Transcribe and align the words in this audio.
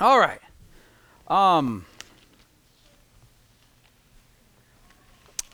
All 0.00 0.20
right. 0.20 0.40
Um, 1.26 1.84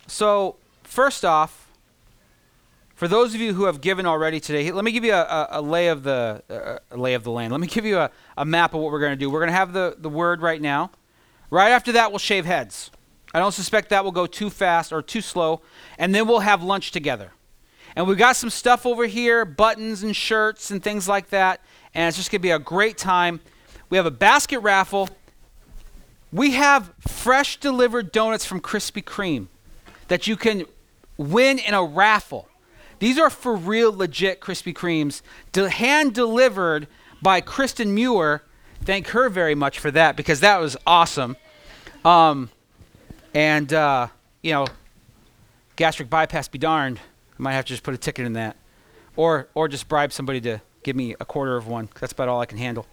so, 0.06 0.56
first 0.82 1.24
off, 1.24 1.70
for 2.94 3.08
those 3.08 3.34
of 3.34 3.40
you 3.40 3.54
who 3.54 3.64
have 3.64 3.80
given 3.80 4.04
already 4.04 4.40
today, 4.40 4.70
let 4.70 4.84
me 4.84 4.92
give 4.92 5.02
you 5.02 5.14
a, 5.14 5.22
a, 5.22 5.48
a 5.52 5.62
lay 5.62 5.88
of 5.88 6.02
the 6.02 6.42
uh, 6.50 6.94
a 6.94 6.96
lay 6.98 7.14
of 7.14 7.24
the 7.24 7.30
land. 7.30 7.52
Let 7.52 7.60
me 7.60 7.66
give 7.66 7.86
you 7.86 7.98
a, 7.98 8.10
a 8.36 8.44
map 8.44 8.74
of 8.74 8.80
what 8.80 8.92
we're 8.92 9.00
going 9.00 9.12
to 9.12 9.16
do. 9.16 9.30
We're 9.30 9.40
going 9.40 9.48
to 9.48 9.56
have 9.56 9.72
the, 9.72 9.96
the 9.98 10.10
word 10.10 10.42
right 10.42 10.60
now. 10.60 10.90
Right 11.50 11.70
after 11.70 11.92
that, 11.92 12.12
we'll 12.12 12.18
shave 12.18 12.44
heads. 12.44 12.90
I 13.32 13.38
don't 13.38 13.52
suspect 13.52 13.88
that 13.88 14.04
will 14.04 14.12
go 14.12 14.26
too 14.26 14.50
fast 14.50 14.92
or 14.92 15.00
too 15.00 15.22
slow. 15.22 15.62
And 15.98 16.14
then 16.14 16.28
we'll 16.28 16.40
have 16.40 16.62
lunch 16.62 16.92
together. 16.92 17.32
And 17.96 18.06
we've 18.06 18.18
got 18.18 18.36
some 18.36 18.50
stuff 18.50 18.84
over 18.84 19.06
here 19.06 19.44
buttons 19.44 20.02
and 20.02 20.14
shirts 20.14 20.70
and 20.70 20.82
things 20.82 21.08
like 21.08 21.30
that. 21.30 21.60
And 21.94 22.08
it's 22.08 22.16
just 22.16 22.30
going 22.30 22.40
to 22.40 22.42
be 22.42 22.50
a 22.50 22.58
great 22.58 22.98
time. 22.98 23.40
We 23.94 23.98
have 23.98 24.06
a 24.06 24.10
basket 24.10 24.58
raffle. 24.58 25.08
We 26.32 26.54
have 26.54 26.92
fresh 27.06 27.58
delivered 27.58 28.10
donuts 28.10 28.44
from 28.44 28.60
Krispy 28.60 29.04
Kreme 29.04 29.46
that 30.08 30.26
you 30.26 30.34
can 30.34 30.64
win 31.16 31.60
in 31.60 31.74
a 31.74 31.84
raffle. 31.84 32.48
These 32.98 33.20
are 33.20 33.30
for 33.30 33.54
real, 33.54 33.96
legit 33.96 34.40
Krispy 34.40 34.74
Kremes, 34.74 35.22
hand 35.70 36.12
delivered 36.12 36.88
by 37.22 37.40
Kristen 37.40 37.94
Muir. 37.94 38.42
Thank 38.82 39.06
her 39.10 39.28
very 39.28 39.54
much 39.54 39.78
for 39.78 39.92
that 39.92 40.16
because 40.16 40.40
that 40.40 40.58
was 40.58 40.76
awesome. 40.84 41.36
Um, 42.04 42.50
and, 43.32 43.72
uh, 43.72 44.08
you 44.42 44.54
know, 44.54 44.66
gastric 45.76 46.10
bypass 46.10 46.48
be 46.48 46.58
darned. 46.58 46.98
I 46.98 47.42
might 47.42 47.52
have 47.52 47.64
to 47.66 47.68
just 47.68 47.84
put 47.84 47.94
a 47.94 47.98
ticket 47.98 48.26
in 48.26 48.32
that. 48.32 48.56
Or, 49.14 49.46
or 49.54 49.68
just 49.68 49.86
bribe 49.86 50.12
somebody 50.12 50.40
to 50.40 50.60
give 50.82 50.96
me 50.96 51.14
a 51.20 51.24
quarter 51.24 51.56
of 51.56 51.68
one. 51.68 51.88
That's 52.00 52.12
about 52.12 52.28
all 52.28 52.40
I 52.40 52.46
can 52.46 52.58
handle. 52.58 52.86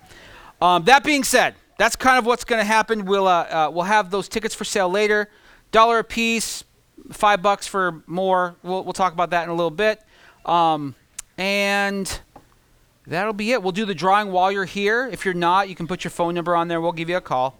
Um, 0.61 0.83
that 0.83 1.03
being 1.03 1.23
said, 1.23 1.55
that's 1.77 1.95
kind 1.95 2.20
of 2.20 2.25
what's 2.25 2.43
going 2.43 2.59
to 2.59 2.65
happen. 2.65 3.05
We'll, 3.05 3.27
uh, 3.27 3.43
uh, 3.43 3.71
we'll 3.73 3.85
have 3.85 4.11
those 4.11 4.29
tickets 4.29 4.54
for 4.54 4.63
sale 4.63 4.90
later. 4.90 5.29
Dollar 5.71 5.99
a 5.99 6.03
piece, 6.03 6.63
five 7.12 7.41
bucks 7.41 7.65
for 7.65 8.03
more. 8.05 8.55
We'll, 8.62 8.84
we'll 8.84 8.93
talk 8.93 9.13
about 9.13 9.31
that 9.31 9.43
in 9.43 9.49
a 9.49 9.55
little 9.55 9.71
bit. 9.71 10.01
Um, 10.45 10.93
and 11.37 12.20
that'll 13.07 13.34
be 13.34 13.51
it. 13.51 13.63
We'll 13.63 13.71
do 13.71 13.85
the 13.85 13.95
drawing 13.95 14.31
while 14.31 14.51
you're 14.51 14.65
here. 14.65 15.09
If 15.12 15.26
you're 15.26 15.34
not, 15.34 15.70
you 15.70 15.76
can 15.76 15.87
put 15.87 16.03
your 16.03 16.12
phone 16.12 16.35
number 16.35 16.55
on 16.55 16.68
there. 16.68 16.79
We'll 16.79 16.91
give 16.91 17.09
you 17.09 17.18
a 17.18 17.21
call. 17.21 17.57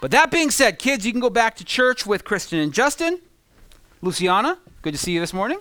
But 0.00 0.12
that 0.12 0.30
being 0.30 0.50
said, 0.50 0.78
kids, 0.78 1.04
you 1.04 1.12
can 1.12 1.20
go 1.20 1.30
back 1.30 1.56
to 1.56 1.64
church 1.64 2.06
with 2.06 2.24
Kristen 2.24 2.60
and 2.60 2.72
Justin. 2.72 3.20
Luciana, 4.02 4.58
good 4.82 4.92
to 4.92 4.98
see 4.98 5.12
you 5.12 5.18
this 5.18 5.32
morning. 5.32 5.58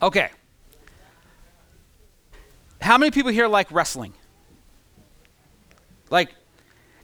Okay. 0.00 0.30
How 2.82 2.98
many 2.98 3.10
people 3.10 3.30
here 3.30 3.48
like 3.48 3.70
wrestling? 3.70 4.12
Like, 6.10 6.34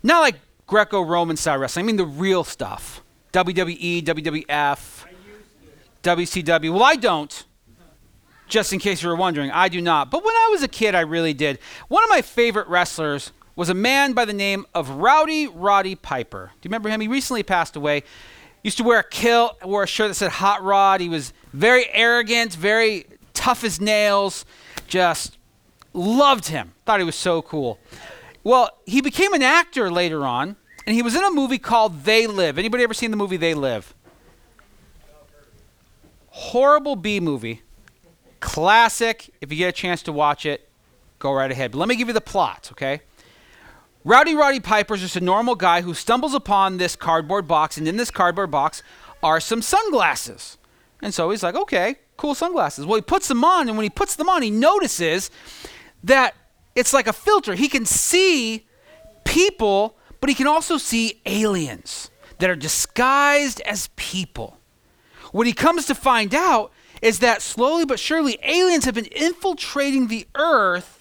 not 0.03 0.20
like 0.20 0.37
Greco 0.67 1.01
Roman 1.01 1.37
style 1.37 1.59
wrestling, 1.59 1.85
I 1.85 1.87
mean 1.87 1.97
the 1.97 2.07
real 2.07 2.45
stuff 2.45 3.03
WWE, 3.33 4.03
WWF, 4.05 5.05
WCW. 6.03 6.73
Well, 6.73 6.83
I 6.83 6.97
don't 6.97 7.45
just 8.48 8.73
in 8.73 8.79
case 8.79 9.03
you 9.03 9.09
were 9.09 9.17
wondering. 9.17 9.51
I 9.51 9.69
do 9.69 9.81
not. 9.81 10.11
But 10.11 10.25
when 10.25 10.35
I 10.35 10.48
was 10.51 10.62
a 10.62 10.69
kid, 10.69 10.95
I 10.95 11.01
really 11.01 11.35
did. 11.35 11.59
One 11.89 12.03
of 12.03 12.11
my 12.11 12.23
favorite 12.23 12.67
wrestlers 12.69 13.33
was 13.57 13.69
a 13.69 13.75
man 13.75 14.13
by 14.13 14.25
the 14.25 14.33
name 14.33 14.67
of 14.75 14.91
Rowdy 14.91 15.47
Roddy 15.47 15.95
Piper. 15.95 16.51
Do 16.55 16.67
you 16.67 16.70
remember 16.70 16.89
him? 16.89 17.01
He 17.01 17.09
recently 17.09 17.42
passed 17.42 17.77
away. 17.77 18.05
Used 18.63 18.79
to 18.79 18.85
wear 18.85 19.01
a 19.01 19.05
kilt, 19.05 19.63
wore 19.65 19.85
a 19.85 19.87
shirt 19.87 20.09
that 20.09 20.15
said 20.15 20.31
Hot 20.31 20.63
Rod. 20.63 21.01
He 21.01 21.09
was 21.09 21.33
very 21.53 21.87
arrogant, 21.92 22.55
very 22.55 23.07
tough 23.35 23.65
as 23.65 23.81
nails. 23.81 24.45
Just 24.87 25.38
loved 25.92 26.48
him. 26.48 26.75
Thought 26.84 27.00
he 27.00 27.05
was 27.05 27.17
so 27.17 27.42
cool. 27.42 27.78
Well, 28.44 28.70
he 28.86 29.00
became 29.00 29.33
an 29.34 29.42
actor 29.42 29.91
later 29.91 30.25
on, 30.27 30.56
and 30.86 30.95
he 30.95 31.03
was 31.03 31.14
in 31.14 31.25
a 31.25 31.30
movie 31.30 31.58
called 31.58 32.05
They 32.05 32.27
Live. 32.27 32.58
Anybody 32.58 32.83
ever 32.83 32.95
seen 32.95 33.11
the 33.11 33.17
movie 33.17 33.36
They 33.36 33.55
Live? 33.55 33.95
Horrible 36.29 36.96
B 36.96 37.20
movie 37.20 37.63
Classic. 38.40 39.29
If 39.40 39.51
you 39.51 39.58
get 39.58 39.68
a 39.68 39.73
chance 39.73 40.02
to 40.05 40.13
watch 40.13 40.46
it, 40.46 40.68
go 41.18 41.33
right 41.33 41.51
ahead. 41.51 41.73
But 41.73 41.79
let 41.79 41.89
me 41.89 41.96
give 41.96 42.08
you 42.08 42.14
the 42.14 42.20
plot, 42.20 42.68
okay? 42.73 43.02
Rowdy 44.05 44.34
Roddy 44.34 44.61
Piper 44.61 44.95
is 44.95 45.01
just 45.01 45.17
a 45.17 45.20
normal 45.20 45.57
guy 45.57 45.83
who 45.83 45.92
stumbles 45.92 46.33
upon 46.33 46.77
this 46.77 46.95
cardboard 46.96 47.48
box, 47.48 47.77
and 47.77 47.89
in 47.89 47.96
this 47.96 48.11
cardboard 48.11 48.51
box 48.51 48.83
are 49.23 49.40
some 49.40 49.61
sunglasses. 49.61 50.57
And 51.02 51.13
so 51.13 51.30
he's 51.30 51.42
like, 51.42 51.57
okay, 51.57 51.96
cool 52.17 52.34
sunglasses. 52.34 52.86
Well, 52.86 52.96
he 52.96 53.02
puts 53.02 53.29
them 53.29 53.45
on, 53.45 53.68
and 53.68 53.77
when 53.77 53.84
he 53.84 53.90
puts 53.90 54.17
them 54.17 54.29
on, 54.29 54.42
he 54.42 54.51
notices 54.51 55.30
that 56.05 56.35
it's 56.75 56.92
like 56.92 57.07
a 57.07 57.13
filter. 57.13 57.55
He 57.55 57.69
can 57.69 57.85
see 57.85 58.67
people, 59.25 59.97
but 60.20 60.29
he 60.29 60.35
can 60.35 60.47
also 60.47 60.77
see 60.77 61.20
aliens 61.27 62.11
that 62.39 62.48
are 62.48 62.57
disguised 62.57 63.61
as 63.63 63.89
people. 63.97 64.58
What 65.33 65.47
he 65.47 65.53
comes 65.53 65.87
to 65.87 65.95
find 65.95 66.35
out 66.35 66.73
is 67.03 67.19
that 67.20 67.42
slowly 67.42 67.85
but 67.85 68.01
surely 68.01 68.39
aliens 68.42 68.85
have 68.85 68.95
been 68.95 69.07
infiltrating 69.07 70.08
the 70.08 70.27
earth 70.35 70.98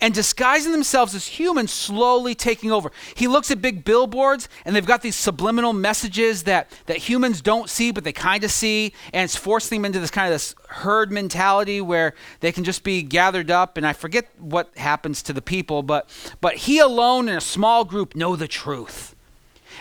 and 0.00 0.14
disguising 0.14 0.72
themselves 0.72 1.14
as 1.14 1.26
humans, 1.26 1.72
slowly 1.72 2.34
taking 2.34 2.70
over. 2.70 2.90
He 3.14 3.28
looks 3.28 3.50
at 3.50 3.62
big 3.62 3.84
billboards, 3.84 4.48
and 4.64 4.74
they've 4.74 4.86
got 4.86 5.02
these 5.02 5.16
subliminal 5.16 5.72
messages 5.72 6.44
that, 6.44 6.70
that 6.86 6.98
humans 6.98 7.40
don't 7.40 7.68
see, 7.68 7.90
but 7.90 8.04
they 8.04 8.12
kind 8.12 8.44
of 8.44 8.50
see, 8.50 8.92
and 9.12 9.24
it's 9.24 9.36
forcing 9.36 9.80
them 9.80 9.86
into 9.86 10.00
this 10.00 10.10
kind 10.10 10.26
of 10.26 10.32
this 10.32 10.54
herd 10.68 11.10
mentality 11.10 11.80
where 11.80 12.14
they 12.40 12.52
can 12.52 12.64
just 12.64 12.82
be 12.82 13.02
gathered 13.02 13.50
up. 13.50 13.76
And 13.76 13.86
I 13.86 13.92
forget 13.92 14.28
what 14.38 14.76
happens 14.76 15.22
to 15.24 15.32
the 15.32 15.42
people, 15.42 15.82
but 15.82 16.08
but 16.40 16.56
he 16.56 16.78
alone 16.78 17.28
in 17.28 17.36
a 17.36 17.40
small 17.40 17.84
group 17.84 18.14
know 18.14 18.36
the 18.36 18.48
truth. 18.48 19.14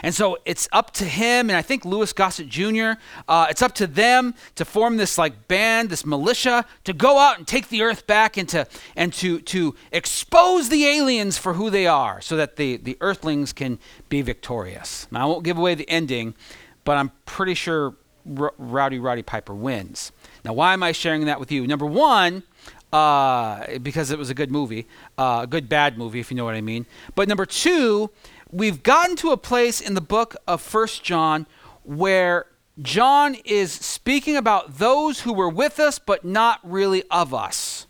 And 0.04 0.14
so 0.14 0.38
it's 0.46 0.68
up 0.72 0.92
to 0.92 1.06
him, 1.06 1.50
and 1.50 1.58
I 1.58 1.62
think 1.62 1.86
Louis 1.86 2.12
Gossett 2.14 2.48
Jr., 2.48 2.92
uh, 3.28 3.48
it's 3.50 3.62
up 3.62 3.74
to 3.76 3.88
them 3.88 4.34
to 4.56 4.66
form 4.66 4.98
this 4.98 5.18
like 5.18 5.48
band, 5.48 5.90
this 5.90 6.06
militia, 6.06 6.66
to 6.86 6.94
go 6.94 7.18
out 7.18 7.38
and 7.38 7.48
take 7.48 7.70
the 7.70 7.82
earth 7.82 8.08
back 8.08 8.38
and 8.38 8.48
to, 8.50 8.68
and 8.96 9.14
to, 9.14 9.40
to 9.42 9.76
expose 9.92 10.70
the 10.70 10.86
aliens 10.86 11.38
for 11.38 11.54
who 11.54 11.70
they 11.70 11.88
are 11.88 12.22
so 12.22 12.36
that 12.36 12.56
the, 12.56 12.78
the 12.78 12.98
earthlings 13.02 13.54
can 13.54 13.80
be 14.10 14.22
victorious. 14.22 15.08
Now, 15.12 15.24
I 15.24 15.26
won't 15.26 15.44
give 15.44 15.58
away 15.58 15.76
the 15.76 15.90
ending, 15.90 16.36
but 16.84 16.98
I'm 16.98 17.12
pretty 17.26 17.54
sure 17.54 17.96
R- 18.38 18.54
Rowdy 18.58 19.00
Roddy 19.00 19.24
Piper 19.24 19.54
wins. 19.54 20.12
Now, 20.46 20.54
why 20.54 20.74
am 20.74 20.84
I 20.84 20.92
sharing 20.92 21.26
that 21.26 21.40
with 21.40 21.52
you? 21.52 21.68
Number 21.68 21.86
one, 21.86 22.44
uh, 22.92 23.78
because 23.80 24.12
it 24.12 24.18
was 24.18 24.30
a 24.30 24.34
good 24.34 24.52
movie, 24.52 24.88
uh, 25.18 25.42
a 25.44 25.48
good 25.48 25.70
bad 25.70 25.98
movie, 25.98 26.20
if 26.20 26.32
you 26.32 26.38
know 26.38 26.46
what 26.46 26.56
I 26.56 26.62
mean. 26.62 26.86
But 27.16 27.28
number 27.28 27.46
two, 27.46 28.10
we've 28.52 28.84
gotten 28.84 29.16
to 29.18 29.32
a 29.32 29.38
place 29.38 29.80
in 29.80 29.94
the 29.94 30.02
book 30.02 30.36
of 30.48 30.62
First 30.62 31.04
John 31.04 31.46
where 31.84 32.46
John 32.82 33.36
is 33.46 33.72
speaking 33.72 34.36
about 34.36 34.78
those 34.78 35.22
who 35.22 35.34
were 35.34 35.50
with 35.50 35.80
us 35.80 36.00
but 36.00 36.26
not 36.26 36.60
really 36.64 37.04
of 37.12 37.34
us. 37.34 37.86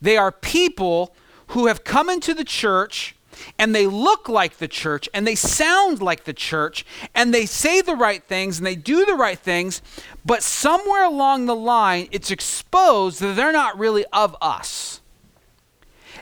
They 0.00 0.16
are 0.16 0.32
people 0.32 1.14
who 1.48 1.66
have 1.66 1.84
come 1.84 2.10
into 2.10 2.34
the 2.34 2.44
church 2.44 3.14
and 3.58 3.74
they 3.74 3.86
look 3.86 4.28
like 4.28 4.58
the 4.58 4.68
church 4.68 5.08
and 5.14 5.26
they 5.26 5.34
sound 5.34 6.02
like 6.02 6.24
the 6.24 6.32
church 6.32 6.84
and 7.14 7.32
they 7.32 7.46
say 7.46 7.80
the 7.80 7.96
right 7.96 8.22
things 8.24 8.58
and 8.58 8.66
they 8.66 8.74
do 8.74 9.04
the 9.04 9.14
right 9.14 9.38
things, 9.38 9.80
but 10.24 10.42
somewhere 10.42 11.04
along 11.04 11.46
the 11.46 11.56
line 11.56 12.08
it's 12.10 12.30
exposed 12.30 13.20
that 13.20 13.36
they're 13.36 13.52
not 13.52 13.78
really 13.78 14.04
of 14.12 14.36
us. 14.40 15.00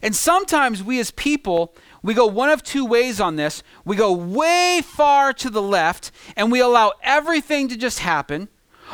And 0.03 0.15
sometimes 0.15 0.83
we 0.83 1.01
as 1.01 1.11
people, 1.13 1.75
we 2.05 2.13
go 2.13 2.27
one 2.27 2.51
of 2.51 2.63
two 2.63 2.85
ways 2.85 3.19
on 3.19 3.37
this. 3.37 3.63
We 3.85 3.97
go 3.97 4.13
way 4.13 4.83
far 4.85 5.33
to 5.33 5.49
the 5.49 5.63
left 5.63 6.13
and 6.37 6.53
we 6.53 6.61
allow 6.61 6.93
everything 7.03 7.67
to 7.69 7.79
just 7.79 8.01
happen, 8.01 8.49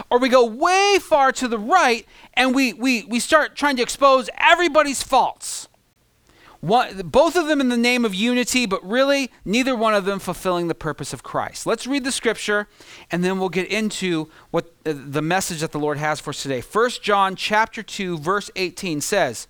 or 0.08 0.20
we 0.20 0.28
go 0.28 0.46
way 0.46 0.98
far 1.02 1.32
to 1.32 1.48
the 1.48 1.58
right 1.58 2.06
and 2.34 2.54
we, 2.54 2.72
we, 2.72 3.04
we 3.04 3.18
start 3.18 3.56
trying 3.56 3.74
to 3.76 3.82
expose 3.82 4.30
everybody's 4.38 5.02
faults. 5.02 5.68
One, 6.60 7.08
both 7.08 7.34
of 7.36 7.48
them 7.48 7.60
in 7.60 7.68
the 7.68 7.76
name 7.76 8.04
of 8.04 8.14
unity, 8.14 8.64
but 8.64 8.84
really 8.86 9.32
neither 9.44 9.74
one 9.74 9.94
of 9.94 10.04
them 10.04 10.20
fulfilling 10.20 10.68
the 10.68 10.74
purpose 10.74 11.12
of 11.12 11.24
Christ. 11.24 11.66
Let's 11.66 11.88
read 11.88 12.04
the 12.04 12.12
scripture 12.12 12.68
and 13.10 13.24
then 13.24 13.40
we'll 13.40 13.48
get 13.48 13.66
into 13.66 14.30
what 14.52 14.72
the 14.84 15.22
message 15.22 15.62
that 15.62 15.72
the 15.72 15.80
Lord 15.80 15.98
has 15.98 16.20
for 16.20 16.30
us 16.30 16.42
today. 16.42 16.60
1 16.60 16.90
John 17.02 17.34
chapter 17.34 17.82
2 17.82 18.18
verse 18.18 18.52
18 18.54 19.00
says, 19.00 19.48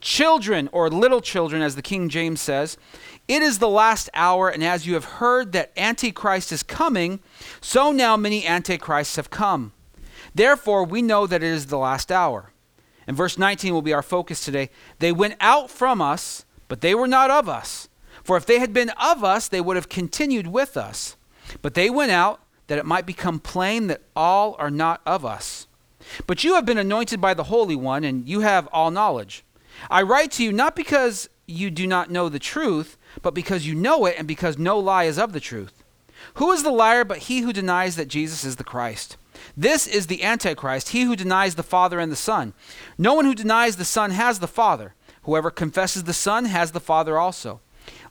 Children, 0.00 0.68
or 0.72 0.88
little 0.88 1.20
children, 1.20 1.60
as 1.60 1.74
the 1.74 1.82
King 1.82 2.08
James 2.08 2.40
says, 2.40 2.76
it 3.26 3.42
is 3.42 3.58
the 3.58 3.68
last 3.68 4.08
hour, 4.14 4.48
and 4.48 4.64
as 4.64 4.86
you 4.86 4.94
have 4.94 5.04
heard 5.04 5.52
that 5.52 5.72
Antichrist 5.76 6.52
is 6.52 6.62
coming, 6.62 7.20
so 7.60 7.92
now 7.92 8.16
many 8.16 8.46
Antichrists 8.46 9.16
have 9.16 9.30
come. 9.30 9.72
Therefore, 10.34 10.84
we 10.84 11.02
know 11.02 11.26
that 11.26 11.42
it 11.42 11.46
is 11.46 11.66
the 11.66 11.78
last 11.78 12.12
hour. 12.12 12.52
And 13.06 13.16
verse 13.16 13.38
19 13.38 13.72
will 13.72 13.82
be 13.82 13.92
our 13.92 14.02
focus 14.02 14.44
today. 14.44 14.70
They 14.98 15.12
went 15.12 15.34
out 15.40 15.70
from 15.70 16.00
us, 16.00 16.44
but 16.68 16.80
they 16.80 16.94
were 16.94 17.08
not 17.08 17.30
of 17.30 17.48
us. 17.48 17.88
For 18.22 18.36
if 18.36 18.46
they 18.46 18.58
had 18.58 18.72
been 18.72 18.90
of 18.90 19.24
us, 19.24 19.48
they 19.48 19.60
would 19.60 19.76
have 19.76 19.88
continued 19.88 20.46
with 20.46 20.76
us. 20.76 21.16
But 21.62 21.74
they 21.74 21.90
went 21.90 22.12
out 22.12 22.40
that 22.66 22.78
it 22.78 22.86
might 22.86 23.06
become 23.06 23.40
plain 23.40 23.86
that 23.88 24.02
all 24.14 24.54
are 24.58 24.70
not 24.70 25.00
of 25.06 25.24
us. 25.24 25.66
But 26.26 26.44
you 26.44 26.54
have 26.54 26.66
been 26.66 26.78
anointed 26.78 27.20
by 27.20 27.34
the 27.34 27.44
Holy 27.44 27.76
One, 27.76 28.04
and 28.04 28.28
you 28.28 28.40
have 28.40 28.68
all 28.68 28.90
knowledge. 28.90 29.44
I 29.90 30.02
write 30.02 30.32
to 30.32 30.44
you 30.44 30.52
not 30.52 30.76
because 30.76 31.28
you 31.46 31.70
do 31.70 31.86
not 31.86 32.10
know 32.10 32.28
the 32.28 32.38
truth, 32.38 32.98
but 33.22 33.34
because 33.34 33.66
you 33.66 33.74
know 33.74 34.06
it 34.06 34.16
and 34.18 34.28
because 34.28 34.58
no 34.58 34.78
lie 34.78 35.04
is 35.04 35.18
of 35.18 35.32
the 35.32 35.40
truth. 35.40 35.82
Who 36.34 36.52
is 36.52 36.62
the 36.62 36.70
liar 36.70 37.04
but 37.04 37.18
he 37.18 37.40
who 37.40 37.52
denies 37.52 37.96
that 37.96 38.08
Jesus 38.08 38.44
is 38.44 38.56
the 38.56 38.64
Christ? 38.64 39.16
This 39.56 39.86
is 39.86 40.06
the 40.06 40.22
Antichrist, 40.22 40.90
he 40.90 41.02
who 41.02 41.16
denies 41.16 41.54
the 41.54 41.62
Father 41.62 42.00
and 42.00 42.10
the 42.10 42.16
Son. 42.16 42.54
No 42.96 43.14
one 43.14 43.24
who 43.24 43.34
denies 43.34 43.76
the 43.76 43.84
Son 43.84 44.10
has 44.10 44.40
the 44.40 44.48
Father. 44.48 44.94
Whoever 45.22 45.50
confesses 45.50 46.04
the 46.04 46.12
Son 46.12 46.46
has 46.46 46.72
the 46.72 46.80
Father 46.80 47.18
also. 47.18 47.60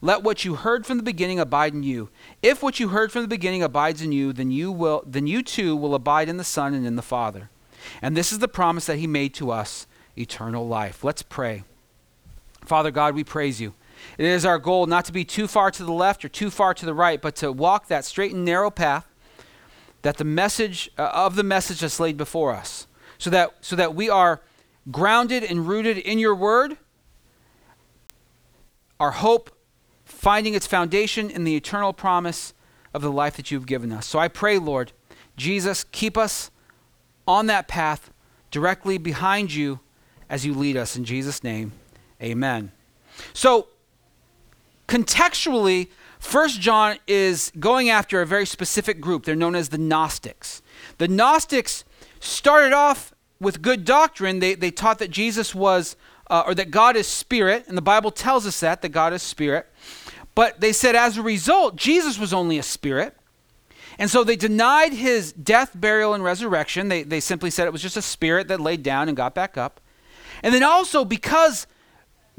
Let 0.02 0.24
what 0.24 0.46
you 0.46 0.56
heard 0.56 0.86
from 0.86 0.98
the 0.98 1.04
beginning 1.04 1.40
abide 1.40 1.74
in 1.74 1.84
you. 1.84 2.10
If 2.42 2.64
what 2.64 2.80
you 2.80 2.90
heard 2.90 3.12
from 3.12 3.24
the 3.24 3.28
beginning 3.28 3.64
abides 3.64 4.02
in 4.02 4.12
you, 4.12 4.34
then 4.34 4.52
you 4.52 4.72
will 4.72 5.04
then 5.06 5.28
you 5.28 5.44
too 5.44 5.76
will 5.76 5.96
abide 5.96 6.30
in 6.30 6.38
the 6.38 6.44
Son 6.44 6.74
and 6.74 6.86
in 6.86 6.96
the 6.96 7.02
Father. 7.02 7.50
And 8.02 8.16
this 8.16 8.32
is 8.32 8.40
the 8.40 8.48
promise 8.48 8.86
that 8.86 8.98
he 8.98 9.08
made 9.08 9.34
to 9.36 9.52
us, 9.52 9.88
eternal 10.20 10.68
life. 10.68 11.04
Let's 11.04 11.22
pray. 11.22 11.64
Father 12.66 12.92
God, 12.92 13.16
we 13.16 13.24
praise 13.24 13.62
you. 13.62 13.74
It 14.18 14.26
is 14.26 14.46
our 14.46 14.60
goal 14.60 14.86
not 14.86 15.06
to 15.06 15.12
be 15.12 15.26
too 15.26 15.48
far 15.48 15.72
to 15.72 15.84
the 15.84 15.92
left 15.92 16.24
or 16.24 16.30
too 16.30 16.50
far 16.50 16.74
to 16.74 16.86
the 16.86 16.94
right, 16.94 17.22
but 17.22 17.36
to 17.38 17.52
walk 17.52 17.88
that 17.88 18.06
straight 18.06 18.34
and 18.34 18.46
narrow 18.46 18.70
path 18.70 19.08
that 20.02 20.18
the 20.18 20.24
message 20.24 20.90
uh, 20.98 21.10
of 21.14 21.36
the 21.36 21.44
message 21.44 21.82
that's 21.82 22.00
laid 22.00 22.18
before 22.18 22.54
us. 22.54 22.88
So 23.18 23.30
that 23.32 23.54
so 23.62 23.76
that 23.76 23.96
we 23.96 24.10
are 24.10 24.42
grounded 24.92 25.44
and 25.44 25.68
rooted 25.68 25.98
in 25.98 26.20
your 26.20 26.36
word. 26.36 26.78
Our 29.00 29.12
hope 29.12 29.52
finding 30.06 30.54
its 30.54 30.68
foundation 30.68 31.30
in 31.30 31.44
the 31.44 31.56
eternal 31.56 31.94
promise 31.94 32.54
of 32.94 33.02
the 33.02 33.12
life 33.12 33.36
that 33.38 33.52
you've 33.52 33.66
given 33.66 33.92
us. 33.92 34.06
So 34.06 34.18
I 34.20 34.28
pray, 34.28 34.58
Lord, 34.58 34.92
Jesus, 35.36 35.84
keep 35.92 36.18
us 36.18 36.52
on 37.28 37.48
that 37.48 37.68
path 37.68 38.12
directly 38.50 38.98
behind 38.98 39.54
you 39.54 39.80
as 40.30 40.46
you 40.46 40.54
lead 40.54 40.78
us. 40.78 40.96
In 40.96 41.06
Jesus' 41.06 41.44
name, 41.44 41.72
amen. 42.22 42.72
So, 43.34 43.68
contextually, 44.88 45.88
First 46.20 46.60
John 46.60 46.98
is 47.08 47.52
going 47.60 47.90
after 47.90 48.22
a 48.22 48.26
very 48.26 48.46
specific 48.46 49.00
group. 49.00 49.26
They're 49.26 49.36
known 49.36 49.56
as 49.56 49.70
the 49.70 49.78
Gnostics. 49.78 50.62
The 50.98 51.08
Gnostics 51.08 51.84
started 52.20 52.74
off 52.74 53.14
with 53.40 53.62
good 53.62 53.86
doctrine. 53.86 54.40
They, 54.40 54.56
they 54.56 54.72
taught 54.72 55.00
that 55.00 55.12
Jesus 55.12 55.54
was, 55.54 55.96
uh, 56.30 56.44
or 56.46 56.56
that 56.56 56.72
God 56.72 56.96
is 56.96 57.08
spirit, 57.08 57.66
and 57.68 57.78
the 57.78 57.84
Bible 57.84 58.12
tells 58.12 58.48
us 58.48 58.60
that, 58.62 58.82
that 58.82 58.90
God 58.90 59.14
is 59.14 59.22
spirit. 59.22 59.68
But 60.36 60.60
they 60.60 60.74
said 60.74 60.96
as 60.96 61.18
a 61.18 61.22
result, 61.22 61.76
Jesus 61.76 62.20
was 62.20 62.34
only 62.34 62.58
a 62.58 62.64
spirit. 62.64 63.16
And 64.00 64.10
so 64.10 64.24
they 64.24 64.36
denied 64.36 64.94
his 64.94 65.34
death, 65.34 65.72
burial, 65.74 66.14
and 66.14 66.24
resurrection. 66.24 66.88
They, 66.90 67.02
they 67.04 67.20
simply 67.20 67.50
said 67.50 67.66
it 67.66 67.74
was 67.74 67.82
just 67.82 67.98
a 67.98 68.02
spirit 68.02 68.48
that 68.50 68.60
laid 68.60 68.84
down 68.84 69.08
and 69.08 69.18
got 69.18 69.34
back 69.34 69.58
up. 69.58 69.82
And 70.44 70.54
then 70.54 70.64
also, 70.64 71.06
because 71.06 71.68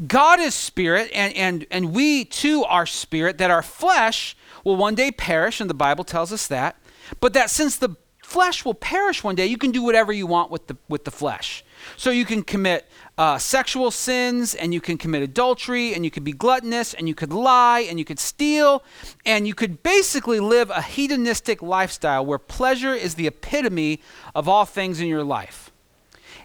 God 0.07 0.39
is 0.39 0.55
spirit, 0.55 1.11
and, 1.13 1.35
and, 1.35 1.67
and 1.71 1.93
we 1.93 2.25
too 2.25 2.65
are 2.65 2.87
spirit, 2.87 3.39
that 3.39 3.51
our 3.51 3.63
flesh 3.63 4.37
will 4.65 4.77
one 4.77 4.95
day 4.95 5.11
perish, 5.11 5.61
and 5.61 5.69
the 5.69 5.75
Bible 5.75 6.05
tells 6.05 6.33
us 6.33 6.47
that. 6.49 6.77
But 7.21 7.33
that 7.33 7.51
since 7.51 7.77
the 7.77 7.97
flesh 8.23 8.65
will 8.65 8.75
perish 8.75 9.25
one 9.25 9.35
day, 9.35 9.47
you 9.47 9.57
can 9.57 9.71
do 9.71 9.83
whatever 9.83 10.13
you 10.13 10.27
want 10.27 10.51
with 10.51 10.67
the, 10.67 10.77
with 10.89 11.05
the 11.05 11.11
flesh. 11.11 11.65
So 11.97 12.11
you 12.11 12.25
can 12.25 12.43
commit 12.43 12.87
uh, 13.17 13.39
sexual 13.39 13.91
sins, 13.91 14.55
and 14.55 14.73
you 14.73 14.81
can 14.81 14.99
commit 14.99 15.23
adultery, 15.23 15.95
and 15.95 16.05
you 16.05 16.11
could 16.11 16.25
be 16.25 16.33
gluttonous, 16.33 16.95
and 16.95 17.09
you 17.09 17.15
could 17.15 17.33
lie, 17.33 17.81
and 17.81 17.99
you 17.99 18.05
could 18.05 18.21
steal, 18.21 18.85
and 19.25 19.49
you 19.49 19.55
could 19.55 19.83
basically 19.83 20.39
live 20.39 20.71
a 20.71 20.83
hedonistic 20.83 21.63
lifestyle 21.63 22.25
where 22.25 22.39
pleasure 22.39 22.95
is 22.95 23.15
the 23.15 23.27
epitome 23.27 24.01
of 24.35 24.49
all 24.49 24.65
things 24.65 25.01
in 25.01 25.09
your 25.09 25.25
life. 25.25 25.68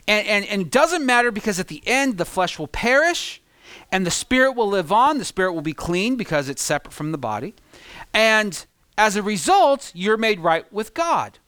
And, 0.07 0.27
and, 0.27 0.45
and 0.45 0.71
doesn't 0.71 1.05
matter 1.05 1.31
because 1.31 1.59
at 1.59 1.67
the 1.67 1.81
end, 1.85 2.17
the 2.17 2.25
flesh 2.25 2.59
will 2.59 2.67
perish 2.67 3.41
and 3.91 4.05
the 4.05 4.11
spirit 4.11 4.53
will 4.53 4.67
live 4.67 4.91
on. 4.91 5.17
The 5.17 5.25
spirit 5.25 5.53
will 5.53 5.61
be 5.61 5.73
clean 5.73 6.15
because 6.15 6.49
it's 6.49 6.61
separate 6.61 6.93
from 6.93 7.11
the 7.11 7.17
body. 7.17 7.53
And 8.13 8.65
as 8.97 9.15
a 9.15 9.23
result, 9.23 9.91
you're 9.95 10.17
made 10.17 10.39
right 10.39 10.71
with 10.73 10.93
God. 10.93 11.39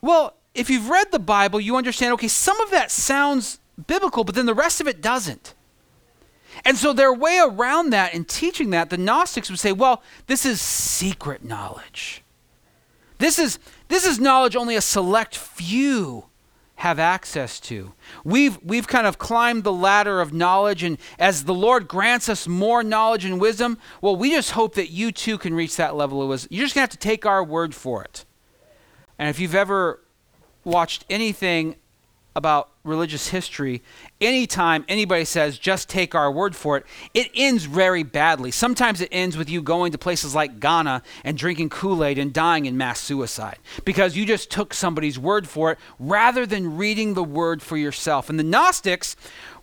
Well, 0.00 0.36
if 0.54 0.68
you've 0.68 0.90
read 0.90 1.10
the 1.12 1.18
Bible, 1.18 1.60
you 1.60 1.76
understand 1.76 2.12
okay, 2.14 2.28
some 2.28 2.60
of 2.60 2.70
that 2.70 2.90
sounds 2.90 3.60
biblical, 3.86 4.24
but 4.24 4.34
then 4.34 4.46
the 4.46 4.54
rest 4.54 4.80
of 4.80 4.88
it 4.88 5.00
doesn't. 5.00 5.54
And 6.64 6.76
so 6.76 6.92
their 6.92 7.12
way 7.12 7.40
around 7.42 7.90
that 7.90 8.12
and 8.12 8.28
teaching 8.28 8.70
that, 8.70 8.90
the 8.90 8.98
Gnostics 8.98 9.48
would 9.48 9.58
say, 9.58 9.72
well, 9.72 10.02
this 10.26 10.44
is 10.44 10.60
secret 10.60 11.42
knowledge. 11.42 12.22
This 13.18 13.38
is, 13.38 13.58
this 13.88 14.04
is 14.04 14.18
knowledge 14.18 14.56
only 14.56 14.76
a 14.76 14.80
select 14.80 15.36
few 15.36 16.26
have 16.82 16.98
access 16.98 17.60
to. 17.60 17.92
We've, 18.24 18.60
we've 18.60 18.88
kind 18.88 19.06
of 19.06 19.16
climbed 19.16 19.62
the 19.62 19.72
ladder 19.72 20.20
of 20.20 20.32
knowledge, 20.32 20.82
and 20.82 20.98
as 21.16 21.44
the 21.44 21.54
Lord 21.54 21.86
grants 21.86 22.28
us 22.28 22.48
more 22.48 22.82
knowledge 22.82 23.24
and 23.24 23.40
wisdom, 23.40 23.78
well, 24.00 24.16
we 24.16 24.30
just 24.30 24.50
hope 24.50 24.74
that 24.74 24.90
you 24.90 25.12
too 25.12 25.38
can 25.38 25.54
reach 25.54 25.76
that 25.76 25.94
level 25.94 26.20
of 26.20 26.28
wisdom. 26.28 26.48
You're 26.50 26.64
just 26.64 26.74
going 26.74 26.88
to 26.88 26.90
have 26.92 26.98
to 27.00 27.08
take 27.08 27.24
our 27.24 27.44
word 27.44 27.72
for 27.72 28.02
it. 28.02 28.24
And 29.16 29.28
if 29.28 29.38
you've 29.38 29.54
ever 29.54 30.00
watched 30.64 31.04
anything 31.08 31.76
about 32.34 32.70
religious 32.82 33.28
history, 33.28 33.80
anytime 34.22 34.84
anybody 34.88 35.24
says, 35.24 35.58
just 35.58 35.88
take 35.88 36.14
our 36.14 36.30
word 36.30 36.56
for 36.56 36.76
it, 36.76 36.86
it 37.12 37.30
ends 37.34 37.64
very 37.64 38.02
badly. 38.02 38.50
Sometimes 38.50 39.00
it 39.00 39.08
ends 39.12 39.36
with 39.36 39.50
you 39.50 39.60
going 39.60 39.92
to 39.92 39.98
places 39.98 40.34
like 40.34 40.60
Guyana 40.60 41.02
and 41.24 41.36
drinking 41.36 41.68
Kool 41.68 42.04
Aid 42.04 42.18
and 42.18 42.32
dying 42.32 42.66
in 42.66 42.76
mass 42.76 43.00
suicide 43.00 43.58
because 43.84 44.16
you 44.16 44.24
just 44.24 44.50
took 44.50 44.72
somebody's 44.72 45.18
word 45.18 45.46
for 45.46 45.72
it 45.72 45.78
rather 45.98 46.46
than 46.46 46.76
reading 46.76 47.14
the 47.14 47.24
word 47.24 47.60
for 47.60 47.76
yourself. 47.76 48.30
And 48.30 48.38
the 48.38 48.44
Gnostics 48.44 49.16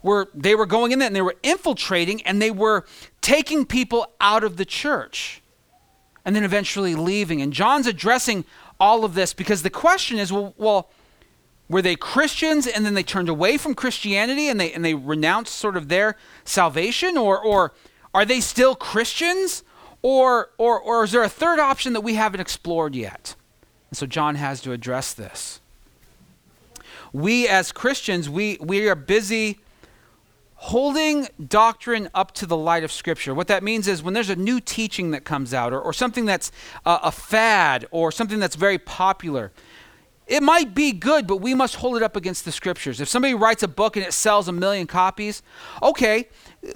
were, 0.03 0.29
they 0.35 0.53
were 0.53 0.65
going 0.65 0.91
in 0.91 0.99
there 0.99 1.07
and 1.07 1.15
they 1.15 1.21
were 1.21 1.37
infiltrating 1.41 2.21
and 2.23 2.41
they 2.41 2.51
were 2.51 2.85
taking 3.21 3.65
people 3.65 4.07
out 4.19 4.43
of 4.43 4.57
the 4.57 4.65
church 4.65 5.41
and 6.25 6.35
then 6.35 6.43
eventually 6.43 6.95
leaving. 6.95 7.41
And 7.41 7.53
John's 7.53 7.87
addressing 7.87 8.45
all 8.79 9.03
of 9.05 9.13
this 9.13 9.33
because 9.33 9.63
the 9.63 9.69
question 9.69 10.19
is, 10.19 10.31
well, 10.31 10.53
well 10.57 10.89
were 11.69 11.81
they 11.81 11.95
Christians 11.95 12.67
and 12.67 12.85
then 12.85 12.95
they 12.95 13.03
turned 13.03 13.29
away 13.29 13.57
from 13.57 13.75
Christianity 13.75 14.49
and 14.49 14.59
they 14.59 14.73
and 14.73 14.83
they 14.83 14.95
renounced 14.95 15.53
sort 15.53 15.77
of 15.77 15.87
their 15.87 16.17
salvation 16.43 17.17
or 17.17 17.39
or 17.39 17.73
are 18.13 18.25
they 18.25 18.41
still 18.41 18.75
Christians 18.75 19.63
or 20.01 20.49
or 20.57 20.79
or 20.79 21.03
is 21.03 21.11
there 21.11 21.23
a 21.23 21.29
third 21.29 21.59
option 21.59 21.93
that 21.93 22.01
we 22.01 22.15
haven't 22.15 22.41
explored 22.41 22.95
yet? 22.95 23.35
And 23.91 23.97
so 23.97 24.05
John 24.05 24.35
has 24.35 24.61
to 24.61 24.71
address 24.71 25.13
this. 25.13 25.61
We 27.13 27.47
as 27.47 27.71
Christians, 27.71 28.29
we 28.29 28.57
we 28.59 28.89
are 28.89 28.95
busy 28.95 29.59
holding 30.61 31.25
doctrine 31.47 32.09
up 32.13 32.33
to 32.33 32.45
the 32.45 32.57
light 32.57 32.83
of 32.83 32.91
Scripture. 32.91 33.33
What 33.33 33.47
that 33.47 33.63
means 33.63 33.87
is 33.87 34.03
when 34.03 34.13
there's 34.13 34.29
a 34.29 34.35
new 34.35 34.59
teaching 34.59 35.11
that 35.11 35.23
comes 35.23 35.53
out, 35.53 35.71
or, 35.71 35.79
or 35.79 35.93
something 35.93 36.25
that's 36.25 36.51
uh, 36.85 36.99
a 37.01 37.13
fad, 37.13 37.87
or 37.91 38.11
something 38.11 38.39
that's 38.39 38.57
very 38.57 38.77
popular, 38.77 39.53
it 40.29 40.43
might 40.43 40.75
be 40.75 40.91
good, 40.91 41.25
but 41.25 41.37
we 41.37 41.55
must 41.55 41.77
hold 41.77 41.97
it 41.97 42.03
up 42.03 42.15
against 42.15 42.45
the 42.45 42.51
scriptures. 42.51 43.01
If 43.01 43.09
somebody 43.09 43.33
writes 43.33 43.63
a 43.63 43.67
book 43.67 43.97
and 43.97 44.05
it 44.05 44.13
sells 44.13 44.47
a 44.47 44.51
million 44.51 44.85
copies, 44.85 45.41
okay, 45.81 46.29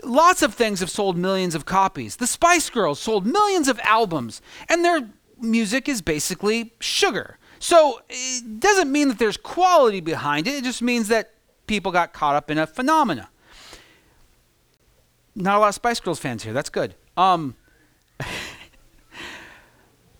lots 0.03 0.41
of 0.41 0.55
things 0.55 0.79
have 0.79 0.89
sold 0.89 1.17
millions 1.17 1.53
of 1.53 1.63
copies. 1.63 2.15
The 2.15 2.25
Spice 2.25 2.71
Girls 2.71 2.99
sold 2.99 3.27
millions 3.27 3.67
of 3.67 3.79
albums, 3.83 4.41
and 4.67 4.83
their 4.83 5.07
music 5.39 5.87
is 5.87 6.01
basically 6.01 6.73
sugar. 6.79 7.37
So 7.59 8.01
it 8.09 8.59
doesn't 8.59 8.91
mean 8.91 9.07
that 9.09 9.19
there's 9.19 9.37
quality 9.37 10.01
behind 10.01 10.47
it, 10.47 10.55
it 10.55 10.63
just 10.63 10.81
means 10.81 11.07
that 11.09 11.31
people 11.67 11.91
got 11.91 12.11
caught 12.11 12.35
up 12.35 12.49
in 12.49 12.57
a 12.57 12.65
phenomena. 12.65 13.29
Not 15.35 15.57
a 15.57 15.59
lot 15.59 15.67
of 15.69 15.75
Spice 15.75 15.99
Girls 15.99 16.19
fans 16.19 16.43
here. 16.43 16.53
That's 16.53 16.71
good. 16.71 16.95
Um, 17.15 17.55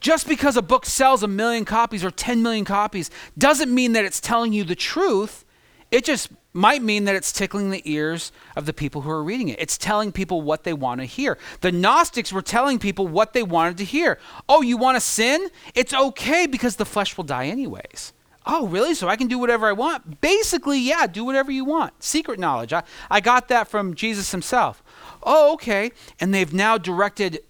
just 0.03 0.27
because 0.27 0.57
a 0.57 0.62
book 0.62 0.86
sells 0.86 1.24
a 1.24 1.27
million 1.27 1.63
copies 1.63 2.03
or 2.03 2.12
10 2.12 2.43
million 2.43 2.65
copies 2.65 3.10
doesn't 3.38 3.74
mean 3.74 3.93
that 3.93 4.03
it's 4.03 4.19
telling 4.19 4.51
you 4.51 4.65
the 4.65 4.75
truth. 4.75 5.45
It 5.91 6.03
just 6.03 6.29
might 6.51 6.83
mean 6.83 7.05
that 7.05 7.15
it's 7.15 7.31
tickling 7.31 7.69
the 7.69 7.81
ears 7.89 8.33
of 8.57 8.65
the 8.65 8.74
people 8.74 9.01
who 9.01 9.10
are 9.10 9.24
reading 9.24 9.48
it. 9.48 9.60
It's 9.62 9.77
telling 9.77 10.12
people 10.12 10.41
what 10.41 10.65
they 10.65 10.74
want 10.74 11.00
to 11.00 11.05
hear. 11.05 11.38
The 11.62 11.72
Gnostics 11.72 12.33
were 12.33 12.41
telling 12.41 12.79
people 12.79 13.07
what 13.07 13.31
they 13.31 13.43
wanted 13.43 13.77
to 13.77 13.86
hear. 13.86 14.19
Oh, 14.50 14.62
you 14.62 14.75
want 14.75 14.98
to 14.98 15.00
sin? 15.00 15.48
It's 15.74 15.93
okay 15.93 16.48
because 16.48 16.75
the 16.75 16.86
flesh 16.86 17.15
will 17.15 17.24
die 17.24 17.45
anyways. 17.45 18.12
Oh, 18.45 18.67
really? 18.67 18.95
So 18.95 19.07
I 19.07 19.15
can 19.15 19.27
do 19.27 19.39
whatever 19.39 19.67
I 19.67 19.72
want? 19.72 20.19
Basically, 20.19 20.79
yeah, 20.79 21.07
do 21.07 21.24
whatever 21.24 21.50
you 21.50 21.63
want. 21.63 22.03
Secret 22.03 22.39
knowledge. 22.39 22.74
I, 22.74 22.83
I 23.10 23.22
got 23.22 23.48
that 23.48 23.69
from 23.69 23.95
Jesus 23.95 24.31
himself. 24.31 24.83
Oh, 25.24 25.53
okay. 25.53 25.93
And 26.19 26.33
they've 26.33 26.53
now 26.53 26.77
directed 26.77 27.41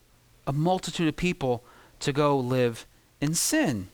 a 0.46 0.54
multitude 0.54 1.08
of 1.08 1.16
people 1.16 1.64
to 2.04 2.14
go 2.14 2.38
live 2.38 2.86
in 3.20 3.34
sin. 3.34 3.90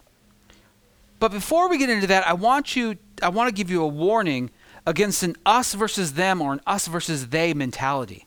But 1.19 1.31
before 1.31 1.69
we 1.69 1.77
get 1.77 1.89
into 1.89 2.07
that, 2.07 2.27
I 2.27 2.33
want 2.33 2.75
you 2.75 2.97
I 3.21 3.29
want 3.29 3.49
to 3.49 3.53
give 3.53 3.69
you 3.69 3.81
a 3.83 3.87
warning 3.87 4.49
against 4.85 5.23
an 5.23 5.35
us 5.45 5.73
versus 5.73 6.13
them 6.13 6.41
or 6.41 6.53
an 6.53 6.61
us 6.65 6.87
versus 6.87 7.27
they 7.27 7.53
mentality. 7.53 8.25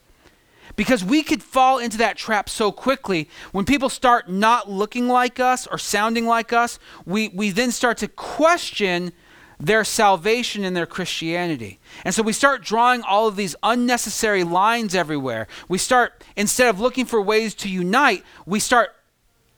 Because 0.77 1.05
we 1.05 1.23
could 1.23 1.43
fall 1.43 1.79
into 1.79 1.99
that 1.99 2.17
trap 2.17 2.49
so 2.49 2.73
quickly 2.73 3.29
when 3.53 3.65
people 3.65 3.89
start 3.89 4.31
not 4.31 4.71
looking 4.71 5.09
like 5.09 5.39
us 5.41 5.67
or 5.67 5.77
sounding 5.77 6.27
like 6.27 6.53
us, 6.53 6.79
we, 7.05 7.29
we 7.29 7.51
then 7.51 7.71
start 7.71 7.99
to 7.99 8.09
question 8.09 9.13
their 9.61 9.85
salvation 9.85 10.65
and 10.65 10.75
their 10.75 10.87
Christianity. 10.87 11.79
And 12.05 12.15
so 12.15 12.23
we 12.23 12.33
start 12.33 12.63
drawing 12.63 13.03
all 13.03 13.29
of 13.29 13.37
these 13.37 13.55
unnecessary 13.63 14.45
lines 14.45 14.95
everywhere. 14.95 15.47
We 15.69 15.79
start, 15.79 16.25
instead 16.37 16.69
of 16.69 16.81
looking 16.81 17.05
for 17.05 17.21
ways 17.21 17.55
to 17.57 17.69
unite, 17.69 18.25
we 18.47 18.59
start 18.59 18.95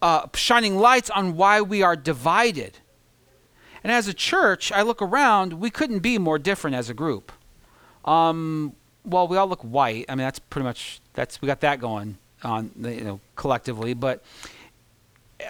uh, 0.04 0.26
shining 0.34 0.76
lights 0.76 1.08
on 1.08 1.34
why 1.34 1.62
we 1.62 1.82
are 1.82 1.96
divided. 1.96 2.78
And 3.82 3.90
as 3.90 4.06
a 4.06 4.12
church, 4.12 4.70
I 4.70 4.82
look 4.82 5.00
around, 5.00 5.54
we 5.54 5.70
couldn't 5.70 6.00
be 6.00 6.18
more 6.18 6.38
different 6.38 6.76
as 6.76 6.90
a 6.90 6.94
group. 6.94 7.32
Um, 8.04 8.75
well, 9.02 9.26
we 9.26 9.38
all 9.38 9.46
look 9.46 9.62
white. 9.62 10.04
I 10.11 10.14
mean, 10.14 10.26
that's 10.26 10.38
pretty 10.38 10.64
much 10.64 11.00
that's 11.14 11.40
we 11.40 11.46
got 11.46 11.61
that 11.61 11.80
going 11.80 12.18
on, 12.42 12.70
you 12.76 13.00
know, 13.00 13.20
collectively. 13.34 13.94
But 13.94 14.23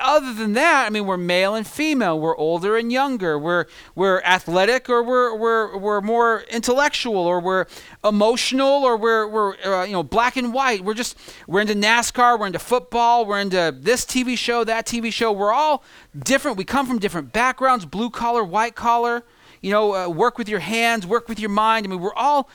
other 0.01 0.33
than 0.33 0.55
that, 0.55 0.87
I 0.87 0.91
mean, 0.91 1.07
we're 1.07 1.19
male 1.19 1.55
and 1.55 1.67
female. 1.67 2.19
We're 2.19 2.37
older 2.37 2.77
and 2.77 2.91
younger. 2.91 3.39
We're 3.39 3.67
we're 3.95 4.21
athletic 4.23 4.89
or 4.89 5.03
we're 5.03 5.35
we're 5.37 5.77
we're 5.77 6.01
more 6.01 6.43
intellectual 6.51 7.19
or 7.19 7.39
we're 7.41 7.67
emotional 8.03 8.85
or 8.85 8.97
we're 8.97 9.27
we're 9.29 9.57
uh, 9.63 9.85
you 9.85 9.93
know 9.93 10.03
black 10.03 10.37
and 10.37 10.55
white. 10.55 10.83
We're 10.83 10.95
just 10.95 11.19
we're 11.47 11.61
into 11.61 11.75
NASCAR. 11.75 12.39
We're 12.39 12.47
into 12.47 12.59
football. 12.59 13.27
We're 13.27 13.41
into 13.41 13.77
this 13.79 14.07
TV 14.07 14.39
show, 14.39 14.65
that 14.65 14.87
TV 14.87 15.13
show. 15.13 15.33
We're 15.33 15.53
all 15.53 15.85
different. 16.19 16.57
We 16.57 16.65
come 16.65 16.87
from 16.87 16.99
different 16.99 17.33
backgrounds: 17.33 17.85
blue 17.85 18.11
collar, 18.11 18.43
white 18.43 18.75
collar. 18.75 19.25
You 19.61 19.71
know, 19.71 19.95
uh, 19.95 20.09
work 20.09 20.39
with 20.39 20.49
your 20.49 20.61
hands, 20.61 21.07
work 21.07 21.29
with 21.29 21.39
your 21.39 21.51
mind. 21.51 21.87
I 21.87 21.91
mean, 21.91 22.01
we're 22.01 22.15
all 22.15 22.49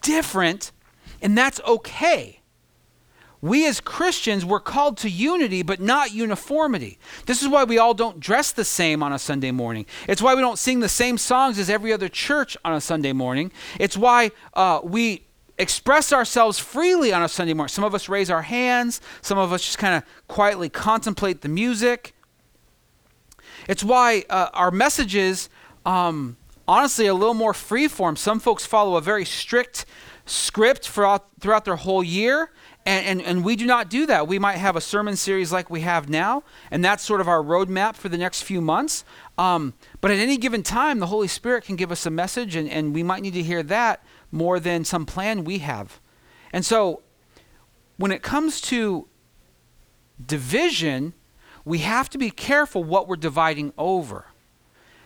different, 0.00 0.72
and 1.20 1.36
that's 1.36 1.60
okay 1.66 2.37
we 3.40 3.66
as 3.66 3.80
Christians, 3.80 4.44
we're 4.44 4.60
called 4.60 4.96
to 4.98 5.10
unity, 5.10 5.62
but 5.62 5.80
not 5.80 6.12
uniformity. 6.12 6.98
This 7.26 7.42
is 7.42 7.48
why 7.48 7.64
we 7.64 7.78
all 7.78 7.94
don't 7.94 8.18
dress 8.18 8.50
the 8.50 8.64
same 8.64 9.02
on 9.02 9.12
a 9.12 9.18
Sunday 9.18 9.52
morning. 9.52 9.86
It's 10.08 10.20
why 10.20 10.34
we 10.34 10.40
don't 10.40 10.58
sing 10.58 10.80
the 10.80 10.88
same 10.88 11.18
songs 11.18 11.58
as 11.58 11.70
every 11.70 11.92
other 11.92 12.08
church 12.08 12.56
on 12.64 12.72
a 12.72 12.80
Sunday 12.80 13.12
morning. 13.12 13.52
It's 13.78 13.96
why 13.96 14.32
uh, 14.54 14.80
we 14.82 15.24
express 15.56 16.12
ourselves 16.12 16.58
freely 16.58 17.12
on 17.12 17.22
a 17.22 17.28
Sunday 17.28 17.54
morning. 17.54 17.68
Some 17.68 17.84
of 17.84 17.94
us 17.94 18.08
raise 18.08 18.30
our 18.30 18.42
hands, 18.42 19.00
some 19.22 19.38
of 19.38 19.52
us 19.52 19.62
just 19.62 19.78
kind 19.78 19.94
of 19.94 20.02
quietly 20.26 20.68
contemplate 20.68 21.42
the 21.42 21.48
music. 21.48 22.14
It's 23.68 23.84
why 23.84 24.24
uh, 24.30 24.48
our 24.54 24.70
messages, 24.70 25.48
um, 25.84 26.36
honestly, 26.66 27.06
a 27.06 27.14
little 27.14 27.34
more 27.34 27.52
freeform. 27.52 28.16
Some 28.16 28.40
folks 28.40 28.66
follow 28.66 28.96
a 28.96 29.00
very 29.00 29.24
strict 29.24 29.84
script 30.26 30.88
throughout, 30.88 31.26
throughout 31.40 31.64
their 31.64 31.76
whole 31.76 32.02
year. 32.02 32.50
And, 32.88 33.04
and, 33.04 33.20
and 33.20 33.44
we 33.44 33.54
do 33.54 33.66
not 33.66 33.90
do 33.90 34.06
that. 34.06 34.26
We 34.26 34.38
might 34.38 34.56
have 34.56 34.74
a 34.74 34.80
sermon 34.80 35.14
series 35.14 35.52
like 35.52 35.68
we 35.68 35.82
have 35.82 36.08
now, 36.08 36.42
and 36.70 36.82
that's 36.82 37.04
sort 37.04 37.20
of 37.20 37.28
our 37.28 37.42
roadmap 37.42 37.96
for 37.96 38.08
the 38.08 38.16
next 38.16 38.44
few 38.44 38.62
months. 38.62 39.04
Um, 39.36 39.74
but 40.00 40.10
at 40.10 40.16
any 40.16 40.38
given 40.38 40.62
time, 40.62 40.98
the 40.98 41.08
Holy 41.08 41.28
Spirit 41.28 41.64
can 41.64 41.76
give 41.76 41.92
us 41.92 42.06
a 42.06 42.10
message, 42.10 42.56
and, 42.56 42.66
and 42.66 42.94
we 42.94 43.02
might 43.02 43.20
need 43.20 43.34
to 43.34 43.42
hear 43.42 43.62
that 43.64 44.02
more 44.32 44.58
than 44.58 44.86
some 44.86 45.04
plan 45.04 45.44
we 45.44 45.58
have. 45.58 46.00
And 46.50 46.64
so, 46.64 47.02
when 47.98 48.10
it 48.10 48.22
comes 48.22 48.58
to 48.62 49.06
division, 50.24 51.12
we 51.66 51.80
have 51.80 52.08
to 52.08 52.16
be 52.16 52.30
careful 52.30 52.82
what 52.82 53.06
we're 53.06 53.16
dividing 53.16 53.74
over. 53.76 54.28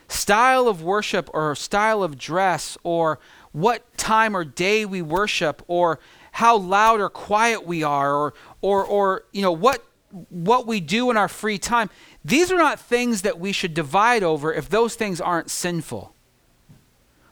Style 0.06 0.68
of 0.68 0.84
worship, 0.84 1.28
or 1.34 1.56
style 1.56 2.04
of 2.04 2.16
dress, 2.16 2.78
or 2.84 3.18
what 3.50 3.98
time 3.98 4.36
or 4.36 4.44
day 4.44 4.84
we 4.84 5.02
worship, 5.02 5.64
or 5.66 5.98
how 6.32 6.56
loud 6.56 7.00
or 7.00 7.08
quiet 7.08 7.64
we 7.64 7.82
are 7.82 8.14
or 8.14 8.34
or 8.60 8.84
or 8.84 9.24
you 9.32 9.42
know 9.42 9.52
what 9.52 9.84
what 10.28 10.66
we 10.66 10.80
do 10.80 11.10
in 11.10 11.16
our 11.16 11.28
free 11.28 11.58
time 11.58 11.88
these 12.24 12.50
are 12.50 12.58
not 12.58 12.78
things 12.78 13.22
that 13.22 13.38
we 13.38 13.52
should 13.52 13.74
divide 13.74 14.22
over 14.22 14.52
if 14.52 14.68
those 14.68 14.94
things 14.94 15.20
aren't 15.20 15.50
sinful 15.50 16.14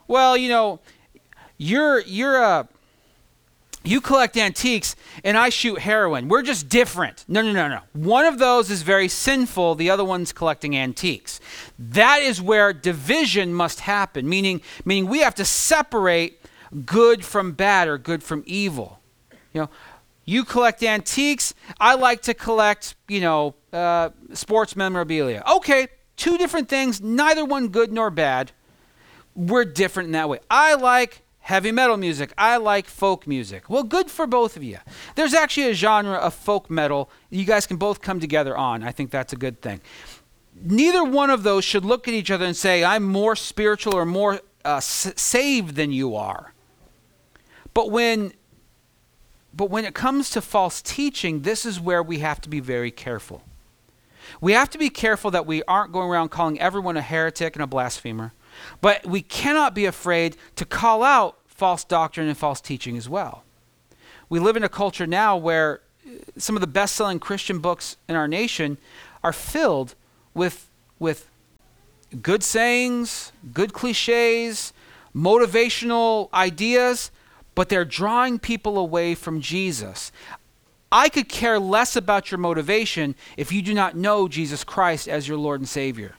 well 0.07 0.37
you 0.37 0.49
know 0.49 0.81
you're 1.59 2.01
you're 2.01 2.41
a 2.41 2.69
you 3.83 4.01
collect 4.01 4.37
antiques 4.37 4.95
and 5.25 5.39
I 5.39 5.49
shoot 5.49 5.79
heroin. 5.79 6.29
We're 6.29 6.43
just 6.43 6.69
different. 6.69 7.25
No, 7.29 7.41
no, 7.41 7.53
no, 7.53 7.69
no. 7.69 7.81
One 7.93 8.27
of 8.27 8.39
those 8.39 8.71
is 8.71 8.83
very 8.83 9.09
sinful, 9.09 9.77
the 9.77 9.89
other 9.89 10.05
one's 10.05 10.33
collecting 10.33 10.77
antiques. 10.77 11.41
That 11.79 12.21
is 12.21 12.43
where 12.43 12.75
division 12.75 13.55
must 13.55 13.81
happen, 13.81 14.29
meaning 14.29 14.61
meaning 14.85 15.09
we 15.09 15.21
have 15.21 15.35
to 15.37 15.47
separate 15.47 16.40
good 16.87 17.25
from 17.25 17.53
bad 17.53 17.89
or 17.89 17.99
good 17.99 18.23
from 18.23 18.43
evil. 18.47 19.01
You 19.53 19.63
know, 19.63 19.71
you 20.25 20.45
collect 20.45 20.83
antiques. 20.83 21.55
I 21.81 21.95
like 21.95 22.23
to 22.23 22.35
collect, 22.35 22.95
you 23.09 23.21
know, 23.21 23.55
uh, 23.73 24.11
sports 24.33 24.77
memorabilia. 24.77 25.43
Okay, 25.57 25.89
two 26.17 26.39
different 26.39 26.69
things, 26.69 27.01
neither 27.01 27.45
one 27.45 27.69
good 27.69 27.93
nor 27.93 28.11
bad. 28.11 28.53
We're 29.35 29.65
different 29.65 30.09
in 30.09 30.13
that 30.13 30.29
way. 30.29 30.41
I 30.51 30.75
like 30.75 31.23
heavy 31.41 31.73
metal 31.73 31.97
music. 31.97 32.33
I 32.37 32.59
like 32.59 32.87
folk 32.87 33.27
music. 33.27 33.69
Well, 33.69 33.83
good 33.83 34.11
for 34.11 34.27
both 34.27 34.57
of 34.57 34.63
you. 34.63 34.79
There's 35.17 35.35
actually 35.35 35.71
a 35.71 35.75
genre 35.75 36.17
of 36.17 36.35
folk 36.35 36.69
metal 36.71 37.11
you 37.31 37.45
guys 37.45 37.67
can 37.67 37.77
both 37.77 38.01
come 38.03 38.21
together 38.21 38.57
on. 38.57 38.83
I 38.83 38.93
think 38.93 39.11
that's 39.11 39.33
a 39.33 39.37
good 39.37 39.61
thing. 39.63 39.81
Neither 40.63 41.03
one 41.03 41.31
of 41.31 41.43
those 41.43 41.65
should 41.65 41.85
look 41.85 42.07
at 42.07 42.15
each 42.15 42.31
other 42.31 42.45
and 42.45 42.57
say, 42.57 42.85
I'm 42.85 43.05
more 43.05 43.35
spiritual 43.35 43.95
or 43.97 44.05
more 44.05 44.41
uh, 44.65 44.77
s- 44.77 45.13
saved 45.17 45.75
than 45.77 45.91
you 45.91 46.15
are. 46.15 46.53
But 47.75 47.91
when 47.91 48.33
but 49.53 49.71
when 49.71 49.85
it 49.85 49.95
comes 49.95 50.31
to 50.31 50.41
false 50.41 50.81
teaching, 50.81 51.43
this 51.43 51.67
is 51.67 51.81
where 51.81 52.03
we 52.03 52.21
have 52.21 52.41
to 52.43 52.49
be 52.49 52.61
very 52.61 52.91
careful. 52.91 53.43
We 54.41 54.53
have 54.53 54.71
to 54.71 54.79
be 54.79 54.91
careful 54.91 55.31
that 55.33 55.45
we 55.45 55.63
aren't 55.65 55.93
going 55.93 56.09
around 56.09 56.29
calling 56.29 56.61
everyone 56.61 56.97
a 56.97 57.03
heretic 57.03 57.57
and 57.57 57.63
a 57.63 57.67
blasphemer, 57.67 58.33
but 58.81 59.05
we 59.05 59.23
cannot 59.23 59.75
be 59.75 59.87
afraid 59.87 60.37
to 60.57 60.65
call 60.65 61.03
out 61.03 61.39
false 61.47 61.83
doctrine 61.83 62.29
and 62.29 62.39
false 62.39 62.61
teaching 62.61 62.97
as 62.97 63.09
well. 63.09 63.43
We 64.29 64.39
live 64.39 64.57
in 64.57 64.63
a 64.63 64.69
culture 64.69 65.07
now 65.07 65.37
where 65.37 65.81
uh, 66.07 66.11
some 66.37 66.57
of 66.57 66.61
the 66.61 66.69
best 66.69 66.95
selling 66.95 67.19
Christian 67.19 67.59
books 67.59 67.97
in 68.09 68.15
our 68.15 68.29
nation 68.29 68.79
are 69.25 69.33
filled 69.33 69.97
with, 70.33 70.71
with 70.99 71.29
good 72.23 72.45
sayings, 72.45 73.33
good 73.53 73.73
cliches, 73.73 74.73
motivational 75.15 76.33
ideas 76.33 77.11
but 77.61 77.69
they're 77.69 77.85
drawing 77.85 78.39
people 78.39 78.79
away 78.79 79.15
from 79.15 79.39
Jesus. 79.39 80.13
I 80.91 81.11
could 81.11 81.29
care 81.29 81.59
less 81.59 81.95
about 81.95 82.31
your 82.31 82.39
motivation 82.39 83.15
if 83.37 83.53
you 83.53 83.61
do 83.61 83.75
not 83.75 83.95
know 83.95 84.29
Jesus 84.29 84.65
Christ 84.65 85.07
as 85.07 85.29
your 85.29 85.37
Lord 85.37 85.61
and 85.61 85.69
Savior. 85.69 86.15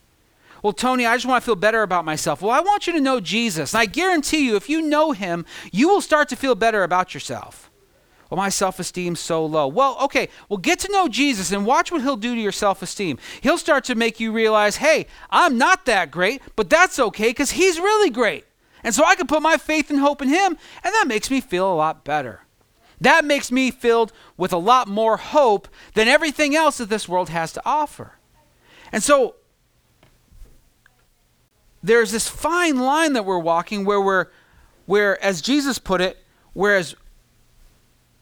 Well, 0.62 0.72
Tony, 0.72 1.08
I 1.08 1.16
just 1.16 1.26
want 1.26 1.42
to 1.42 1.46
feel 1.48 1.56
better 1.56 1.82
about 1.82 2.06
myself. 2.06 2.44
Well, 2.44 2.52
I 2.52 2.60
want 2.60 2.86
you 2.86 2.94
to 2.94 3.02
know 3.02 3.20
Jesus. 3.20 3.74
And 3.74 3.82
I 3.82 3.88
guarantee 3.88 4.46
you, 4.46 4.56
if 4.56 4.70
you 4.70 4.84
know 4.84 5.14
him, 5.14 5.48
you 5.72 5.90
will 5.90 6.00
start 6.00 6.30
to 6.30 6.36
feel 6.36 6.54
better 6.54 6.84
about 6.84 7.16
yourself. 7.16 7.72
Well, 8.30 8.38
my 8.38 8.50
self 8.50 8.80
esteem's 8.80 9.20
so 9.20 9.44
low. 9.44 9.68
Well, 9.68 9.98
okay, 10.04 10.30
well, 10.48 10.60
get 10.60 10.78
to 10.82 10.92
know 10.92 11.08
Jesus 11.08 11.52
and 11.52 11.66
watch 11.66 11.92
what 11.92 12.04
he'll 12.04 12.18
do 12.18 12.36
to 12.36 12.40
your 12.40 12.52
self 12.52 12.84
esteem. 12.84 13.18
He'll 13.42 13.58
start 13.58 13.84
to 13.86 13.96
make 13.96 14.20
you 14.20 14.32
realize, 14.32 14.76
hey, 14.76 15.08
I'm 15.32 15.58
not 15.58 15.88
that 15.88 16.12
great, 16.12 16.44
but 16.56 16.70
that's 16.70 17.00
okay 17.00 17.30
because 17.30 17.50
he's 17.50 17.80
really 17.80 18.12
great. 18.12 18.46
And 18.84 18.94
so 18.94 19.04
I 19.06 19.16
can 19.16 19.28
put 19.28 19.42
my 19.42 19.58
faith 19.58 19.90
and 19.90 20.00
hope 20.00 20.22
in 20.22 20.30
Him, 20.30 20.58
and 20.84 20.94
that 20.94 21.06
makes 21.08 21.30
me 21.30 21.42
feel 21.42 21.72
a 21.72 21.76
lot 21.76 22.04
better. 22.04 22.42
That 23.00 23.26
makes 23.26 23.52
me 23.52 23.72
filled 23.72 24.14
with 24.38 24.54
a 24.54 24.58
lot 24.58 24.88
more 24.88 25.18
hope 25.18 25.68
than 25.96 26.08
everything 26.08 26.56
else 26.56 26.78
that 26.78 26.90
this 26.90 27.10
world 27.10 27.30
has 27.30 27.52
to 27.54 27.62
offer. 27.66 28.18
And 28.92 29.02
so 29.02 29.36
there's 31.82 32.12
this 32.12 32.28
fine 32.28 32.80
line 32.80 33.14
that 33.14 33.26
we're 33.26 33.40
walking 33.40 33.86
where 33.86 34.02
we're, 34.02 34.28
where, 34.86 35.22
as 35.24 35.42
Jesus 35.42 35.80
put 35.80 36.00
it, 36.00 36.24
whereas 36.54 36.96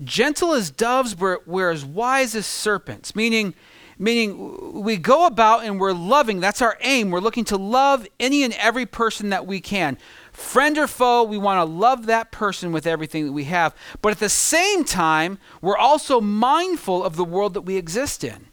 gentle 0.01 0.53
as 0.53 0.71
doves, 0.71 1.17
we're, 1.17 1.39
we're 1.45 1.71
as 1.71 1.83
wise 1.83 2.33
as 2.35 2.45
serpents, 2.45 3.15
meaning 3.15 3.53
meaning 4.01 4.81
we 4.81 4.95
go 4.95 5.25
about 5.25 5.65
and 5.65 5.77
we're 5.77 5.91
loving. 5.91 6.39
That's 6.39 6.61
our 6.61 6.77
aim. 6.81 7.11
We're 7.11 7.19
looking 7.19 7.43
to 7.45 7.57
love 7.57 8.07
any 8.17 8.43
and 8.43 8.53
every 8.53 8.85
person 8.85 9.29
that 9.29 9.45
we 9.45 9.59
can. 9.59 9.97
Friend 10.39 10.77
or 10.77 10.87
foe, 10.87 11.23
we 11.23 11.37
want 11.37 11.59
to 11.59 11.71
love 11.71 12.05
that 12.05 12.31
person 12.31 12.71
with 12.71 12.87
everything 12.87 13.25
that 13.25 13.33
we 13.33 13.43
have. 13.43 13.75
But 14.01 14.13
at 14.13 14.19
the 14.19 14.29
same 14.29 14.85
time, 14.85 15.37
we're 15.61 15.77
also 15.77 16.21
mindful 16.21 17.03
of 17.03 17.17
the 17.17 17.25
world 17.25 17.53
that 17.53 17.61
we 17.61 17.75
exist 17.75 18.23
in. 18.23 18.47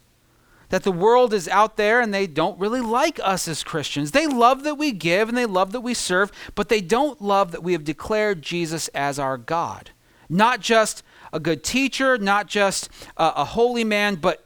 That 0.69 0.83
the 0.83 0.91
world 0.91 1.33
is 1.33 1.47
out 1.47 1.77
there 1.77 2.01
and 2.01 2.13
they 2.13 2.27
don't 2.27 2.59
really 2.59 2.81
like 2.81 3.21
us 3.23 3.47
as 3.47 3.63
Christians. 3.63 4.11
They 4.11 4.27
love 4.27 4.63
that 4.63 4.75
we 4.75 4.91
give 4.91 5.29
and 5.29 5.37
they 5.37 5.45
love 5.45 5.71
that 5.71 5.79
we 5.79 5.93
serve, 5.93 6.31
but 6.55 6.67
they 6.67 6.81
don't 6.81 7.21
love 7.21 7.51
that 7.53 7.63
we 7.63 7.71
have 7.71 7.85
declared 7.85 8.41
Jesus 8.41 8.89
as 8.89 9.17
our 9.17 9.37
God. 9.37 9.91
Not 10.29 10.59
just 10.59 11.03
a 11.31 11.39
good 11.39 11.63
teacher, 11.63 12.17
not 12.17 12.47
just 12.47 12.89
a, 13.15 13.31
a 13.37 13.45
holy 13.45 13.85
man, 13.85 14.15
but 14.15 14.45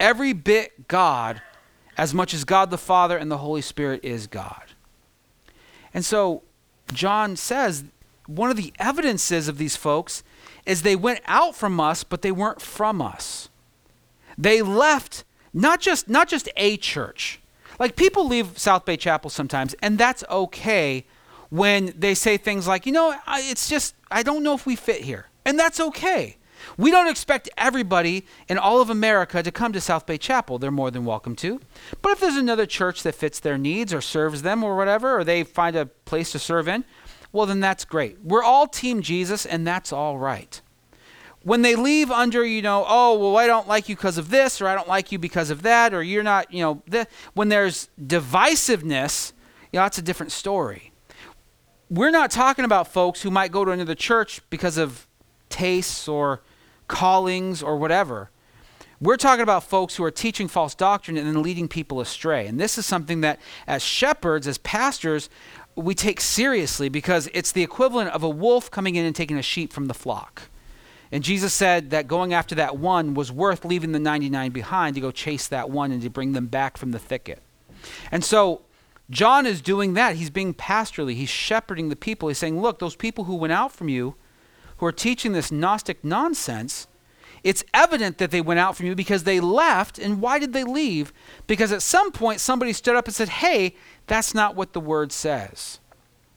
every 0.00 0.32
bit 0.32 0.88
God, 0.88 1.42
as 1.98 2.14
much 2.14 2.32
as 2.32 2.44
God 2.44 2.70
the 2.70 2.78
Father 2.78 3.18
and 3.18 3.30
the 3.30 3.38
Holy 3.38 3.62
Spirit 3.62 4.02
is 4.02 4.26
God. 4.26 4.64
And 5.92 6.04
so 6.04 6.42
John 6.92 7.36
says 7.36 7.84
one 8.26 8.50
of 8.50 8.56
the 8.56 8.72
evidences 8.78 9.48
of 9.48 9.58
these 9.58 9.76
folks 9.76 10.22
is 10.66 10.82
they 10.82 10.96
went 10.96 11.20
out 11.26 11.54
from 11.54 11.78
us, 11.80 12.04
but 12.04 12.22
they 12.22 12.32
weren't 12.32 12.62
from 12.62 13.02
us. 13.02 13.48
They 14.38 14.62
left 14.62 15.24
not 15.52 15.80
just 15.80 16.08
not 16.08 16.28
just 16.28 16.48
a 16.56 16.76
church. 16.76 17.40
Like 17.78 17.96
people 17.96 18.26
leave 18.26 18.58
South 18.58 18.84
Bay 18.84 18.96
Chapel 18.96 19.30
sometimes, 19.30 19.74
and 19.82 19.98
that's 19.98 20.24
okay 20.30 21.04
when 21.50 21.92
they 21.96 22.14
say 22.14 22.36
things 22.36 22.66
like, 22.66 22.84
you 22.84 22.92
know, 22.92 23.14
I, 23.26 23.40
it's 23.42 23.68
just, 23.68 23.94
I 24.10 24.24
don't 24.24 24.42
know 24.42 24.54
if 24.54 24.66
we 24.66 24.74
fit 24.74 25.02
here. 25.02 25.26
And 25.44 25.58
that's 25.58 25.78
okay. 25.78 26.36
We 26.76 26.90
don't 26.90 27.08
expect 27.08 27.48
everybody 27.56 28.24
in 28.48 28.58
all 28.58 28.80
of 28.80 28.90
America 28.90 29.42
to 29.42 29.50
come 29.50 29.72
to 29.72 29.80
South 29.80 30.06
Bay 30.06 30.18
Chapel. 30.18 30.58
They're 30.58 30.70
more 30.70 30.90
than 30.90 31.04
welcome 31.04 31.36
to. 31.36 31.60
But 32.02 32.12
if 32.12 32.20
there's 32.20 32.36
another 32.36 32.66
church 32.66 33.02
that 33.02 33.14
fits 33.14 33.40
their 33.40 33.58
needs 33.58 33.92
or 33.92 34.00
serves 34.00 34.42
them 34.42 34.62
or 34.64 34.76
whatever, 34.76 35.18
or 35.18 35.24
they 35.24 35.44
find 35.44 35.76
a 35.76 35.86
place 35.86 36.32
to 36.32 36.38
serve 36.38 36.68
in, 36.68 36.84
well, 37.32 37.46
then 37.46 37.60
that's 37.60 37.84
great. 37.84 38.18
We're 38.22 38.44
all 38.44 38.68
Team 38.68 39.02
Jesus, 39.02 39.44
and 39.44 39.66
that's 39.66 39.92
all 39.92 40.18
right. 40.18 40.60
When 41.42 41.62
they 41.62 41.74
leave 41.74 42.10
under, 42.10 42.44
you 42.44 42.62
know, 42.62 42.86
oh, 42.88 43.18
well, 43.18 43.36
I 43.36 43.46
don't 43.46 43.68
like 43.68 43.88
you 43.88 43.96
because 43.96 44.16
of 44.16 44.30
this, 44.30 44.62
or 44.62 44.68
I 44.68 44.74
don't 44.74 44.88
like 44.88 45.12
you 45.12 45.18
because 45.18 45.50
of 45.50 45.62
that, 45.62 45.92
or 45.92 46.02
you're 46.02 46.22
not, 46.22 46.52
you 46.52 46.62
know, 46.62 46.82
th- 46.90 47.06
when 47.34 47.48
there's 47.48 47.88
divisiveness, 48.00 49.32
you 49.70 49.78
know, 49.78 49.84
that's 49.84 49.98
a 49.98 50.02
different 50.02 50.32
story. 50.32 50.92
We're 51.90 52.10
not 52.10 52.30
talking 52.30 52.64
about 52.64 52.88
folks 52.88 53.22
who 53.22 53.30
might 53.30 53.52
go 53.52 53.64
to 53.64 53.72
another 53.72 53.94
church 53.94 54.40
because 54.48 54.78
of 54.78 55.06
tastes 55.50 56.08
or 56.08 56.40
callings 56.88 57.62
or 57.62 57.76
whatever. 57.76 58.30
We're 59.00 59.16
talking 59.16 59.42
about 59.42 59.64
folks 59.64 59.96
who 59.96 60.04
are 60.04 60.10
teaching 60.10 60.48
false 60.48 60.74
doctrine 60.74 61.16
and 61.16 61.26
then 61.26 61.42
leading 61.42 61.68
people 61.68 62.00
astray. 62.00 62.46
And 62.46 62.58
this 62.58 62.78
is 62.78 62.86
something 62.86 63.20
that, 63.22 63.38
as 63.66 63.82
shepherds, 63.82 64.46
as 64.46 64.58
pastors, 64.58 65.28
we 65.76 65.94
take 65.94 66.20
seriously 66.20 66.88
because 66.88 67.28
it's 67.34 67.52
the 67.52 67.62
equivalent 67.62 68.10
of 68.10 68.22
a 68.22 68.28
wolf 68.28 68.70
coming 68.70 68.96
in 68.96 69.04
and 69.04 69.14
taking 69.14 69.36
a 69.36 69.42
sheep 69.42 69.72
from 69.72 69.86
the 69.86 69.94
flock. 69.94 70.42
And 71.12 71.22
Jesus 71.22 71.52
said 71.52 71.90
that 71.90 72.08
going 72.08 72.32
after 72.32 72.54
that 72.56 72.76
one 72.76 73.14
was 73.14 73.30
worth 73.30 73.64
leaving 73.64 73.92
the 73.92 73.98
99 73.98 74.50
behind 74.50 74.94
to 74.94 75.00
go 75.00 75.10
chase 75.10 75.48
that 75.48 75.70
one 75.70 75.92
and 75.92 76.02
to 76.02 76.10
bring 76.10 76.32
them 76.32 76.46
back 76.46 76.76
from 76.76 76.92
the 76.92 76.98
thicket. 76.98 77.42
And 78.10 78.24
so 78.24 78.62
John 79.10 79.46
is 79.46 79.60
doing 79.60 79.94
that. 79.94 80.16
He's 80.16 80.30
being 80.30 80.54
pastorally, 80.54 81.14
he's 81.14 81.28
shepherding 81.28 81.88
the 81.88 81.96
people. 81.96 82.28
He's 82.28 82.38
saying, 82.38 82.60
Look, 82.60 82.78
those 82.78 82.96
people 82.96 83.24
who 83.24 83.34
went 83.34 83.52
out 83.52 83.72
from 83.72 83.88
you, 83.88 84.14
who 84.84 84.88
are 84.88 84.92
teaching 84.92 85.32
this 85.32 85.50
Gnostic 85.50 86.04
nonsense, 86.04 86.86
it's 87.42 87.64
evident 87.72 88.18
that 88.18 88.30
they 88.30 88.42
went 88.42 88.60
out 88.60 88.76
from 88.76 88.84
you 88.84 88.94
because 88.94 89.24
they 89.24 89.40
left. 89.40 89.98
And 89.98 90.20
why 90.20 90.38
did 90.38 90.52
they 90.52 90.62
leave? 90.62 91.10
Because 91.46 91.72
at 91.72 91.80
some 91.80 92.12
point 92.12 92.38
somebody 92.38 92.74
stood 92.74 92.94
up 92.94 93.06
and 93.06 93.14
said, 93.14 93.30
Hey, 93.30 93.76
that's 94.06 94.34
not 94.34 94.54
what 94.54 94.74
the 94.74 94.80
word 94.80 95.10
says. 95.10 95.80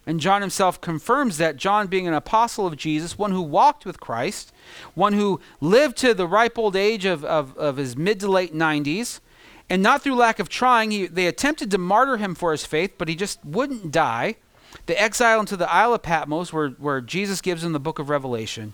And 0.06 0.22
John 0.22 0.40
himself 0.40 0.80
confirms 0.80 1.38
that 1.40 1.58
John, 1.58 1.88
being 1.88 2.08
an 2.08 2.14
apostle 2.14 2.66
of 2.66 2.78
Jesus, 2.78 3.18
one 3.18 3.32
who 3.32 3.42
walked 3.42 3.86
with 3.86 4.00
Christ, 4.00 4.54
one 4.94 5.12
who 5.12 5.42
lived 5.60 5.98
to 5.98 6.14
the 6.14 6.26
ripe 6.26 6.58
old 6.58 6.78
age 6.78 7.04
of, 7.04 7.26
of, 7.26 7.58
of 7.58 7.76
his 7.76 7.98
mid 7.98 8.22
to 8.22 8.32
late 8.32 8.54
90s, 8.54 9.20
and 9.70 9.84
not 9.84 10.04
through 10.04 10.16
lack 10.16 10.40
of 10.40 10.48
trying, 10.48 10.92
he, 10.92 11.08
they 11.08 11.28
attempted 11.28 11.70
to 11.72 11.78
martyr 11.78 12.16
him 12.16 12.34
for 12.34 12.54
his 12.54 12.66
faith, 12.66 12.94
but 12.98 13.10
he 13.10 13.16
just 13.16 13.44
wouldn't 13.44 13.92
die. 13.92 14.38
They 14.86 14.96
exile 14.96 15.40
into 15.40 15.58
the 15.58 15.72
Isle 15.72 15.94
of 15.94 16.02
Patmos, 16.02 16.54
where, 16.54 16.70
where 16.70 17.02
Jesus 17.02 17.42
gives 17.42 17.64
him 17.64 17.74
the 17.74 17.80
book 17.80 18.00
of 18.00 18.10
Revelation. 18.10 18.74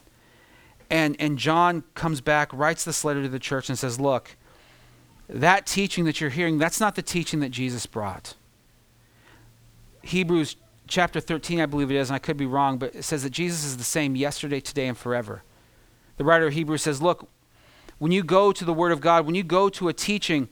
And, 0.90 1.16
and 1.20 1.38
John 1.38 1.84
comes 1.96 2.22
back, 2.22 2.54
writes 2.54 2.86
this 2.86 3.04
letter 3.04 3.24
to 3.24 3.30
the 3.30 3.40
church, 3.40 3.70
and 3.70 3.78
says, 3.78 4.00
Look, 4.00 4.36
that 5.28 5.66
teaching 5.66 6.06
that 6.06 6.22
you're 6.22 6.30
hearing, 6.30 6.58
that's 6.58 6.80
not 6.80 6.96
the 6.96 7.02
teaching 7.02 7.40
that 7.40 7.50
Jesus 7.50 7.86
brought. 7.86 8.36
Hebrews 10.02 10.58
chapter 10.88 11.20
13, 11.20 11.62
I 11.62 11.66
believe 11.66 11.90
it 11.90 11.96
is, 11.96 12.10
and 12.10 12.16
I 12.16 12.20
could 12.20 12.38
be 12.38 12.46
wrong, 12.46 12.78
but 12.78 12.94
it 12.94 13.04
says 13.04 13.24
that 13.24 13.32
Jesus 13.32 13.64
is 13.64 13.78
the 13.78 13.84
same 13.84 14.16
yesterday, 14.16 14.60
today, 14.60 14.88
and 14.88 14.98
forever. 14.98 15.44
The 16.18 16.24
writer 16.24 16.48
of 16.48 16.54
Hebrews 16.54 16.84
says, 16.84 17.02
Look, 17.02 17.30
when 17.98 18.12
you 18.12 18.24
go 18.24 18.52
to 18.52 18.66
the 18.66 18.74
Word 18.74 18.92
of 18.92 19.02
God, 19.02 19.26
when 19.26 19.36
you 19.36 19.44
go 19.44 19.70
to 19.70 19.88
a 19.88 19.94
teaching, 19.94 20.50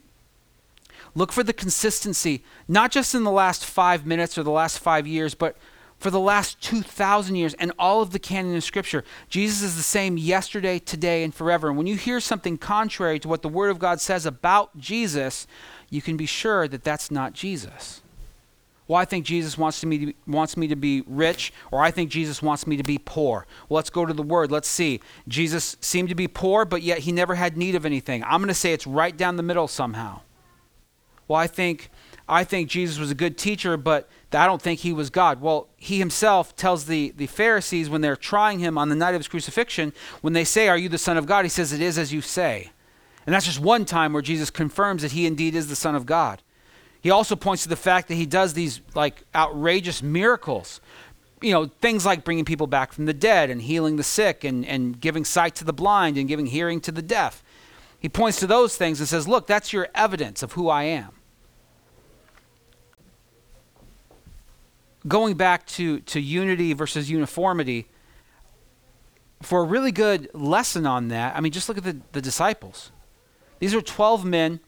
look 1.15 1.32
for 1.32 1.44
the 1.44 1.53
consistency, 1.53 2.44
not 2.68 2.91
just 2.91 3.13
in 3.13 3.24
the 3.24 3.32
last 3.32 3.65
five 3.65 4.06
minutes 4.06 4.38
or 4.38 4.44
the 4.44 4.51
last 4.51 4.80
five 4.80 5.06
years, 5.08 5.34
but 5.34 5.58
for 6.01 6.10
the 6.10 6.20
last 6.20 6.60
2,000 6.62 7.36
years 7.36 7.53
and 7.56 7.72
all 7.77 8.01
of 8.01 8.12
the 8.12 8.18
canon 8.18 8.56
of 8.56 8.63
Scripture. 8.63 9.03
Jesus 9.30 9.62
is 9.62 9.75
the 9.75 9.84
same 9.84 10.18
yesterday, 10.18 10.80
today, 10.80 11.24
and 11.24 11.34
forever. 11.34 11.68
And 11.68 11.77
when 11.77 11.86
you 11.86 11.96
hear 11.96 12.20
something 12.20 12.58
contrary 12.58 13.20
to 13.20 13.27
what 13.27 13.44
the 13.44 13.50
Word 13.50 13.70
of 13.70 13.77
God 13.77 14.01
says 14.01 14.25
about 14.25 14.75
Jesus, 14.79 15.46
you 15.92 16.01
can 16.01 16.18
be 16.18 16.25
sure 16.25 16.68
that 16.68 16.83
that's 16.83 17.12
not 17.12 17.33
Jesus. 17.33 18.01
Well, 18.88 19.00
I 19.00 19.05
think 19.05 19.27
Jesus 19.27 19.59
wants, 19.59 19.85
me 19.85 19.98
to 20.00 20.05
be, 20.07 20.16
wants 20.25 20.57
me 20.57 20.68
to 20.68 20.75
be 20.75 21.03
rich, 21.05 21.53
or 21.72 21.81
I 21.81 21.92
think 21.92 22.09
Jesus 22.09 22.42
wants 22.42 22.66
me 22.66 22.77
to 22.77 22.83
be 22.83 22.98
poor. 22.98 23.46
Well, 23.70 23.75
let's 23.75 23.92
go 23.92 24.05
to 24.05 24.14
the 24.14 24.24
Word. 24.24 24.51
Let's 24.51 24.68
see. 24.68 25.01
Jesus 25.27 25.77
seemed 25.81 26.09
to 26.09 26.16
be 26.16 26.27
poor, 26.27 26.66
but 26.66 26.81
yet 26.81 27.00
he 27.00 27.12
never 27.12 27.35
had 27.35 27.57
need 27.57 27.75
of 27.75 27.85
anything. 27.85 28.24
I'm 28.24 28.40
going 28.42 28.48
to 28.48 28.55
say 28.55 28.74
it's 28.74 28.88
right 28.88 29.16
down 29.16 29.35
the 29.35 29.44
middle 29.44 29.68
somehow. 29.68 30.22
Well, 31.31 31.39
I 31.39 31.48
think, 31.48 31.89
I 32.27 32.44
think 32.44 32.67
Jesus 32.70 33.00
was 33.00 33.09
a 33.09 33.15
good 33.15 33.37
teacher, 33.37 33.77
but 33.77 34.09
I 34.33 34.46
don't 34.46 34.61
think 34.61 34.81
he 34.81 34.91
was 34.91 35.09
God. 35.09 35.39
Well, 35.39 35.70
he 35.77 35.98
himself 35.98 36.57
tells 36.57 36.87
the, 36.87 37.13
the 37.15 37.27
Pharisees 37.27 37.89
when 37.89 38.01
they're 38.01 38.17
trying 38.17 38.59
him 38.59 38.77
on 38.77 38.89
the 38.89 38.96
night 38.96 39.15
of 39.15 39.22
his 39.22 39.29
crucifixion, 39.29 39.94
when 40.20 40.33
they 40.33 40.44
say, 40.44 40.67
Are 40.67 40.77
you 40.77 40.89
the 40.89 40.98
Son 40.98 41.15
of 41.15 41.25
God? 41.25 41.46
He 41.46 41.50
says, 41.50 41.72
It 41.72 41.79
is 41.79 41.98
as 41.98 42.11
you 42.11 42.20
say. 42.20 42.72
And 43.25 43.33
that's 43.33 43.46
just 43.46 43.61
one 43.61 43.85
time 43.85 44.11
where 44.11 44.22
Jesus 44.22 44.50
confirms 44.50 45.03
that 45.03 45.13
he 45.13 45.25
indeed 45.25 45.55
is 45.55 45.70
the 45.70 45.75
Son 45.77 45.96
of 45.96 46.05
God. 46.05 46.41
He 47.00 47.09
also 47.09 47.37
points 47.37 47.63
to 47.63 47.70
the 47.70 47.77
fact 47.77 48.09
that 48.09 48.15
he 48.15 48.25
does 48.25 48.53
these 48.53 48.81
like 48.94 49.24
outrageous 49.33 50.03
miracles. 50.03 50.81
You 51.41 51.53
know, 51.53 51.67
things 51.79 52.05
like 52.05 52.25
bringing 52.25 52.44
people 52.44 52.67
back 52.67 52.91
from 52.91 53.05
the 53.05 53.13
dead 53.13 53.50
and 53.50 53.61
healing 53.61 53.96
the 53.96 54.03
sick 54.03 54.44
and, 54.44 54.65
and 54.65 55.00
giving 55.00 55.24
sight 55.24 55.55
to 55.55 55.63
the 55.63 55.72
blind 55.72 56.17
and 56.17 56.27
giving 56.27 56.48
hearing 56.48 56.81
to 56.81 56.91
the 56.91 57.01
deaf. 57.01 57.41
He 58.01 58.09
points 58.09 58.37
to 58.39 58.48
those 58.48 58.75
things 58.75 59.00
and 59.00 59.07
says, 59.07 59.29
Look, 59.29 59.48
that's 59.48 59.72
your 59.72 59.87
evidence 59.96 60.44
of 60.44 60.51
who 60.53 60.67
I 60.67 60.83
am. 60.83 61.21
Going 65.07 65.35
back 65.35 65.66
to, 65.68 66.00
to 66.01 66.20
unity 66.20 66.74
versus 66.74 67.09
uniformity, 67.09 67.87
for 69.42 69.61
a 69.61 69.64
really 69.64 69.92
good 69.92 70.29
lesson 70.33 70.85
on 70.85 71.07
that, 71.07 71.35
I 71.35 71.42
mean, 71.42 71.51
just 71.51 71.68
look 71.68 71.77
at 71.77 71.83
the, 71.83 71.98
the 72.11 72.22
disciples. 72.22 72.92
These 73.59 73.74
are 73.74 73.81
12 73.81 74.25
men 74.25 74.59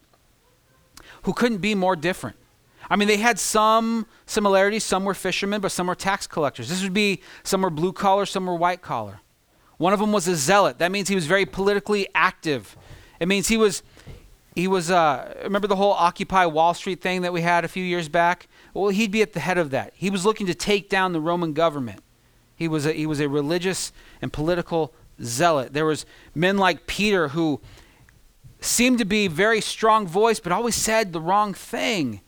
who 1.24 1.34
couldn't 1.34 1.60
be 1.60 1.76
more 1.76 1.96
different. 1.96 2.38
I 2.90 2.96
mean, 2.96 3.08
they 3.08 3.18
had 3.18 3.40
some 3.40 4.06
similarities. 4.26 4.84
Some 4.84 5.06
were 5.06 5.14
fishermen, 5.14 5.62
but 5.62 5.72
some 5.72 5.88
were 5.88 5.96
tax 5.96 6.28
collectors. 6.28 6.70
This 6.70 6.84
would 6.84 6.94
be 6.94 7.22
some 7.44 7.62
were 7.62 7.70
blue 7.70 7.94
collar, 7.94 8.26
some 8.26 8.46
were 8.46 8.56
white 8.56 8.82
collar. 8.82 9.22
One 9.78 9.94
of 9.94 10.00
them 10.00 10.12
was 10.12 10.28
a 10.28 10.36
zealot. 10.36 10.80
That 10.80 10.92
means 10.92 11.10
he 11.10 11.16
was 11.16 11.26
very 11.26 11.46
politically 11.46 12.08
active. 12.14 12.78
It 13.20 13.28
means 13.28 13.48
he 13.48 13.58
was, 13.58 13.84
he 14.56 14.68
was. 14.68 14.92
Uh, 14.92 15.34
remember 15.44 15.68
the 15.68 15.76
whole 15.76 15.94
Occupy 15.94 16.46
Wall 16.46 16.74
Street 16.74 17.02
thing 17.02 17.22
that 17.22 17.34
we 17.34 17.42
had 17.42 17.66
a 17.66 17.68
few 17.68 17.84
years 17.84 18.10
back? 18.10 18.48
Well, 18.74 18.90
he'd 18.90 19.12
be 19.12 19.22
at 19.22 19.34
the 19.34 19.40
head 19.40 19.58
of 19.58 19.70
that. 19.72 19.94
He 19.96 20.10
was 20.10 20.26
looking 20.26 20.48
to 20.48 20.56
take 20.56 20.90
down 20.90 21.14
the 21.14 21.22
Roman 21.22 21.54
government. 21.54 22.02
He 22.56 22.68
was 22.68 22.86
a, 22.86 22.94
he 22.94 23.06
was 23.06 23.20
a 23.20 23.30
religious 23.30 23.92
and 24.22 24.32
political 24.34 24.94
zealot. 25.22 25.74
There 25.74 25.86
was 25.86 26.06
men 26.34 26.58
like 26.58 26.88
Peter 26.88 27.30
who 27.30 27.62
seemed 28.62 28.98
to 29.00 29.06
be 29.06 29.28
very 29.28 29.62
strong 29.62 30.08
voice, 30.08 30.40
but 30.40 30.52
always 30.52 30.76
said 30.76 31.14
the 31.14 31.22
wrong 31.22 31.54
thing. 31.54 32.22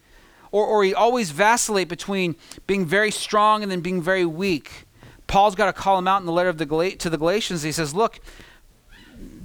Or, 0.51 0.65
or 0.65 0.83
he 0.83 0.93
always 0.93 1.31
vacillate 1.31 1.87
between 1.87 2.35
being 2.67 2.85
very 2.85 3.11
strong 3.11 3.63
and 3.63 3.71
then 3.71 3.81
being 3.81 4.01
very 4.01 4.25
weak. 4.25 4.85
Paul's 5.27 5.55
got 5.55 5.65
to 5.65 5.73
call 5.73 5.97
him 5.97 6.07
out 6.07 6.21
in 6.21 6.25
the 6.25 6.31
letter 6.31 6.49
of 6.49 6.57
the 6.57 6.65
Gal- 6.65 6.91
to 6.91 7.09
the 7.09 7.17
Galatians. 7.17 7.63
He 7.63 7.71
says, 7.71 7.93
Look, 7.93 8.19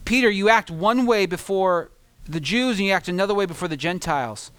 Peter, 0.04 0.30
you 0.30 0.48
act 0.48 0.70
one 0.70 1.06
way 1.06 1.26
before 1.26 1.90
the 2.28 2.40
Jews 2.40 2.78
and 2.78 2.86
you 2.86 2.92
act 2.92 3.08
another 3.08 3.34
way 3.34 3.46
before 3.46 3.68
the 3.68 3.76
Gentiles. 3.76 4.50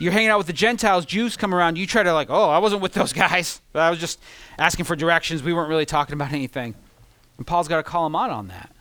You're 0.00 0.12
hanging 0.12 0.30
out 0.30 0.38
with 0.38 0.46
the 0.46 0.54
Gentiles, 0.54 1.04
Jews 1.04 1.36
come 1.36 1.54
around, 1.54 1.76
you 1.76 1.86
try 1.86 2.02
to, 2.02 2.14
like, 2.14 2.30
oh, 2.30 2.48
I 2.48 2.56
wasn't 2.56 2.80
with 2.80 2.94
those 2.94 3.12
guys. 3.24 3.60
I 3.74 3.90
was 3.90 3.98
just 3.98 4.18
asking 4.58 4.86
for 4.86 4.96
directions. 4.96 5.42
We 5.42 5.52
weren't 5.52 5.68
really 5.68 5.84
talking 5.84 6.14
about 6.14 6.32
anything. 6.32 6.74
And 7.36 7.46
Paul's 7.46 7.68
got 7.68 7.76
to 7.76 7.82
call 7.82 8.06
him 8.06 8.16
out 8.16 8.30
on 8.30 8.48
that. 8.48 8.72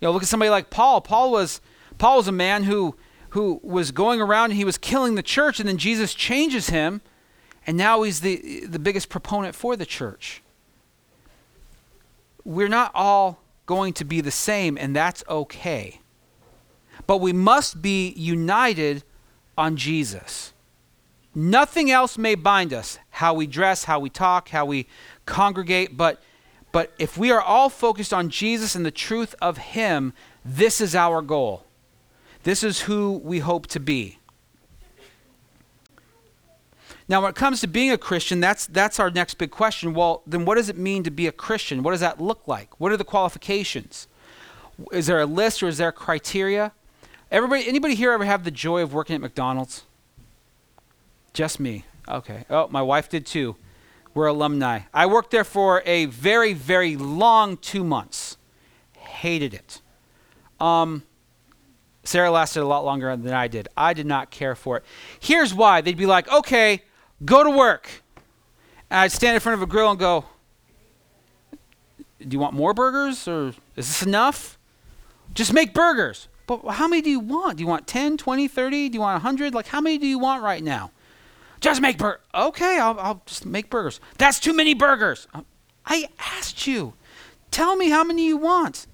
You 0.00 0.06
know, 0.06 0.12
look 0.12 0.22
at 0.22 0.28
somebody 0.28 0.50
like 0.50 0.68
Paul. 0.68 1.00
Paul 1.00 1.32
was 1.32 1.62
Paul 1.96 2.18
was 2.18 2.28
a 2.28 2.32
man 2.32 2.64
who, 2.64 2.94
who 3.30 3.58
was 3.62 3.90
going 3.90 4.20
around 4.20 4.50
and 4.50 4.58
he 4.58 4.64
was 4.66 4.76
killing 4.76 5.14
the 5.14 5.22
church, 5.22 5.60
and 5.60 5.68
then 5.68 5.78
Jesus 5.78 6.12
changes 6.12 6.68
him, 6.68 7.00
and 7.66 7.76
now 7.76 8.02
he's 8.02 8.20
the, 8.20 8.66
the 8.66 8.78
biggest 8.78 9.08
proponent 9.08 9.54
for 9.54 9.76
the 9.76 9.86
church. 9.86 10.42
We're 12.44 12.68
not 12.68 12.90
all 12.94 13.40
going 13.64 13.94
to 13.94 14.04
be 14.04 14.20
the 14.20 14.30
same, 14.30 14.76
and 14.76 14.94
that's 14.94 15.24
okay. 15.26 16.00
But 17.06 17.18
we 17.18 17.32
must 17.32 17.80
be 17.80 18.12
united 18.14 19.04
on 19.56 19.76
Jesus. 19.76 20.52
Nothing 21.34 21.90
else 21.90 22.16
may 22.16 22.34
bind 22.34 22.72
us 22.72 22.98
how 23.10 23.34
we 23.34 23.46
dress, 23.46 23.84
how 23.84 23.98
we 23.98 24.08
talk, 24.08 24.50
how 24.50 24.64
we 24.64 24.86
congregate, 25.26 25.96
but, 25.96 26.22
but 26.70 26.92
if 26.98 27.18
we 27.18 27.30
are 27.32 27.40
all 27.40 27.68
focused 27.68 28.14
on 28.14 28.28
Jesus 28.28 28.74
and 28.74 28.86
the 28.86 28.92
truth 28.92 29.34
of 29.42 29.58
Him, 29.58 30.12
this 30.44 30.80
is 30.80 30.94
our 30.94 31.22
goal. 31.22 31.64
This 32.44 32.62
is 32.62 32.82
who 32.82 33.20
we 33.24 33.40
hope 33.40 33.66
to 33.68 33.80
be. 33.80 34.18
Now, 37.08 37.20
when 37.20 37.30
it 37.30 37.36
comes 37.36 37.60
to 37.60 37.66
being 37.66 37.90
a 37.90 37.98
Christian, 37.98 38.40
that's, 38.40 38.66
that's 38.66 38.98
our 38.98 39.10
next 39.10 39.34
big 39.34 39.50
question. 39.50 39.92
Well, 39.92 40.22
then 40.26 40.44
what 40.44 40.54
does 40.54 40.68
it 40.68 40.78
mean 40.78 41.02
to 41.02 41.10
be 41.10 41.26
a 41.26 41.32
Christian? 41.32 41.82
What 41.82 41.90
does 41.90 42.00
that 42.00 42.20
look 42.20 42.46
like? 42.48 42.80
What 42.80 42.92
are 42.92 42.96
the 42.96 43.04
qualifications? 43.04 44.08
Is 44.90 45.06
there 45.06 45.20
a 45.20 45.26
list 45.26 45.62
or 45.62 45.68
is 45.68 45.78
there 45.78 45.92
criteria? 45.92 46.72
Everybody, 47.34 47.66
anybody 47.66 47.96
here 47.96 48.12
ever 48.12 48.24
have 48.24 48.44
the 48.44 48.52
joy 48.52 48.80
of 48.80 48.94
working 48.94 49.16
at 49.16 49.20
McDonald's? 49.20 49.82
Just 51.32 51.58
me. 51.58 51.84
Okay. 52.08 52.44
Oh, 52.48 52.68
my 52.68 52.80
wife 52.80 53.08
did 53.08 53.26
too. 53.26 53.56
We're 54.14 54.28
alumni. 54.28 54.82
I 54.94 55.06
worked 55.06 55.32
there 55.32 55.42
for 55.42 55.82
a 55.84 56.04
very, 56.04 56.52
very 56.52 56.94
long 56.94 57.56
two 57.56 57.82
months. 57.82 58.36
Hated 58.92 59.52
it. 59.52 59.80
Um, 60.60 61.02
Sarah 62.04 62.30
lasted 62.30 62.62
a 62.62 62.66
lot 62.66 62.84
longer 62.84 63.16
than 63.16 63.34
I 63.34 63.48
did. 63.48 63.66
I 63.76 63.94
did 63.94 64.06
not 64.06 64.30
care 64.30 64.54
for 64.54 64.76
it. 64.76 64.84
Here's 65.18 65.52
why. 65.52 65.80
They'd 65.80 65.96
be 65.96 66.06
like, 66.06 66.30
okay, 66.30 66.84
go 67.24 67.42
to 67.42 67.50
work. 67.50 67.90
And 68.90 69.00
I'd 69.00 69.10
stand 69.10 69.34
in 69.34 69.40
front 69.40 69.54
of 69.54 69.62
a 69.62 69.66
grill 69.66 69.90
and 69.90 69.98
go, 69.98 70.24
do 72.20 72.28
you 72.30 72.38
want 72.38 72.54
more 72.54 72.72
burgers 72.72 73.26
or 73.26 73.48
is 73.74 73.88
this 73.88 74.04
enough? 74.04 74.56
Just 75.34 75.52
make 75.52 75.74
burgers. 75.74 76.28
But 76.46 76.66
how 76.72 76.88
many 76.88 77.02
do 77.02 77.10
you 77.10 77.20
want? 77.20 77.56
Do 77.56 77.62
you 77.62 77.68
want 77.68 77.86
10, 77.86 78.16
20, 78.16 78.48
30? 78.48 78.88
Do 78.90 78.94
you 78.94 79.00
want 79.00 79.22
100? 79.22 79.54
Like, 79.54 79.68
how 79.68 79.80
many 79.80 79.98
do 79.98 80.06
you 80.06 80.18
want 80.18 80.42
right 80.42 80.62
now? 80.62 80.90
Just 81.60 81.80
make 81.80 81.96
burgers. 81.96 82.20
Okay, 82.34 82.78
I'll, 82.78 82.98
I'll 83.00 83.22
just 83.24 83.46
make 83.46 83.70
burgers. 83.70 83.98
That's 84.18 84.38
too 84.38 84.52
many 84.52 84.74
burgers. 84.74 85.26
Uh, 85.32 85.42
I 85.86 86.08
asked 86.18 86.66
you. 86.66 86.92
Tell 87.50 87.76
me 87.76 87.88
how 87.88 88.04
many 88.04 88.26
you 88.26 88.36
want. 88.36 88.86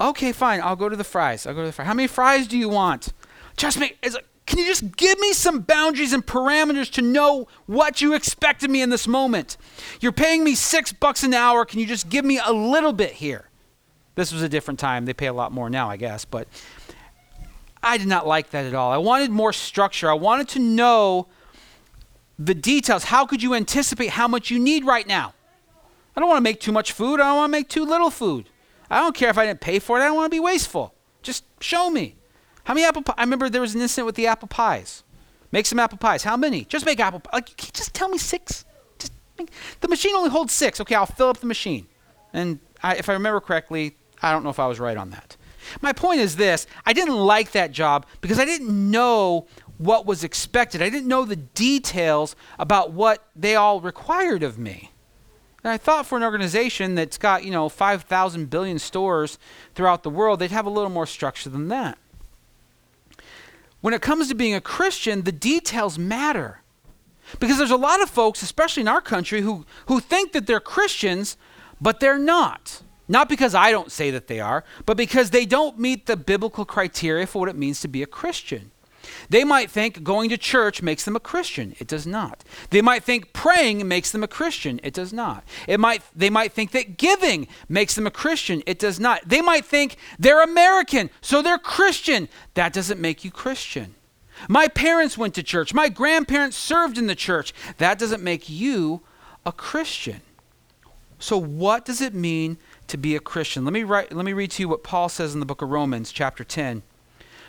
Okay, 0.00 0.32
fine. 0.32 0.60
I'll 0.60 0.76
go 0.76 0.88
to 0.88 0.96
the 0.96 1.04
fries. 1.04 1.46
I'll 1.46 1.54
go 1.54 1.60
to 1.60 1.66
the 1.66 1.72
fries. 1.72 1.86
How 1.86 1.94
many 1.94 2.08
fries 2.08 2.48
do 2.48 2.58
you 2.58 2.68
want? 2.68 3.12
Just 3.56 3.78
make. 3.78 4.00
Can 4.46 4.58
you 4.58 4.66
just 4.66 4.96
give 4.96 5.18
me 5.20 5.32
some 5.32 5.60
boundaries 5.60 6.12
and 6.12 6.26
parameters 6.26 6.90
to 6.92 7.02
know 7.02 7.46
what 7.66 8.00
you 8.00 8.14
expect 8.14 8.64
of 8.64 8.70
me 8.70 8.82
in 8.82 8.90
this 8.90 9.06
moment? 9.06 9.56
You're 10.00 10.10
paying 10.12 10.42
me 10.42 10.56
six 10.56 10.92
bucks 10.92 11.22
an 11.22 11.32
hour. 11.32 11.64
Can 11.64 11.78
you 11.78 11.86
just 11.86 12.08
give 12.08 12.24
me 12.24 12.40
a 12.44 12.52
little 12.52 12.92
bit 12.92 13.12
here? 13.12 13.48
This 14.14 14.32
was 14.32 14.42
a 14.42 14.48
different 14.48 14.78
time. 14.78 15.04
They 15.04 15.14
pay 15.14 15.26
a 15.26 15.32
lot 15.32 15.52
more 15.52 15.70
now, 15.70 15.88
I 15.88 15.96
guess. 15.96 16.24
But 16.24 16.48
I 17.82 17.98
did 17.98 18.08
not 18.08 18.26
like 18.26 18.50
that 18.50 18.66
at 18.66 18.74
all. 18.74 18.92
I 18.92 18.98
wanted 18.98 19.30
more 19.30 19.52
structure. 19.52 20.10
I 20.10 20.14
wanted 20.14 20.48
to 20.50 20.58
know 20.58 21.28
the 22.38 22.54
details. 22.54 23.04
How 23.04 23.26
could 23.26 23.42
you 23.42 23.54
anticipate 23.54 24.10
how 24.10 24.28
much 24.28 24.50
you 24.50 24.58
need 24.58 24.84
right 24.84 25.06
now? 25.06 25.34
I 26.14 26.20
don't 26.20 26.28
want 26.28 26.38
to 26.38 26.42
make 26.42 26.60
too 26.60 26.72
much 26.72 26.92
food. 26.92 27.20
I 27.20 27.28
don't 27.28 27.36
want 27.36 27.50
to 27.50 27.58
make 27.58 27.68
too 27.68 27.84
little 27.84 28.10
food. 28.10 28.48
I 28.90 28.98
don't 28.98 29.14
care 29.14 29.30
if 29.30 29.38
I 29.38 29.46
didn't 29.46 29.60
pay 29.60 29.78
for 29.78 29.98
it. 29.98 30.02
I 30.02 30.06
don't 30.06 30.16
want 30.16 30.30
to 30.30 30.36
be 30.36 30.40
wasteful. 30.40 30.94
Just 31.22 31.44
show 31.60 31.88
me. 31.88 32.16
How 32.64 32.74
many 32.74 32.86
apple 32.86 33.02
pies? 33.02 33.14
I 33.16 33.22
remember 33.22 33.48
there 33.48 33.60
was 33.60 33.74
an 33.74 33.80
incident 33.80 34.06
with 34.06 34.16
the 34.16 34.26
apple 34.26 34.48
pies. 34.48 35.02
Make 35.50 35.66
some 35.66 35.78
apple 35.78 35.98
pies. 35.98 36.22
How 36.22 36.36
many? 36.36 36.64
Just 36.64 36.84
make 36.84 37.00
apple 37.00 37.20
pies. 37.20 37.32
Like, 37.32 37.56
just 37.56 37.94
tell 37.94 38.08
me 38.08 38.18
six. 38.18 38.64
Just 38.98 39.12
make, 39.38 39.50
the 39.80 39.88
machine 39.88 40.14
only 40.14 40.30
holds 40.30 40.52
six. 40.52 40.80
Okay, 40.80 40.94
I'll 40.94 41.06
fill 41.06 41.28
up 41.28 41.38
the 41.38 41.46
machine. 41.46 41.86
And 42.32 42.60
I, 42.82 42.96
if 42.96 43.08
I 43.08 43.14
remember 43.14 43.40
correctly, 43.40 43.96
I 44.22 44.32
don't 44.32 44.44
know 44.44 44.50
if 44.50 44.58
I 44.58 44.66
was 44.66 44.80
right 44.80 44.96
on 44.96 45.10
that. 45.10 45.36
My 45.80 45.92
point 45.92 46.20
is 46.20 46.36
this 46.36 46.66
I 46.84 46.92
didn't 46.92 47.16
like 47.16 47.52
that 47.52 47.72
job 47.72 48.06
because 48.20 48.38
I 48.38 48.44
didn't 48.44 48.90
know 48.90 49.46
what 49.78 50.06
was 50.06 50.22
expected. 50.22 50.82
I 50.82 50.90
didn't 50.90 51.08
know 51.08 51.24
the 51.24 51.36
details 51.36 52.36
about 52.58 52.92
what 52.92 53.28
they 53.34 53.56
all 53.56 53.80
required 53.80 54.42
of 54.42 54.58
me. 54.58 54.92
And 55.64 55.72
I 55.72 55.76
thought 55.76 56.06
for 56.06 56.16
an 56.16 56.24
organization 56.24 56.94
that's 56.94 57.18
got, 57.18 57.44
you 57.44 57.50
know, 57.50 57.68
5,000 57.68 58.50
billion 58.50 58.78
stores 58.78 59.38
throughout 59.74 60.02
the 60.02 60.10
world, 60.10 60.40
they'd 60.40 60.50
have 60.50 60.66
a 60.66 60.70
little 60.70 60.90
more 60.90 61.06
structure 61.06 61.50
than 61.50 61.68
that. 61.68 61.98
When 63.80 63.94
it 63.94 64.02
comes 64.02 64.28
to 64.28 64.34
being 64.34 64.54
a 64.54 64.60
Christian, 64.60 65.22
the 65.22 65.32
details 65.32 65.98
matter. 65.98 66.60
Because 67.38 67.58
there's 67.58 67.70
a 67.70 67.76
lot 67.76 68.02
of 68.02 68.10
folks, 68.10 68.42
especially 68.42 68.82
in 68.82 68.88
our 68.88 69.00
country, 69.00 69.40
who, 69.40 69.64
who 69.86 70.00
think 70.00 70.32
that 70.32 70.46
they're 70.46 70.60
Christians, 70.60 71.36
but 71.80 72.00
they're 72.00 72.18
not. 72.18 72.82
Not 73.12 73.28
because 73.28 73.54
I 73.54 73.70
don't 73.70 73.92
say 73.92 74.10
that 74.10 74.26
they 74.26 74.40
are, 74.40 74.64
but 74.86 74.96
because 74.96 75.28
they 75.30 75.44
don't 75.44 75.78
meet 75.78 76.06
the 76.06 76.16
biblical 76.16 76.64
criteria 76.64 77.26
for 77.26 77.40
what 77.40 77.50
it 77.50 77.56
means 77.56 77.82
to 77.82 77.88
be 77.88 78.02
a 78.02 78.06
Christian. 78.06 78.70
They 79.28 79.44
might 79.44 79.70
think 79.70 80.02
going 80.02 80.30
to 80.30 80.38
church 80.38 80.80
makes 80.80 81.04
them 81.04 81.14
a 81.14 81.20
Christian. 81.20 81.76
It 81.78 81.88
does 81.88 82.06
not. 82.06 82.42
They 82.70 82.80
might 82.80 83.04
think 83.04 83.34
praying 83.34 83.86
makes 83.86 84.12
them 84.12 84.24
a 84.24 84.28
Christian. 84.28 84.80
It 84.82 84.94
does 84.94 85.12
not. 85.12 85.44
It 85.68 85.78
might 85.78 86.02
they 86.16 86.30
might 86.30 86.52
think 86.52 86.70
that 86.70 86.96
giving 86.96 87.48
makes 87.68 87.94
them 87.94 88.06
a 88.06 88.10
Christian. 88.10 88.62
It 88.64 88.78
does 88.78 88.98
not. 88.98 89.28
They 89.28 89.42
might 89.42 89.66
think 89.66 89.96
they're 90.18 90.42
American, 90.42 91.10
so 91.20 91.42
they're 91.42 91.58
Christian. 91.58 92.30
That 92.54 92.72
doesn't 92.72 92.98
make 92.98 93.26
you 93.26 93.30
Christian. 93.30 93.94
My 94.48 94.68
parents 94.68 95.18
went 95.18 95.34
to 95.34 95.42
church. 95.42 95.74
My 95.74 95.90
grandparents 95.90 96.56
served 96.56 96.96
in 96.96 97.08
the 97.08 97.14
church. 97.14 97.52
That 97.76 97.98
doesn't 97.98 98.22
make 98.22 98.48
you 98.48 99.02
a 99.44 99.52
Christian. 99.52 100.22
So 101.18 101.38
what 101.38 101.84
does 101.84 102.00
it 102.00 102.14
mean 102.14 102.56
to 102.92 102.96
be 102.96 103.16
a 103.16 103.20
Christian? 103.20 103.64
Let 103.64 103.72
me 103.72 103.82
write, 103.82 104.12
let 104.12 104.24
me 104.24 104.32
read 104.32 104.52
to 104.52 104.62
you 104.62 104.68
what 104.68 104.84
Paul 104.84 105.08
says 105.08 105.34
in 105.34 105.40
the 105.40 105.46
book 105.46 105.60
of 105.60 105.70
Romans 105.70 106.12
chapter 106.12 106.44
10. 106.44 106.82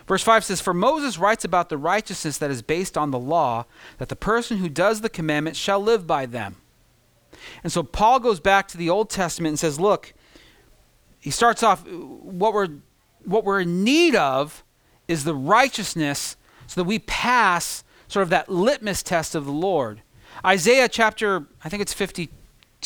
Verse 0.08 0.24
5 0.24 0.44
says, 0.44 0.60
For 0.60 0.74
Moses 0.74 1.18
writes 1.18 1.46
about 1.46 1.70
the 1.70 1.78
righteousness 1.78 2.38
that 2.38 2.52
is 2.52 2.62
based 2.62 2.98
on 2.98 3.12
the 3.12 3.20
law, 3.20 3.66
that 4.00 4.10
the 4.10 4.16
person 4.16 4.58
who 4.58 4.68
does 4.68 5.02
the 5.02 5.10
commandments 5.10 5.60
shall 5.60 5.80
live 5.80 6.06
by 6.06 6.26
them. 6.26 6.58
And 7.64 7.72
so 7.72 7.84
Paul 7.84 8.20
goes 8.20 8.40
back 8.40 8.68
to 8.70 8.78
the 8.78 8.90
Old 8.90 9.10
Testament 9.10 9.52
and 9.52 9.60
says, 9.60 9.80
Look, 9.80 10.14
he 11.20 11.32
starts 11.32 11.64
off, 11.64 11.88
what 11.88 12.54
we're, 12.54 12.70
what 13.24 13.46
we're 13.46 13.62
in 13.62 13.84
need 13.84 14.16
of 14.16 14.64
is 15.08 15.24
the 15.24 15.36
righteousness 15.36 16.36
so 16.68 16.82
that 16.82 16.88
we 16.88 17.00
pass 17.00 17.84
sort 18.08 18.24
of 18.24 18.30
that 18.30 18.50
litmus 18.50 19.04
test 19.04 19.36
of 19.36 19.46
the 19.46 19.52
Lord. 19.52 20.02
Isaiah 20.46 20.90
chapter, 20.90 21.46
I 21.64 21.70
think 21.70 21.82
it's 21.82 21.94
52 21.94 22.28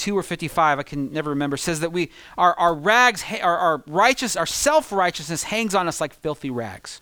or 0.05 0.23
55, 0.23 0.79
I 0.79 0.83
can 0.83 1.11
never 1.11 1.31
remember, 1.31 1.57
says 1.57 1.79
that 1.79 1.91
we, 1.91 2.11
our, 2.37 2.53
our 2.59 2.73
rags, 2.73 3.23
our, 3.41 3.57
our 3.57 3.83
righteous, 3.87 4.35
our 4.35 4.45
self 4.45 4.91
righteousness 4.91 5.43
hangs 5.43 5.75
on 5.75 5.87
us 5.87 5.99
like 5.99 6.13
filthy 6.13 6.49
rags. 6.49 7.01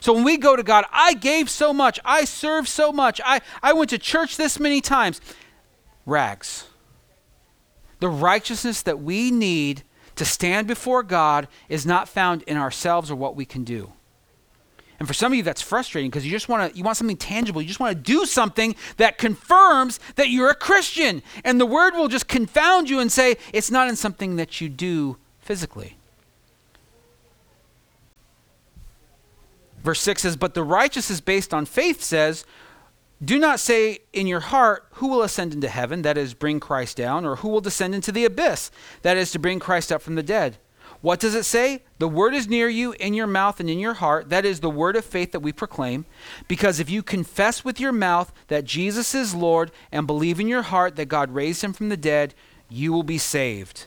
So 0.00 0.12
when 0.12 0.24
we 0.24 0.36
go 0.36 0.56
to 0.56 0.62
God, 0.62 0.84
I 0.92 1.14
gave 1.14 1.50
so 1.50 1.72
much, 1.72 1.98
I 2.04 2.24
served 2.24 2.68
so 2.68 2.92
much, 2.92 3.20
I, 3.24 3.40
I 3.62 3.72
went 3.72 3.90
to 3.90 3.98
church 3.98 4.36
this 4.36 4.58
many 4.58 4.80
times. 4.80 5.20
Rags. 6.06 6.66
The 8.00 8.08
righteousness 8.08 8.82
that 8.82 9.00
we 9.00 9.30
need 9.30 9.82
to 10.16 10.24
stand 10.24 10.68
before 10.68 11.02
God 11.02 11.48
is 11.68 11.84
not 11.86 12.08
found 12.08 12.42
in 12.42 12.56
ourselves 12.56 13.10
or 13.10 13.16
what 13.16 13.36
we 13.36 13.44
can 13.44 13.64
do. 13.64 13.92
And 14.98 15.08
for 15.08 15.14
some 15.14 15.32
of 15.32 15.36
you, 15.36 15.42
that's 15.42 15.62
frustrating 15.62 16.10
because 16.10 16.24
you 16.24 16.30
just 16.30 16.48
want 16.48 16.70
to 16.70 16.78
you 16.78 16.84
want 16.84 16.96
something 16.96 17.16
tangible. 17.16 17.60
You 17.60 17.68
just 17.68 17.80
want 17.80 17.96
to 17.96 18.02
do 18.02 18.26
something 18.26 18.76
that 18.96 19.18
confirms 19.18 19.98
that 20.16 20.30
you're 20.30 20.50
a 20.50 20.54
Christian. 20.54 21.22
And 21.44 21.60
the 21.60 21.66
word 21.66 21.94
will 21.94 22.08
just 22.08 22.28
confound 22.28 22.88
you 22.88 23.00
and 23.00 23.10
say 23.10 23.36
it's 23.52 23.70
not 23.70 23.88
in 23.88 23.96
something 23.96 24.36
that 24.36 24.60
you 24.60 24.68
do 24.68 25.16
physically. 25.40 25.96
Verse 29.82 30.00
6 30.00 30.22
says, 30.22 30.36
But 30.36 30.54
the 30.54 30.62
righteous 30.62 31.10
is 31.10 31.20
based 31.20 31.52
on 31.52 31.66
faith 31.66 32.02
says, 32.02 32.46
Do 33.22 33.38
not 33.38 33.60
say 33.60 33.98
in 34.12 34.26
your 34.26 34.40
heart, 34.40 34.86
Who 34.92 35.08
will 35.08 35.22
ascend 35.22 35.52
into 35.52 35.68
heaven, 35.68 36.02
that 36.02 36.16
is, 36.16 36.34
bring 36.34 36.58
Christ 36.58 36.96
down, 36.96 37.26
or 37.26 37.36
who 37.36 37.48
will 37.48 37.60
descend 37.60 37.94
into 37.94 38.10
the 38.10 38.24
abyss, 38.24 38.70
that 39.02 39.16
is, 39.16 39.30
to 39.32 39.38
bring 39.38 39.58
Christ 39.58 39.92
up 39.92 40.00
from 40.00 40.14
the 40.14 40.22
dead. 40.22 40.56
What 41.04 41.20
does 41.20 41.34
it 41.34 41.44
say? 41.44 41.82
The 41.98 42.08
word 42.08 42.32
is 42.32 42.48
near 42.48 42.66
you, 42.66 42.92
in 42.92 43.12
your 43.12 43.26
mouth 43.26 43.60
and 43.60 43.68
in 43.68 43.78
your 43.78 43.92
heart. 43.92 44.30
That 44.30 44.46
is 44.46 44.60
the 44.60 44.70
word 44.70 44.96
of 44.96 45.04
faith 45.04 45.32
that 45.32 45.40
we 45.40 45.52
proclaim. 45.52 46.06
Because 46.48 46.80
if 46.80 46.88
you 46.88 47.02
confess 47.02 47.62
with 47.62 47.78
your 47.78 47.92
mouth 47.92 48.32
that 48.48 48.64
Jesus 48.64 49.14
is 49.14 49.34
Lord 49.34 49.70
and 49.92 50.06
believe 50.06 50.40
in 50.40 50.48
your 50.48 50.62
heart 50.62 50.96
that 50.96 51.10
God 51.10 51.34
raised 51.34 51.62
him 51.62 51.74
from 51.74 51.90
the 51.90 51.98
dead, 51.98 52.32
you 52.70 52.90
will 52.90 53.02
be 53.02 53.18
saved. 53.18 53.86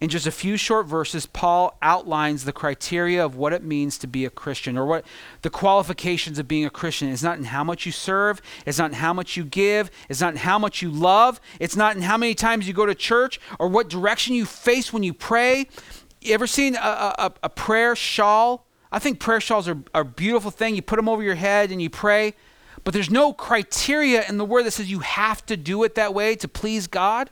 In 0.00 0.08
just 0.08 0.26
a 0.26 0.32
few 0.32 0.56
short 0.56 0.86
verses, 0.86 1.24
Paul 1.24 1.78
outlines 1.80 2.44
the 2.44 2.52
criteria 2.52 3.24
of 3.24 3.36
what 3.36 3.52
it 3.52 3.62
means 3.62 3.96
to 3.98 4.06
be 4.06 4.24
a 4.24 4.30
Christian 4.30 4.76
or 4.76 4.84
what 4.84 5.06
the 5.42 5.50
qualifications 5.50 6.38
of 6.38 6.48
being 6.48 6.64
a 6.64 6.70
Christian. 6.70 7.08
It's 7.08 7.22
not 7.22 7.38
in 7.38 7.44
how 7.44 7.64
much 7.64 7.86
you 7.86 7.92
serve, 7.92 8.42
it's 8.66 8.78
not 8.78 8.90
in 8.90 8.96
how 8.96 9.12
much 9.12 9.36
you 9.36 9.44
give, 9.44 9.90
it's 10.08 10.20
not 10.20 10.32
in 10.32 10.38
how 10.38 10.58
much 10.58 10.82
you 10.82 10.90
love, 10.90 11.40
it's 11.60 11.76
not 11.76 11.96
in 11.96 12.02
how 12.02 12.16
many 12.16 12.34
times 12.34 12.66
you 12.66 12.74
go 12.74 12.86
to 12.86 12.94
church 12.94 13.40
or 13.58 13.68
what 13.68 13.88
direction 13.88 14.34
you 14.34 14.44
face 14.44 14.92
when 14.92 15.04
you 15.04 15.14
pray. 15.14 15.68
You 16.20 16.34
ever 16.34 16.46
seen 16.46 16.74
a, 16.74 17.14
a, 17.18 17.32
a 17.44 17.48
prayer 17.48 17.94
shawl? 17.94 18.66
I 18.90 18.98
think 18.98 19.20
prayer 19.20 19.40
shawls 19.40 19.68
are, 19.68 19.78
are 19.94 20.02
a 20.02 20.04
beautiful 20.04 20.50
thing. 20.50 20.74
You 20.74 20.82
put 20.82 20.96
them 20.96 21.08
over 21.08 21.22
your 21.22 21.34
head 21.34 21.70
and 21.70 21.80
you 21.80 21.90
pray, 21.90 22.34
but 22.82 22.94
there's 22.94 23.10
no 23.10 23.32
criteria 23.32 24.24
in 24.28 24.38
the 24.38 24.44
word 24.44 24.64
that 24.64 24.72
says 24.72 24.90
you 24.90 25.00
have 25.00 25.46
to 25.46 25.56
do 25.56 25.82
it 25.84 25.94
that 25.94 26.14
way 26.14 26.34
to 26.36 26.48
please 26.48 26.86
God. 26.86 27.30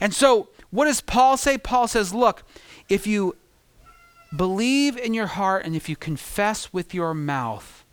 And 0.00 0.14
so 0.14 0.48
what 0.70 0.86
does 0.86 1.00
Paul 1.00 1.36
say? 1.36 1.58
Paul 1.58 1.88
says, 1.88 2.14
look, 2.14 2.44
if 2.88 3.06
you 3.06 3.36
believe 4.34 4.96
in 4.96 5.14
your 5.14 5.26
heart 5.26 5.64
and 5.64 5.74
if 5.74 5.88
you 5.88 5.96
confess 5.96 6.72
with 6.72 6.94
your 6.94 7.14
mouth, 7.14 7.84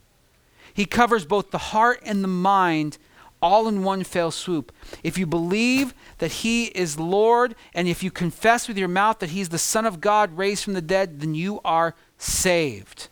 he 0.74 0.86
covers 0.86 1.26
both 1.26 1.52
the 1.52 1.58
heart 1.58 2.00
and 2.04 2.24
the 2.24 2.28
mind 2.28 2.98
all 3.42 3.68
in 3.68 3.84
one 3.84 4.04
fell 4.04 4.32
swoop. 4.32 4.72
If 5.04 5.18
you 5.18 5.26
believe 5.26 5.94
that 6.20 6.32
he 6.32 6.66
is 6.66 7.00
Lord 7.00 7.56
and 7.74 7.88
if 7.88 8.04
you 8.04 8.12
confess 8.12 8.68
with 8.68 8.78
your 8.78 8.88
mouth 8.88 9.20
that 9.20 9.30
he's 9.32 9.50
the 9.50 9.58
Son 9.58 9.86
of 9.86 10.02
God 10.02 10.38
raised 10.38 10.64
from 10.64 10.74
the 10.74 10.82
dead, 10.82 11.20
then 11.20 11.36
you 11.36 11.60
are 11.64 11.96
saved. 12.18 13.10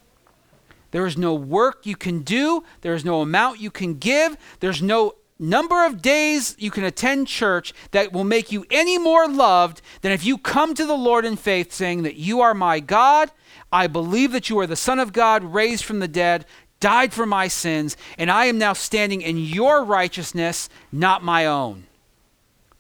There 0.92 1.06
is 1.06 1.18
no 1.18 1.34
work 1.34 1.86
you 1.86 1.96
can 1.96 2.22
do, 2.22 2.64
there 2.82 2.94
is 2.94 3.04
no 3.04 3.22
amount 3.22 3.60
you 3.60 3.70
can 3.70 3.96
give, 3.96 4.38
there's 4.60 4.82
no 4.82 5.16
number 5.38 5.86
of 5.86 6.02
days 6.02 6.56
you 6.58 6.72
can 6.72 6.84
attend 6.84 7.28
church 7.28 7.74
that 7.92 8.14
will 8.14 8.24
make 8.24 8.52
you 8.52 8.66
any 8.72 8.98
more 8.98 9.28
loved 9.28 9.82
than 10.02 10.12
if 10.12 10.26
you 10.26 10.38
come 10.38 10.74
to 10.74 10.86
the 10.86 10.96
Lord 10.96 11.26
in 11.26 11.36
faith 11.36 11.74
saying 11.74 12.04
that 12.04 12.16
you 12.16 12.42
are 12.42 12.54
my 12.54 12.80
God. 12.80 13.32
I 13.72 13.88
believe 13.88 14.32
that 14.32 14.50
you 14.50 14.60
are 14.60 14.68
the 14.68 14.76
Son 14.76 15.00
of 15.00 15.14
God, 15.14 15.44
raised 15.44 15.84
from 15.84 16.00
the 16.00 16.08
dead, 16.08 16.46
died 16.80 17.14
for 17.14 17.26
my 17.26 17.48
sins, 17.48 17.98
and 18.18 18.32
I 18.32 18.46
am 18.46 18.58
now 18.58 18.74
standing 18.74 19.22
in 19.22 19.38
your 19.38 19.84
righteousness, 19.84 20.70
not 20.92 21.24
my 21.24 21.46
own. 21.46 21.88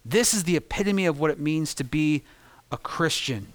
This 0.05 0.33
is 0.33 0.43
the 0.43 0.55
epitome 0.55 1.05
of 1.05 1.19
what 1.19 1.31
it 1.31 1.39
means 1.39 1.73
to 1.75 1.83
be 1.83 2.23
a 2.71 2.77
Christian. 2.77 3.47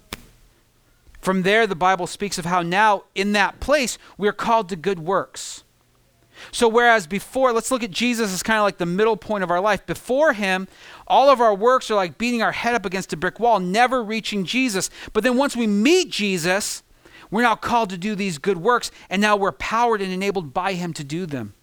From 1.21 1.43
there, 1.43 1.65
the 1.67 1.75
Bible 1.75 2.07
speaks 2.07 2.37
of 2.37 2.45
how 2.45 2.61
now, 2.61 3.03
in 3.15 3.31
that 3.33 3.59
place, 3.59 3.97
we're 4.17 4.33
called 4.33 4.69
to 4.69 4.75
good 4.75 4.99
works. 4.99 5.63
So, 6.51 6.67
whereas 6.67 7.07
before, 7.07 7.53
let's 7.53 7.71
look 7.71 7.83
at 7.83 7.91
Jesus 7.91 8.33
as 8.33 8.43
kind 8.43 8.57
of 8.57 8.63
like 8.63 8.77
the 8.77 8.85
middle 8.85 9.17
point 9.17 9.43
of 9.43 9.51
our 9.51 9.61
life. 9.61 9.85
Before 9.85 10.33
him, 10.33 10.67
all 11.07 11.29
of 11.29 11.41
our 11.41 11.53
works 11.53 11.91
are 11.91 11.95
like 11.95 12.17
beating 12.17 12.41
our 12.41 12.51
head 12.51 12.75
up 12.75 12.85
against 12.85 13.13
a 13.13 13.17
brick 13.17 13.39
wall, 13.39 13.59
never 13.59 14.03
reaching 14.03 14.45
Jesus. 14.45 14.89
But 15.13 15.23
then 15.23 15.37
once 15.37 15.55
we 15.55 15.67
meet 15.67 16.09
Jesus, 16.09 16.83
we're 17.29 17.43
now 17.43 17.55
called 17.55 17.89
to 17.91 17.97
do 17.97 18.15
these 18.15 18.37
good 18.37 18.57
works, 18.57 18.91
and 19.09 19.21
now 19.21 19.35
we're 19.35 19.51
powered 19.51 20.01
and 20.01 20.11
enabled 20.11 20.53
by 20.53 20.73
him 20.73 20.93
to 20.93 21.03
do 21.03 21.25
them. 21.25 21.53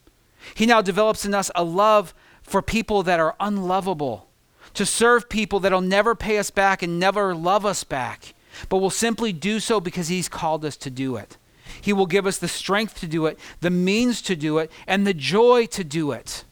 He 0.55 0.67
now 0.67 0.83
develops 0.83 1.25
in 1.25 1.35
us 1.35 1.51
a 1.55 1.65
love 1.65 2.15
for 2.43 2.63
people 2.63 3.03
that 3.03 3.21
are 3.21 3.37
unlovable, 3.41 4.29
to 4.75 4.87
serve 4.87 5.29
people 5.29 5.61
that'll 5.61 5.81
never 5.81 6.15
pay 6.15 6.39
us 6.39 6.51
back 6.51 6.83
and 6.83 6.99
never 6.99 7.35
love 7.35 7.67
us 7.67 7.85
back, 7.85 8.35
but 8.69 8.79
will 8.79 8.91
simply 8.91 9.33
do 9.33 9.61
so 9.61 9.81
because 9.81 10.09
he's 10.09 10.29
called 10.29 10.65
us 10.65 10.77
to 10.77 10.91
do 10.91 11.17
it. 11.17 11.37
He 11.81 11.93
will 11.93 12.07
give 12.07 12.27
us 12.27 12.39
the 12.39 12.49
strength 12.49 12.99
to 13.01 13.07
do 13.07 13.27
it, 13.27 13.39
the 13.61 13.71
means 13.71 14.23
to 14.23 14.37
do 14.37 14.59
it, 14.59 14.71
and 14.87 15.07
the 15.07 15.15
joy 15.15 15.67
to 15.67 15.85
do 15.85 16.13
it. 16.13 16.45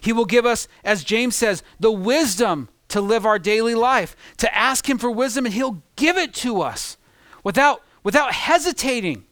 He 0.00 0.12
will 0.12 0.24
give 0.24 0.46
us, 0.46 0.68
as 0.84 1.04
James 1.04 1.36
says, 1.36 1.62
the 1.78 1.92
wisdom 1.92 2.68
to 2.88 3.00
live 3.00 3.26
our 3.26 3.38
daily 3.38 3.74
life, 3.74 4.16
to 4.38 4.54
ask 4.54 4.88
Him 4.88 4.98
for 4.98 5.10
wisdom, 5.10 5.46
and 5.46 5.54
He'll 5.54 5.82
give 5.96 6.16
it 6.16 6.34
to 6.34 6.60
us 6.62 6.96
without, 7.42 7.82
without 8.02 8.32
hesitating. 8.32 9.24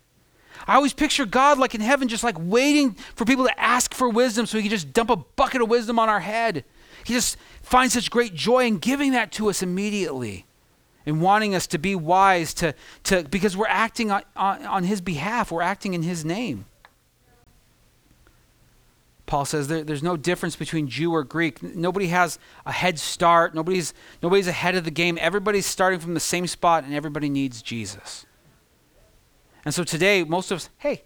I 0.67 0.77
always 0.77 0.93
picture 0.93 1.27
God 1.27 1.59
like 1.59 1.75
in 1.75 1.81
heaven, 1.81 2.09
just 2.09 2.25
like 2.25 2.37
waiting 2.39 2.93
for 3.15 3.25
people 3.25 3.47
to 3.47 3.61
ask 3.61 3.95
for 3.95 4.09
wisdom 4.09 4.47
so 4.47 4.57
He 4.57 4.63
can 4.63 4.71
just 4.71 4.93
dump 4.93 5.11
a 5.11 5.17
bucket 5.17 5.63
of 5.63 5.69
wisdom 5.69 5.99
on 5.99 6.09
our 6.09 6.21
head. 6.21 6.65
He 7.05 7.15
just 7.15 7.37
finds 7.63 7.95
such 7.95 8.11
great 8.11 8.35
joy 8.35 8.67
in 8.67 8.79
giving 8.79 9.13
that 9.13 9.33
to 9.33 9.51
us 9.51 9.63
immediately 9.63 10.47
and 11.07 11.21
wanting 11.21 11.55
us 11.55 11.67
to 11.69 11.79
be 11.79 11.95
wise 11.95 12.55
to, 12.55 12.75
to 13.05 13.25
because 13.25 13.57
we're 13.57 13.67
acting 13.69 14.11
on, 14.11 14.23
on, 14.37 14.65
on 14.65 14.85
his 14.85 15.01
behalf. 15.01 15.51
We're 15.51 15.63
acting 15.63 15.95
in 15.95 16.03
his 16.03 16.25
name. 16.25 16.67
Paul 19.27 19.45
says 19.45 19.69
there, 19.69 19.83
there's 19.83 20.03
no 20.03 20.17
difference 20.17 20.57
between 20.57 20.89
jew 20.89 21.13
or 21.13 21.25
greek. 21.25 21.63
Nobody 21.63 22.09
has 22.09 22.39
a 22.67 22.73
head 22.73 22.99
start. 22.99 23.55
Nobody's 23.55 23.95
nobody's 24.23 24.47
ahead 24.47 24.75
of 24.75 24.85
the 24.85 24.91
game. 24.91 25.17
Everybody's 25.21 25.65
starting 25.65 26.01
from 26.01 26.15
the 26.15 26.21
same 26.21 26.47
spot 26.47 26.85
and 26.85 26.93
everybody 26.93 27.29
needs 27.29 27.63
jesus. 27.63 28.27
And 29.65 29.73
so 29.73 29.85
today 29.85 30.23
most 30.25 30.51
of 30.51 30.57
us 30.57 30.71
hey 30.79 31.05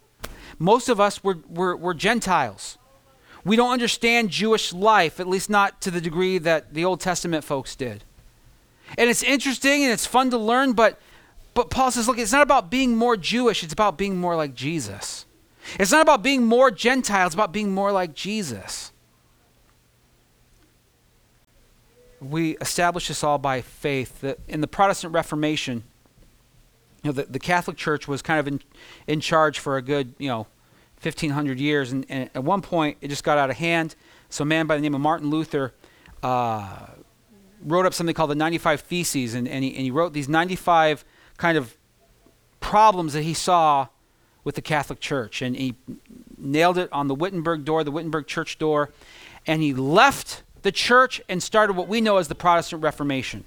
most 0.58 0.88
of 0.88 1.00
us 1.00 1.22
we're, 1.22 1.36
we're, 1.48 1.76
we're 1.76 1.94
gentiles. 1.94 2.78
We 3.44 3.54
don't 3.54 3.70
understand 3.70 4.30
jewish 4.30 4.72
life 4.72 5.20
at 5.20 5.28
least 5.28 5.48
not 5.48 5.80
to 5.82 5.92
the 5.92 6.00
degree 6.00 6.38
that 6.38 6.74
the 6.74 6.84
old 6.84 7.00
testament 7.00 7.44
folks 7.44 7.76
did 7.76 8.02
and 8.96 9.10
it's 9.10 9.22
interesting 9.22 9.82
and 9.82 9.92
it's 9.92 10.06
fun 10.06 10.30
to 10.30 10.38
learn, 10.38 10.72
but 10.72 10.98
but 11.56 11.70
Paul 11.70 11.90
says, 11.90 12.06
look, 12.06 12.18
it's 12.18 12.32
not 12.32 12.42
about 12.42 12.70
being 12.70 12.96
more 12.96 13.16
Jewish, 13.16 13.64
it's 13.64 13.72
about 13.72 13.96
being 13.96 14.18
more 14.18 14.36
like 14.36 14.54
Jesus. 14.54 15.24
It's 15.80 15.90
not 15.90 16.02
about 16.02 16.22
being 16.22 16.44
more 16.44 16.70
Gentile, 16.70 17.26
it's 17.26 17.34
about 17.34 17.50
being 17.50 17.72
more 17.72 17.92
like 17.92 18.14
Jesus. 18.14 18.92
We 22.20 22.58
establish 22.58 23.08
this 23.08 23.24
all 23.24 23.38
by 23.38 23.62
faith. 23.62 24.20
That 24.20 24.38
in 24.48 24.60
the 24.60 24.66
Protestant 24.66 25.14
Reformation, 25.14 25.84
you 27.02 27.08
know, 27.08 27.12
the, 27.12 27.24
the 27.24 27.38
Catholic 27.38 27.78
Church 27.78 28.06
was 28.06 28.20
kind 28.20 28.38
of 28.38 28.46
in, 28.46 28.60
in 29.06 29.20
charge 29.20 29.58
for 29.58 29.78
a 29.78 29.82
good, 29.82 30.14
you 30.18 30.28
know, 30.28 30.46
1500 31.02 31.58
years. 31.58 31.90
And, 31.90 32.04
and 32.08 32.28
at 32.34 32.44
one 32.44 32.60
point, 32.60 32.98
it 33.00 33.08
just 33.08 33.24
got 33.24 33.38
out 33.38 33.48
of 33.48 33.56
hand. 33.56 33.94
So 34.28 34.42
a 34.42 34.46
man 34.46 34.66
by 34.66 34.76
the 34.76 34.82
name 34.82 34.94
of 34.94 35.00
Martin 35.00 35.30
Luther 35.30 35.72
uh, 36.22 36.86
wrote 37.66 37.84
up 37.84 37.92
something 37.92 38.14
called 38.14 38.30
the 38.30 38.36
95 38.36 38.80
Theses, 38.80 39.34
and, 39.34 39.46
and, 39.46 39.64
he, 39.64 39.74
and 39.74 39.82
he 39.82 39.90
wrote 39.90 40.12
these 40.12 40.28
95 40.28 41.04
kind 41.36 41.58
of 41.58 41.76
problems 42.60 43.12
that 43.12 43.22
he 43.22 43.34
saw 43.34 43.88
with 44.44 44.54
the 44.54 44.62
Catholic 44.62 45.00
Church. 45.00 45.42
And 45.42 45.56
he 45.56 45.74
nailed 46.38 46.78
it 46.78 46.90
on 46.92 47.08
the 47.08 47.14
Wittenberg 47.14 47.64
door, 47.64 47.82
the 47.82 47.90
Wittenberg 47.90 48.26
church 48.26 48.58
door, 48.58 48.90
and 49.46 49.62
he 49.62 49.74
left 49.74 50.42
the 50.62 50.72
church 50.72 51.20
and 51.28 51.42
started 51.42 51.76
what 51.76 51.88
we 51.88 52.00
know 52.00 52.16
as 52.16 52.28
the 52.28 52.34
Protestant 52.34 52.82
Reformation. 52.82 53.44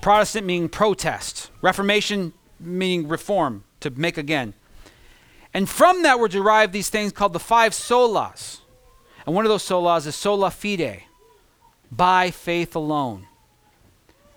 Protestant 0.00 0.46
meaning 0.46 0.68
protest, 0.68 1.50
Reformation 1.60 2.32
meaning 2.60 3.08
reform, 3.08 3.64
to 3.80 3.90
make 3.90 4.16
again. 4.16 4.54
And 5.52 5.68
from 5.68 6.02
that 6.02 6.18
were 6.18 6.28
derived 6.28 6.72
these 6.72 6.90
things 6.90 7.12
called 7.12 7.32
the 7.32 7.40
five 7.40 7.72
solas. 7.72 8.60
And 9.26 9.34
one 9.34 9.44
of 9.44 9.48
those 9.48 9.62
solas 9.62 10.06
is 10.06 10.14
sola 10.14 10.50
fide, 10.50 11.04
by 11.96 12.30
faith 12.30 12.74
alone. 12.74 13.26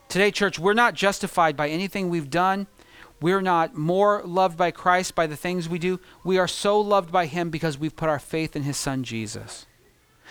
Today, 0.09 0.31
church, 0.31 0.57
we're 0.57 0.73
not 0.73 0.93
justified 0.93 1.57
by 1.57 1.69
anything 1.69 2.09
we've 2.09 2.29
done. 2.29 2.67
We're 3.19 3.41
not 3.41 3.75
more 3.75 4.21
loved 4.23 4.57
by 4.57 4.71
Christ 4.71 5.15
by 5.15 5.27
the 5.27 5.35
things 5.35 5.67
we 5.67 5.79
do. 5.79 5.99
We 6.23 6.37
are 6.37 6.47
so 6.47 6.79
loved 6.79 7.11
by 7.11 7.25
Him 7.25 7.49
because 7.49 7.77
we've 7.77 7.95
put 7.95 8.09
our 8.09 8.19
faith 8.19 8.55
in 8.55 8.63
His 8.63 8.77
Son, 8.77 9.03
Jesus. 9.03 9.65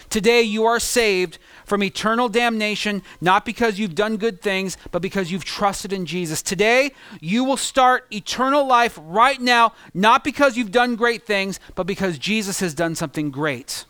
Today, 0.09 0.43
you 0.43 0.65
are 0.65 0.79
saved 0.79 1.39
from 1.65 1.83
eternal 1.83 2.29
damnation, 2.29 3.03
not 3.21 3.45
because 3.45 3.79
you've 3.79 3.95
done 3.95 4.19
good 4.19 4.41
things, 4.41 4.77
but 4.93 5.03
because 5.03 5.33
you've 5.33 5.45
trusted 5.45 5.93
in 5.93 6.07
Jesus. 6.07 6.43
Today, 6.43 6.93
you 7.21 7.45
will 7.45 7.57
start 7.57 8.07
eternal 8.13 8.67
life 8.67 8.99
right 9.03 9.41
now, 9.41 9.73
not 9.95 10.23
because 10.23 10.57
you've 10.57 10.71
done 10.71 10.97
great 10.97 11.25
things, 11.25 11.59
but 11.75 11.87
because 11.87 12.19
Jesus 12.19 12.61
has 12.61 12.75
done 12.75 12.95
something 12.95 13.31
great. 13.31 13.85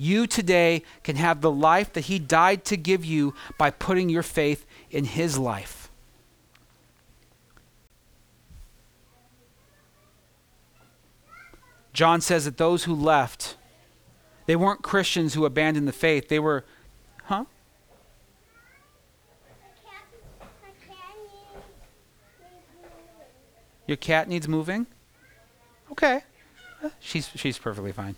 You 0.00 0.26
today 0.26 0.82
can 1.04 1.16
have 1.16 1.42
the 1.42 1.50
life 1.50 1.92
that 1.92 2.06
He 2.06 2.18
died 2.18 2.64
to 2.64 2.78
give 2.78 3.04
you 3.04 3.34
by 3.58 3.68
putting 3.68 4.08
your 4.08 4.22
faith 4.22 4.64
in 4.90 5.04
His 5.04 5.36
life. 5.36 5.90
John 11.92 12.22
says 12.22 12.46
that 12.46 12.56
those 12.56 12.84
who 12.84 12.94
left, 12.94 13.58
they 14.46 14.56
weren't 14.56 14.80
Christians 14.80 15.34
who 15.34 15.44
abandoned 15.44 15.86
the 15.86 15.92
faith. 15.92 16.28
They 16.28 16.38
were, 16.38 16.64
huh? 17.24 17.44
Your 23.86 23.98
cat 23.98 24.30
needs 24.30 24.48
moving? 24.48 24.86
Okay. 25.92 26.22
She's, 27.00 27.28
she's 27.34 27.58
perfectly 27.58 27.92
fine. 27.92 28.16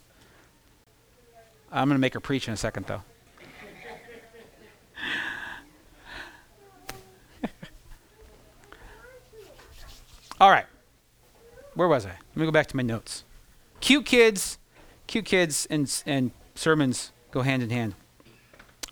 I'm 1.72 1.88
going 1.88 1.96
to 1.96 2.00
make 2.00 2.14
her 2.14 2.20
preach 2.20 2.46
in 2.46 2.54
a 2.54 2.56
second, 2.56 2.86
though. 2.86 3.02
All 10.40 10.50
right. 10.50 10.66
Where 11.74 11.88
was 11.88 12.04
I? 12.04 12.10
Let 12.10 12.36
me 12.36 12.44
go 12.44 12.52
back 12.52 12.66
to 12.68 12.76
my 12.76 12.82
notes. 12.82 13.24
Cute 13.80 14.04
kids, 14.04 14.58
cute 15.06 15.24
kids 15.24 15.66
and, 15.70 16.02
and 16.04 16.30
sermons 16.54 17.10
go 17.30 17.40
hand 17.40 17.62
in 17.62 17.70
hand. 17.70 17.94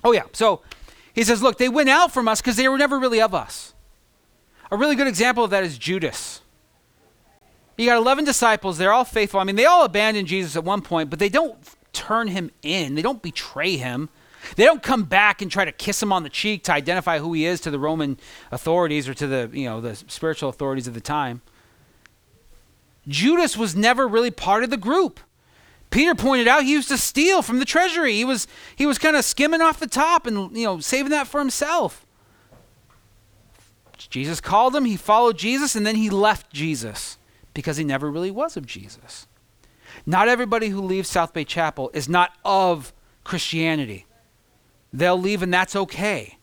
Oh, 0.03 0.13
yeah. 0.13 0.23
So 0.33 0.63
he 1.13 1.23
says, 1.23 1.43
look, 1.43 1.59
they 1.59 1.69
went 1.69 1.91
out 1.91 2.13
from 2.13 2.29
us 2.29 2.41
because 2.41 2.57
they 2.57 2.67
were 2.67 2.79
never 2.79 2.99
really 2.99 3.21
of 3.21 3.35
us. 3.35 3.75
A 4.71 4.77
really 4.77 4.97
good 4.97 5.07
example 5.07 5.45
of 5.45 5.51
that 5.51 5.65
is 5.65 5.77
Judas. 5.77 6.41
You 7.77 7.87
got 7.87 7.99
11 7.99 8.25
disciples, 8.25 8.79
they're 8.79 8.93
all 8.93 9.05
faithful. 9.05 9.41
I 9.41 9.45
mean, 9.45 9.57
they 9.57 9.67
all 9.67 9.85
abandoned 9.85 10.29
Jesus 10.29 10.57
at 10.57 10.65
one 10.65 10.81
point, 10.81 11.11
but 11.11 11.19
they 11.19 11.29
don't 11.29 11.59
turn 11.93 12.29
him 12.29 12.51
in. 12.63 12.95
They 12.95 13.03
don't 13.03 13.23
betray 13.23 13.77
him. 13.77 14.09
They 14.57 14.65
don't 14.65 14.83
come 14.83 15.05
back 15.05 15.43
and 15.43 15.51
try 15.51 15.65
to 15.65 15.73
kiss 15.73 16.03
him 16.03 16.13
on 16.13 16.23
the 16.23 16.31
cheek 16.31 16.65
to 16.65 16.73
identify 16.73 17.19
who 17.19 17.33
he 17.33 17.45
is 17.45 17.61
to 17.61 17.71
the 17.71 17.79
Roman 17.79 18.19
authorities 18.51 19.09
or 19.09 19.15
to 19.15 19.27
the, 19.27 19.51
you 19.53 19.67
know, 19.67 19.81
the 19.81 19.95
spiritual 19.95 20.49
authorities 20.49 20.87
of 20.87 20.95
the 20.95 21.01
time. 21.01 21.43
Judas 23.07 23.57
was 23.57 23.77
never 23.77 24.07
really 24.07 24.31
part 24.31 24.65
of 24.65 24.71
the 24.71 24.77
group. 24.77 25.21
Peter 25.91 26.15
pointed 26.15 26.47
out 26.47 26.63
he 26.63 26.73
used 26.73 26.89
to 26.89 26.97
steal 26.97 27.43
from 27.43 27.59
the 27.59 27.65
treasury. 27.65 28.15
He 28.15 28.25
was 28.25 28.47
he 28.77 28.87
was 28.87 28.99
kind 28.99 29.17
of 29.17 29.25
skimming 29.25 29.61
off 29.61 29.81
the 29.81 29.89
top 29.89 30.27
and 30.27 30.57
you 30.57 30.65
know 30.65 30.79
saving 30.79 31.11
that 31.11 31.27
for 31.27 31.41
himself. 31.41 32.07
Jesus 34.09 34.41
called 34.41 34.75
him, 34.75 34.87
he 34.87 34.97
followed 34.97 35.37
Jesus, 35.37 35.77
and 35.77 35.87
then 35.87 35.97
he 35.97 36.09
left 36.09 36.53
Jesus 36.53 37.19
because 37.53 37.77
he 37.77 37.85
never 37.85 38.11
really 38.11 38.31
was 38.31 38.57
of 38.57 38.67
Jesus. 38.67 39.27
Not 40.07 40.29
everybody 40.29 40.69
who 40.69 40.81
leaves 40.81 41.09
South 41.09 41.33
Bay 41.33 41.45
Chapel 41.45 41.91
is 41.95 42.09
not 42.09 42.33
of 42.45 42.93
Christianity. 43.25 44.07
They'll 44.93 45.21
leave, 45.21 45.43
and 45.43 45.53
that's 45.53 45.77
okay. 45.77 46.39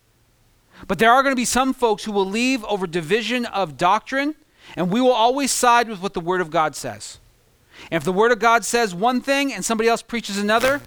But 0.88 1.00
there 1.00 1.12
are 1.12 1.24
going 1.24 1.32
to 1.32 1.40
be 1.40 1.46
some 1.46 1.74
folks 1.74 2.04
who 2.04 2.12
will 2.12 2.26
leave 2.26 2.64
over 2.66 2.86
division 2.86 3.46
of 3.46 3.78
doctrine, 3.78 4.36
and 4.76 4.92
we 4.92 5.02
will 5.02 5.12
always 5.12 5.52
side 5.52 5.90
with 5.90 6.02
what 6.02 6.14
the 6.14 6.20
Word 6.20 6.42
of 6.42 6.52
God 6.52 6.76
says. 6.76 7.20
And 7.92 7.98
if 7.98 8.04
the 8.04 8.14
Word 8.14 8.32
of 8.32 8.40
God 8.40 8.64
says 8.64 8.94
one 8.94 9.22
thing 9.22 9.54
and 9.54 9.66
somebody 9.66 9.90
else 9.90 10.02
preaches 10.02 10.38
another, 10.38 10.82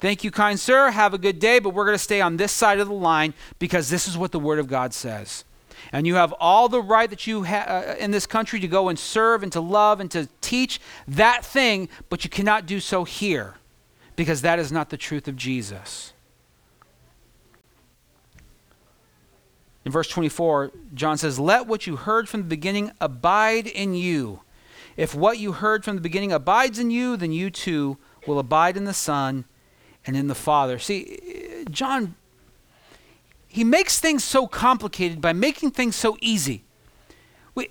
thank 0.00 0.24
you, 0.24 0.30
kind 0.30 0.58
sir. 0.58 0.90
Have 0.90 1.14
a 1.14 1.18
good 1.18 1.38
day, 1.38 1.58
but 1.58 1.70
we're 1.70 1.84
going 1.84 1.96
to 1.96 2.02
stay 2.02 2.20
on 2.20 2.36
this 2.36 2.52
side 2.52 2.80
of 2.80 2.88
the 2.88 2.94
line 2.94 3.34
because 3.58 3.88
this 3.88 4.06
is 4.06 4.18
what 4.18 4.32
the 4.32 4.40
Word 4.40 4.58
of 4.58 4.68
God 4.68 4.92
says. 4.92 5.44
And 5.92 6.06
you 6.06 6.14
have 6.16 6.32
all 6.38 6.68
the 6.68 6.82
right 6.82 7.08
that 7.10 7.26
you 7.26 7.42
have 7.42 7.68
uh, 7.68 7.94
in 7.98 8.10
this 8.10 8.26
country 8.26 8.60
to 8.60 8.68
go 8.68 8.88
and 8.88 8.98
serve 8.98 9.42
and 9.42 9.52
to 9.52 9.60
love 9.60 10.00
and 10.00 10.10
to 10.10 10.28
teach 10.40 10.80
that 11.08 11.44
thing, 11.44 11.88
but 12.08 12.24
you 12.24 12.30
cannot 12.30 12.66
do 12.66 12.80
so 12.80 13.04
here 13.04 13.54
because 14.16 14.42
that 14.42 14.58
is 14.58 14.70
not 14.70 14.90
the 14.90 14.96
truth 14.96 15.28
of 15.28 15.36
Jesus. 15.36 16.12
In 19.84 19.92
verse 19.92 20.08
24, 20.08 20.72
John 20.94 21.18
says, 21.18 21.38
Let 21.38 21.66
what 21.66 21.86
you 21.86 21.96
heard 21.96 22.28
from 22.28 22.40
the 22.40 22.48
beginning 22.48 22.92
abide 23.00 23.66
in 23.66 23.94
you. 23.94 24.40
If 24.96 25.14
what 25.14 25.38
you 25.38 25.52
heard 25.52 25.84
from 25.84 25.96
the 25.96 26.00
beginning 26.00 26.32
abides 26.32 26.78
in 26.78 26.90
you, 26.90 27.16
then 27.16 27.32
you 27.32 27.50
too 27.50 27.98
will 28.26 28.38
abide 28.38 28.76
in 28.76 28.84
the 28.84 28.94
Son 28.94 29.44
and 30.06 30.16
in 30.16 30.28
the 30.28 30.34
Father. 30.34 30.78
See, 30.78 31.64
John, 31.70 32.14
he 33.54 33.62
makes 33.62 34.00
things 34.00 34.24
so 34.24 34.48
complicated 34.48 35.20
by 35.20 35.32
making 35.32 35.70
things 35.70 35.94
so 35.94 36.16
easy. 36.20 36.64
We, 37.54 37.68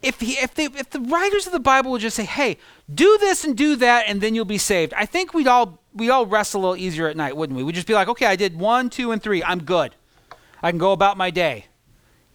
if, 0.00 0.20
he, 0.20 0.34
if, 0.34 0.54
they, 0.54 0.66
if 0.66 0.90
the 0.90 1.00
writers 1.00 1.44
of 1.44 1.52
the 1.52 1.58
Bible 1.58 1.90
would 1.90 2.02
just 2.02 2.14
say, 2.14 2.24
hey, 2.24 2.56
do 2.94 3.18
this 3.18 3.44
and 3.44 3.56
do 3.56 3.74
that, 3.74 4.04
and 4.06 4.20
then 4.20 4.36
you'll 4.36 4.44
be 4.44 4.58
saved, 4.58 4.94
I 4.94 5.06
think 5.06 5.34
we'd 5.34 5.48
all, 5.48 5.80
we 5.92 6.08
all 6.08 6.24
rest 6.24 6.54
a 6.54 6.58
little 6.58 6.76
easier 6.76 7.08
at 7.08 7.16
night, 7.16 7.36
wouldn't 7.36 7.56
we? 7.56 7.64
We'd 7.64 7.74
just 7.74 7.88
be 7.88 7.94
like, 7.94 8.06
okay, 8.06 8.26
I 8.26 8.36
did 8.36 8.56
one, 8.56 8.88
two, 8.90 9.10
and 9.10 9.20
three. 9.20 9.42
I'm 9.42 9.64
good. 9.64 9.96
I 10.62 10.70
can 10.70 10.78
go 10.78 10.92
about 10.92 11.16
my 11.16 11.30
day. 11.30 11.66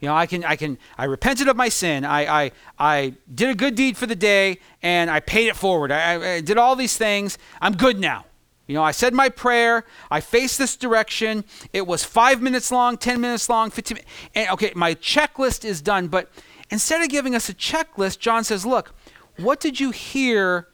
You 0.02 0.10
know, 0.10 0.16
I 0.16 0.26
can, 0.26 0.44
I 0.44 0.58
can, 0.58 0.78
I 0.98 1.06
repented 1.06 1.48
of 1.48 1.56
my 1.56 1.70
sin. 1.70 2.04
I, 2.04 2.44
I, 2.44 2.52
I 2.78 3.14
did 3.34 3.48
a 3.48 3.56
good 3.56 3.76
deed 3.76 3.96
for 3.96 4.08
the 4.08 4.16
day, 4.16 4.60
and 4.84 5.10
I 5.10 5.22
paid 5.22 5.48
it 5.48 5.56
forward. 5.56 5.94
I, 5.94 6.36
I 6.36 6.42
did 6.42 6.58
all 6.58 6.76
these 6.76 6.98
things. 6.98 7.38
I'm 7.62 7.78
good 7.78 7.98
now. 7.98 8.26
You 8.70 8.76
know, 8.76 8.84
I 8.84 8.92
said 8.92 9.16
my 9.16 9.30
prayer. 9.30 9.84
I 10.12 10.22
faced 10.22 10.60
this 10.60 10.78
direction. 10.78 11.44
It 11.74 11.88
was 11.88 12.04
five 12.04 12.40
minutes 12.40 12.72
long, 12.72 12.98
ten 12.98 13.20
minutes 13.20 13.50
long, 13.50 13.72
fifteen. 13.72 13.96
Minutes, 13.96 14.12
and 14.36 14.50
okay, 14.52 14.72
my 14.76 14.94
checklist 14.94 15.66
is 15.66 15.82
done. 15.82 16.08
But 16.08 16.30
instead 16.70 17.02
of 17.02 17.10
giving 17.10 17.34
us 17.34 17.50
a 17.50 17.56
checklist, 17.56 18.20
John 18.20 18.44
says, 18.44 18.68
"Look, 18.68 18.94
what 19.38 19.60
did 19.60 19.80
you 19.80 19.90
hear 19.90 20.68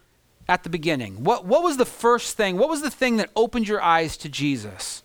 at 0.50 0.64
the 0.64 0.70
beginning? 0.70 1.24
What, 1.24 1.46
what 1.46 1.64
was 1.64 1.78
the 1.78 1.86
first 1.86 2.36
thing? 2.36 2.58
What 2.58 2.68
was 2.68 2.82
the 2.82 2.92
thing 2.92 3.16
that 3.16 3.30
opened 3.34 3.70
your 3.70 3.82
eyes 3.82 4.18
to 4.18 4.30
Jesus?" 4.30 5.02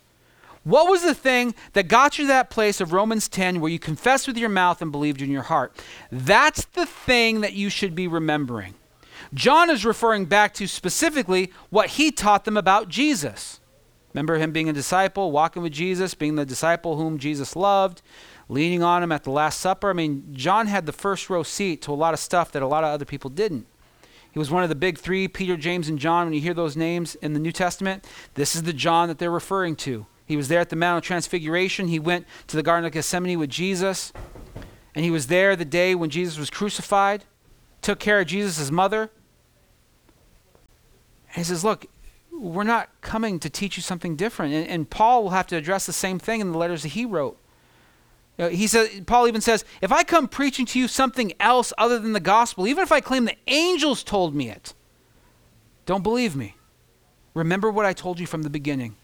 What 0.62 0.90
was 0.90 1.03
the 1.03 1.14
thing 1.14 1.55
that 1.72 1.88
got 1.88 2.18
you 2.18 2.24
to 2.24 2.29
that 2.29 2.50
place 2.50 2.83
of 2.83 2.92
Romans 2.92 3.31
10 3.31 3.61
where 3.61 3.70
you 3.70 3.79
confessed 3.79 4.26
with 4.26 4.37
your 4.37 4.50
mouth 4.50 4.83
and 4.83 4.92
believed 4.92 5.22
in 5.22 5.31
your 5.31 5.44
heart? 5.44 5.74
That's 6.12 6.66
the 6.66 6.85
thing 6.85 7.40
that 7.40 7.55
you 7.55 7.70
should 7.70 7.94
be 7.94 8.07
remembering. 8.07 8.74
John 9.32 9.70
is 9.70 9.84
referring 9.84 10.26
back 10.26 10.54
to 10.54 10.66
specifically 10.66 11.52
what 11.70 11.90
he 11.90 12.10
taught 12.10 12.44
them 12.44 12.56
about 12.56 12.88
Jesus. 12.88 13.60
Remember 14.12 14.38
him 14.38 14.50
being 14.50 14.68
a 14.68 14.72
disciple, 14.72 15.30
walking 15.30 15.62
with 15.62 15.72
Jesus, 15.72 16.14
being 16.14 16.34
the 16.34 16.44
disciple 16.44 16.96
whom 16.96 17.18
Jesus 17.18 17.54
loved, 17.54 18.02
leaning 18.48 18.82
on 18.82 19.02
him 19.02 19.12
at 19.12 19.22
the 19.22 19.30
Last 19.30 19.60
Supper. 19.60 19.90
I 19.90 19.92
mean, 19.92 20.26
John 20.32 20.66
had 20.66 20.86
the 20.86 20.92
first 20.92 21.30
row 21.30 21.44
seat 21.44 21.82
to 21.82 21.92
a 21.92 21.94
lot 21.94 22.12
of 22.12 22.20
stuff 22.20 22.50
that 22.52 22.62
a 22.62 22.66
lot 22.66 22.82
of 22.82 22.90
other 22.90 23.04
people 23.04 23.30
didn't. 23.30 23.66
He 24.32 24.38
was 24.38 24.50
one 24.50 24.62
of 24.62 24.68
the 24.68 24.74
big 24.74 24.98
three 24.98 25.28
Peter, 25.28 25.56
James, 25.56 25.88
and 25.88 25.98
John. 25.98 26.26
When 26.26 26.34
you 26.34 26.40
hear 26.40 26.54
those 26.54 26.76
names 26.76 27.14
in 27.16 27.32
the 27.32 27.40
New 27.40 27.52
Testament, 27.52 28.06
this 28.34 28.56
is 28.56 28.64
the 28.64 28.72
John 28.72 29.08
that 29.08 29.18
they're 29.18 29.30
referring 29.30 29.76
to. 29.76 30.06
He 30.26 30.36
was 30.36 30.48
there 30.48 30.60
at 30.60 30.70
the 30.70 30.76
Mount 30.76 30.98
of 30.98 31.04
Transfiguration. 31.04 31.88
He 31.88 31.98
went 31.98 32.26
to 32.48 32.56
the 32.56 32.62
Garden 32.62 32.86
of 32.86 32.92
Gethsemane 32.92 33.38
with 33.38 33.50
Jesus. 33.50 34.12
And 34.94 35.04
he 35.04 35.10
was 35.10 35.28
there 35.28 35.56
the 35.56 35.64
day 35.64 35.94
when 35.94 36.10
Jesus 36.10 36.38
was 36.38 36.50
crucified, 36.50 37.24
took 37.82 37.98
care 37.98 38.20
of 38.20 38.26
Jesus' 38.26 38.70
mother. 38.70 39.10
He 41.34 41.44
says, 41.44 41.64
Look, 41.64 41.86
we're 42.32 42.64
not 42.64 42.88
coming 43.00 43.38
to 43.40 43.50
teach 43.50 43.76
you 43.76 43.82
something 43.82 44.16
different. 44.16 44.54
And, 44.54 44.66
and 44.68 44.90
Paul 44.90 45.22
will 45.22 45.30
have 45.30 45.46
to 45.48 45.56
address 45.56 45.86
the 45.86 45.92
same 45.92 46.18
thing 46.18 46.40
in 46.40 46.52
the 46.52 46.58
letters 46.58 46.82
that 46.82 46.88
he 46.88 47.04
wrote. 47.04 47.36
You 48.38 48.44
know, 48.44 48.50
he 48.50 48.66
says, 48.66 49.02
Paul 49.06 49.28
even 49.28 49.40
says, 49.40 49.64
if 49.82 49.92
I 49.92 50.02
come 50.02 50.26
preaching 50.26 50.64
to 50.66 50.78
you 50.78 50.88
something 50.88 51.32
else 51.38 51.72
other 51.76 51.98
than 51.98 52.12
the 52.12 52.20
gospel, 52.20 52.66
even 52.66 52.82
if 52.82 52.90
I 52.90 53.00
claim 53.00 53.26
the 53.26 53.36
angels 53.46 54.02
told 54.02 54.34
me 54.34 54.48
it, 54.48 54.72
don't 55.84 56.02
believe 56.02 56.34
me. 56.34 56.54
Remember 57.34 57.70
what 57.70 57.84
I 57.84 57.92
told 57.92 58.18
you 58.18 58.26
from 58.26 58.42
the 58.42 58.50
beginning. 58.50 58.96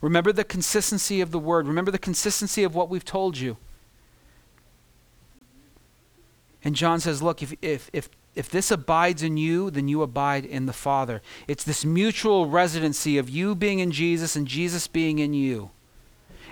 Remember 0.00 0.32
the 0.32 0.44
consistency 0.44 1.20
of 1.20 1.32
the 1.32 1.38
word. 1.38 1.66
Remember 1.66 1.90
the 1.90 1.98
consistency 1.98 2.62
of 2.64 2.74
what 2.74 2.88
we've 2.88 3.04
told 3.04 3.38
you. 3.38 3.56
And 6.64 6.76
John 6.76 7.00
says, 7.00 7.22
Look, 7.22 7.42
if, 7.42 7.54
if, 7.60 7.90
if, 7.92 8.08
if 8.34 8.48
this 8.48 8.70
abides 8.70 9.22
in 9.22 9.36
you, 9.36 9.70
then 9.70 9.88
you 9.88 10.02
abide 10.02 10.44
in 10.44 10.66
the 10.66 10.72
Father. 10.72 11.20
It's 11.46 11.64
this 11.64 11.84
mutual 11.84 12.48
residency 12.48 13.18
of 13.18 13.28
you 13.28 13.54
being 13.54 13.78
in 13.78 13.90
Jesus 13.90 14.36
and 14.36 14.46
Jesus 14.46 14.86
being 14.86 15.18
in 15.18 15.34
you. 15.34 15.70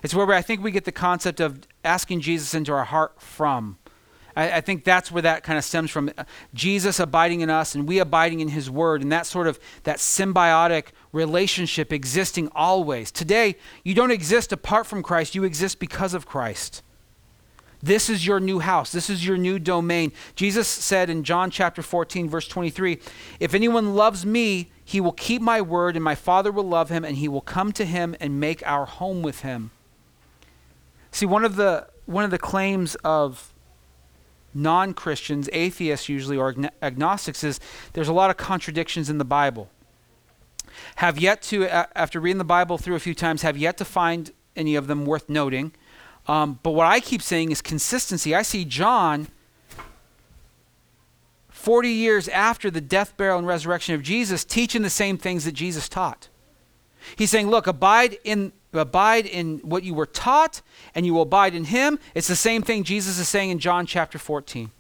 It's 0.03 0.15
where 0.15 0.31
I 0.33 0.43
think 0.43 0.63
we 0.63 0.71
get 0.71 0.85
the 0.85 0.93
concept 0.93 1.41
of 1.41 1.61
asking 1.85 2.21
Jesus 2.21 2.55
into 2.55 2.73
our 2.73 2.85
heart 2.85 3.21
from. 3.21 3.79
I, 4.37 4.53
I, 4.53 4.61
think 4.61 4.85
that's 4.85 5.11
where 5.11 5.23
that 5.23 5.43
kind 5.43 5.59
of 5.59 5.65
stems 5.65 5.91
from. 5.91 6.11
Jesus 6.55 7.01
abiding 7.01 7.41
in 7.41 7.51
us 7.51 7.75
and 7.75 7.89
we 7.89 7.99
abiding 7.99 8.41
in 8.41 8.49
his 8.49 8.71
word 8.71 9.03
and 9.03 9.11
that 9.13 9.27
sort 9.27 9.47
of 9.47 9.59
that 9.85 9.99
symbiotic 9.99 10.89
relationship 11.13 11.93
existing 11.93 12.49
always. 12.55 13.11
Today, 13.11 13.57
you 13.85 13.95
don't 13.95 14.11
exist 14.11 14.53
apart 14.53 14.87
from 14.87 15.03
Christ, 15.03 15.35
you 15.35 15.45
exist 15.45 15.79
because 15.79 16.15
of 16.15 16.27
Christ. 16.27 16.83
This 17.83 18.11
is 18.11 18.27
your 18.27 18.41
new 18.41 18.59
house. 18.59 18.93
This 18.93 19.09
is 19.09 19.27
your 19.27 19.39
new 19.39 19.59
domain. 19.59 20.13
Jesus 20.35 20.69
said 20.69 21.09
in 21.09 21.25
John 21.25 21.51
chapter 21.51 21.83
14, 21.83 22.29
verse 22.29 22.47
23 22.47 22.99
If 23.39 23.55
anyone 23.55 23.95
loves 23.95 24.27
me, 24.27 24.71
he 24.85 25.01
will 25.01 25.13
keep 25.13 25.41
my 25.41 25.63
word, 25.63 25.97
and 25.97 26.05
my 26.05 26.15
Father 26.15 26.53
will 26.53 26.69
love 26.69 26.91
him, 26.91 27.05
and 27.05 27.17
he 27.17 27.29
will 27.29 27.41
come 27.41 27.73
to 27.73 27.85
him 27.85 28.15
and 28.21 28.39
make 28.39 28.67
our 28.67 28.85
home 28.85 29.23
with 29.23 29.41
him. 29.41 29.71
See, 31.11 31.27
one 31.27 31.45
of 31.45 31.57
the, 31.57 31.89
one 32.07 32.25
of 32.25 32.31
the 32.31 32.39
claims 32.39 32.97
of 32.97 33.53
non 34.53 34.93
Christians, 34.93 35.49
atheists 35.53 36.09
usually, 36.09 36.37
or 36.37 36.55
agnostics, 36.83 37.43
is 37.43 37.61
there's 37.95 38.09
a 38.09 38.13
lot 38.13 38.31
of 38.31 38.37
contradictions 38.37 39.09
in 39.09 39.19
the 39.19 39.25
Bible. 39.25 39.71
Have 40.97 41.19
yet 41.19 41.41
to, 41.43 41.67
after 41.69 42.21
reading 42.21 42.39
the 42.39 42.45
Bible 42.45 42.79
through 42.79 42.95
a 42.95 43.01
few 43.01 43.15
times, 43.15 43.43
have 43.43 43.57
yet 43.57 43.77
to 43.79 43.85
find 43.85 44.33
any 44.55 44.77
of 44.77 44.87
them 44.87 45.07
worth 45.07 45.29
noting. 45.29 45.73
Um, 46.27 46.59
but 46.63 46.73
what 46.73 46.87
I 46.87 47.01
keep 47.01 47.23
saying 47.23 47.51
is 47.51 47.61
consistency. 47.61 48.35
I 48.35 48.43
see 48.43 48.65
John 48.65 49.29
40 51.49 51.91
years 51.91 52.29
after 52.29 52.71
the 52.71 52.81
death, 52.81 53.17
burial, 53.17 53.39
and 53.39 53.47
resurrection 53.47 53.95
of 53.95 54.03
Jesus 54.03 54.45
teaching 54.45 54.83
the 54.83 54.91
same 54.91 55.19
things 55.19 55.45
that 55.45 55.53
Jesus 55.53 55.89
taught. 55.89 56.29
He's 57.17 57.31
saying, 57.31 57.49
look, 57.49 57.67
abide 57.67 58.19
in 58.25 58.53
abide 58.73 59.27
in 59.27 59.59
what 59.59 59.83
you 59.83 59.93
were 59.93 60.07
taught 60.07 60.63
and 60.95 61.05
you 61.05 61.13
will 61.13 61.23
abide 61.23 61.55
in 61.55 61.65
him. 61.65 61.99
It's 62.15 62.29
the 62.29 62.37
same 62.37 62.63
thing 62.63 62.85
Jesus 62.85 63.19
is 63.19 63.29
saying 63.29 63.51
in 63.51 63.59
John 63.59 63.85
chapter 63.85 64.19
14. 64.19 64.71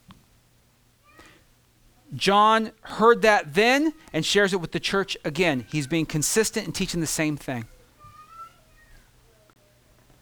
John 2.14 2.72
heard 2.82 3.22
that 3.22 3.54
then 3.54 3.92
and 4.12 4.24
shares 4.24 4.52
it 4.52 4.60
with 4.60 4.72
the 4.72 4.80
church 4.80 5.16
again. 5.24 5.66
He's 5.68 5.86
being 5.86 6.06
consistent 6.06 6.66
and 6.66 6.74
teaching 6.74 7.00
the 7.00 7.06
same 7.06 7.36
thing. 7.36 7.66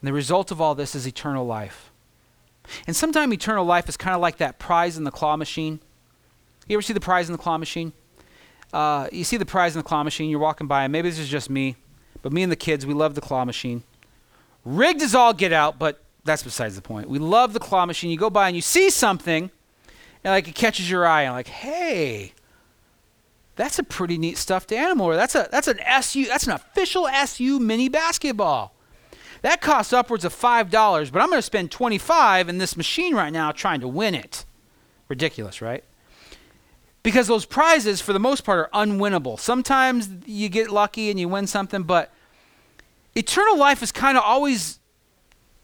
And 0.01 0.09
the 0.09 0.13
result 0.13 0.51
of 0.51 0.61
all 0.61 0.75
this 0.75 0.95
is 0.95 1.07
eternal 1.07 1.47
life. 1.47 1.91
And 2.87 2.95
sometimes 2.95 3.33
eternal 3.33 3.65
life 3.65 3.89
is 3.89 3.97
kind 3.97 4.15
of 4.15 4.21
like 4.21 4.37
that 4.39 4.59
prize 4.59 4.97
in 4.97 5.05
the 5.05 5.11
claw 5.11 5.37
machine. 5.37 5.81
You 6.67 6.77
ever 6.77 6.83
see 6.83 6.93
the 6.93 7.01
prize 7.01 7.29
in 7.29 7.33
the 7.33 7.39
claw 7.39 7.59
machine? 7.59 7.93
Uh, 8.73 9.09
you 9.11 9.25
see 9.25 9.39
the 9.39 9.47
prize 9.47 9.75
in 9.75 9.81
the 9.81 9.89
claw 9.89 10.03
machine, 10.03 10.29
you're 10.29 10.39
walking 10.39 10.67
by, 10.67 10.85
and 10.85 10.93
maybe 10.93 11.09
this 11.09 11.19
is 11.19 11.29
just 11.29 11.49
me. 11.49 11.77
But 12.21 12.33
me 12.33 12.43
and 12.43 12.53
the 12.53 12.57
kids, 12.57 12.85
we 12.85 12.95
love 12.95 13.15
the 13.15 13.21
claw 13.21 13.45
machine. 13.45 13.83
Rigged 14.65 15.03
as 15.03 15.15
all 15.15 15.33
get 15.33 15.53
out, 15.53 15.79
but 15.79 16.03
that's 16.25 16.43
besides 16.43 16.77
the 16.77 16.83
point. 16.83 17.09
We 17.09 17.19
love 17.19 17.55
the 17.55 17.61
claw 17.61 17.87
machine. 17.87 18.11
You 18.11 18.19
go 18.19 18.29
by 18.29 18.49
and 18.49 18.57
you 18.57 18.61
see 18.63 18.91
something, 18.91 19.51
and 20.23 20.33
like 20.33 20.47
it 20.47 20.55
catches 20.55 20.91
your 20.91 21.07
eye, 21.07 21.23
and 21.23 21.33
like, 21.33 21.47
hey, 21.47 22.35
that's 23.57 23.79
a 23.79 23.83
pretty 23.83 24.19
neat 24.19 24.37
stuffed 24.37 24.73
animal, 24.73 25.07
or 25.07 25.17
that's 25.17 25.35
a 25.35 25.49
that's 25.51 25.69
an 25.69 25.81
SU, 25.81 26.27
that's 26.27 26.47
an 26.47 26.53
official 26.53 27.09
SU 27.09 27.59
mini 27.59 27.89
basketball. 27.89 28.75
That 29.43 29.61
costs 29.61 29.93
upwards 29.93 30.25
of 30.25 30.33
five 30.33 30.71
dollars, 30.71 31.11
but 31.11 31.23
I'm 31.23 31.29
going 31.29 31.39
to 31.39 31.43
spend 31.43 31.71
25 31.71 32.49
in 32.49 32.59
this 32.59 32.77
machine 32.77 33.15
right 33.15 33.33
now 33.33 33.53
trying 33.53 33.81
to 33.81 33.89
win 33.89 34.15
it. 34.15 34.45
Ridiculous, 35.09 35.63
right? 35.63 35.85
because 37.09 37.27
those 37.27 37.47
prizes, 37.47 38.03
for 38.03 38.13
the 38.13 38.19
most 38.19 38.45
part, 38.45 38.69
are 38.71 38.85
unwinnable. 38.87 39.41
Sometimes 39.41 40.11
you 40.27 40.51
get 40.51 40.71
lucky 40.71 41.11
and 41.11 41.19
you 41.19 41.27
win 41.27 41.47
something, 41.47 41.83
but 41.83 42.13
eternal 43.15 43.57
life 43.57 43.83
is 43.83 43.93
kind 43.93 44.19
of 44.19 44.25
always 44.25 44.79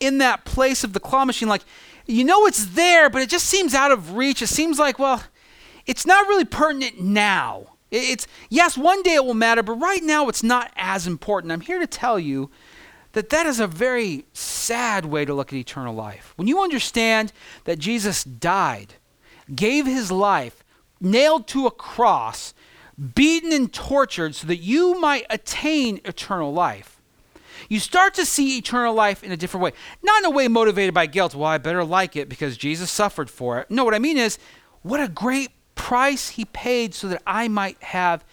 in 0.01 0.19
that 0.19 0.47
place 0.47 0.85
of 0.85 0.95
the 0.95 1.01
claw 1.01 1.27
machine. 1.27 1.49
Like, 1.49 1.61
you 2.07 2.25
know 2.25 2.47
it's 2.47 2.65
there, 2.75 3.11
but 3.11 3.21
it 3.21 3.29
just 3.29 3.45
seems 3.45 3.75
out 3.75 3.91
of 3.91 4.15
reach. 4.15 4.43
It 4.43 4.47
seems 4.47 4.79
like, 4.79 4.99
well, 4.99 5.23
it's 5.85 6.07
not 6.07 6.27
really 6.29 6.47
pertinent 6.47 7.01
now. 7.01 7.67
It's, 7.91 8.27
yes, 8.49 8.79
one 8.79 9.03
day 9.03 9.15
it 9.15 9.25
will 9.27 9.35
matter, 9.35 9.63
but 9.63 9.75
right 9.75 10.03
now 10.03 10.29
it's 10.29 10.43
not 10.43 10.73
as 10.77 11.07
important. 11.07 11.53
I'm 11.53 11.61
here 11.61 11.79
to 11.79 11.87
tell 11.87 12.19
you 12.19 12.51
that 13.15 13.31
that 13.31 13.47
is 13.47 13.59
a 13.59 13.67
very 13.67 14.27
sad 14.33 15.07
way 15.07 15.25
to 15.25 15.35
look 15.35 15.53
at 15.53 15.57
eternal 15.57 15.95
life. 15.95 16.35
When 16.37 16.47
you 16.47 16.63
understand 16.63 17.33
that 17.65 17.79
Jesus 17.79 18.23
died, 18.23 18.95
gave 19.55 19.87
his 19.87 20.13
life, 20.13 20.63
nailed 21.01 21.47
to 21.49 21.67
a 21.67 21.71
cross, 21.71 22.55
beaten 23.15 23.53
and 23.53 23.73
tortured 23.73 24.35
so 24.35 24.47
that 24.47 24.59
you 24.59 25.01
might 25.01 25.27
attain 25.31 26.01
eternal 26.05 26.53
life. 26.53 27.01
You 27.69 27.81
start 27.81 28.15
to 28.15 28.27
see 28.27 28.59
eternal 28.59 28.95
life 28.95 29.25
in 29.25 29.33
a 29.33 29.37
different 29.37 29.65
way. 29.65 29.73
Not 30.03 30.21
in 30.21 30.27
a 30.27 30.31
way 30.31 30.49
motivated 30.49 30.93
by 30.93 31.07
guilt. 31.07 31.35
Well, 31.35 31.49
I 31.49 31.59
better 31.59 31.85
like 31.85 32.17
it 32.17 32.29
because 32.29 32.57
Jesus 32.57 32.91
suffered 32.91 33.31
for 33.31 33.61
it. 33.61 33.71
No, 33.71 33.85
what 33.85 33.95
I 33.95 33.99
mean 33.99 34.19
is, 34.19 34.39
what 34.83 35.01
a 35.01 35.09
great 35.09 35.51
price 35.75 36.31
he 36.31 36.45
paid 36.45 36.95
so 36.95 37.09
that 37.09 37.23
I 37.27 37.49
might 37.49 37.83
have 37.83 38.25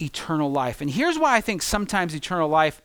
eternal 0.00 0.52
life. 0.52 0.80
And 0.80 0.90
here's 0.90 1.18
why 1.18 1.36
I 1.36 1.40
think 1.40 1.62
sometimes 1.62 2.14
eternal 2.14 2.48
life 2.48 2.80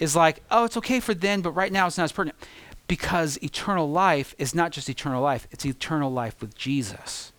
is 0.00 0.16
like, 0.16 0.42
oh, 0.50 0.64
it's 0.64 0.76
okay 0.78 0.98
for 0.98 1.14
then, 1.14 1.42
but 1.42 1.52
right 1.52 1.70
now 1.70 1.86
it's 1.86 1.98
not 1.98 2.04
as 2.04 2.12
pertinent. 2.12 2.38
Because 2.88 3.38
eternal 3.42 3.88
life 3.88 4.34
is 4.38 4.54
not 4.54 4.72
just 4.72 4.88
eternal 4.88 5.22
life, 5.22 5.46
it's 5.52 5.64
eternal 5.64 6.10
life 6.10 6.40
with 6.40 6.56
Jesus. 6.56 7.32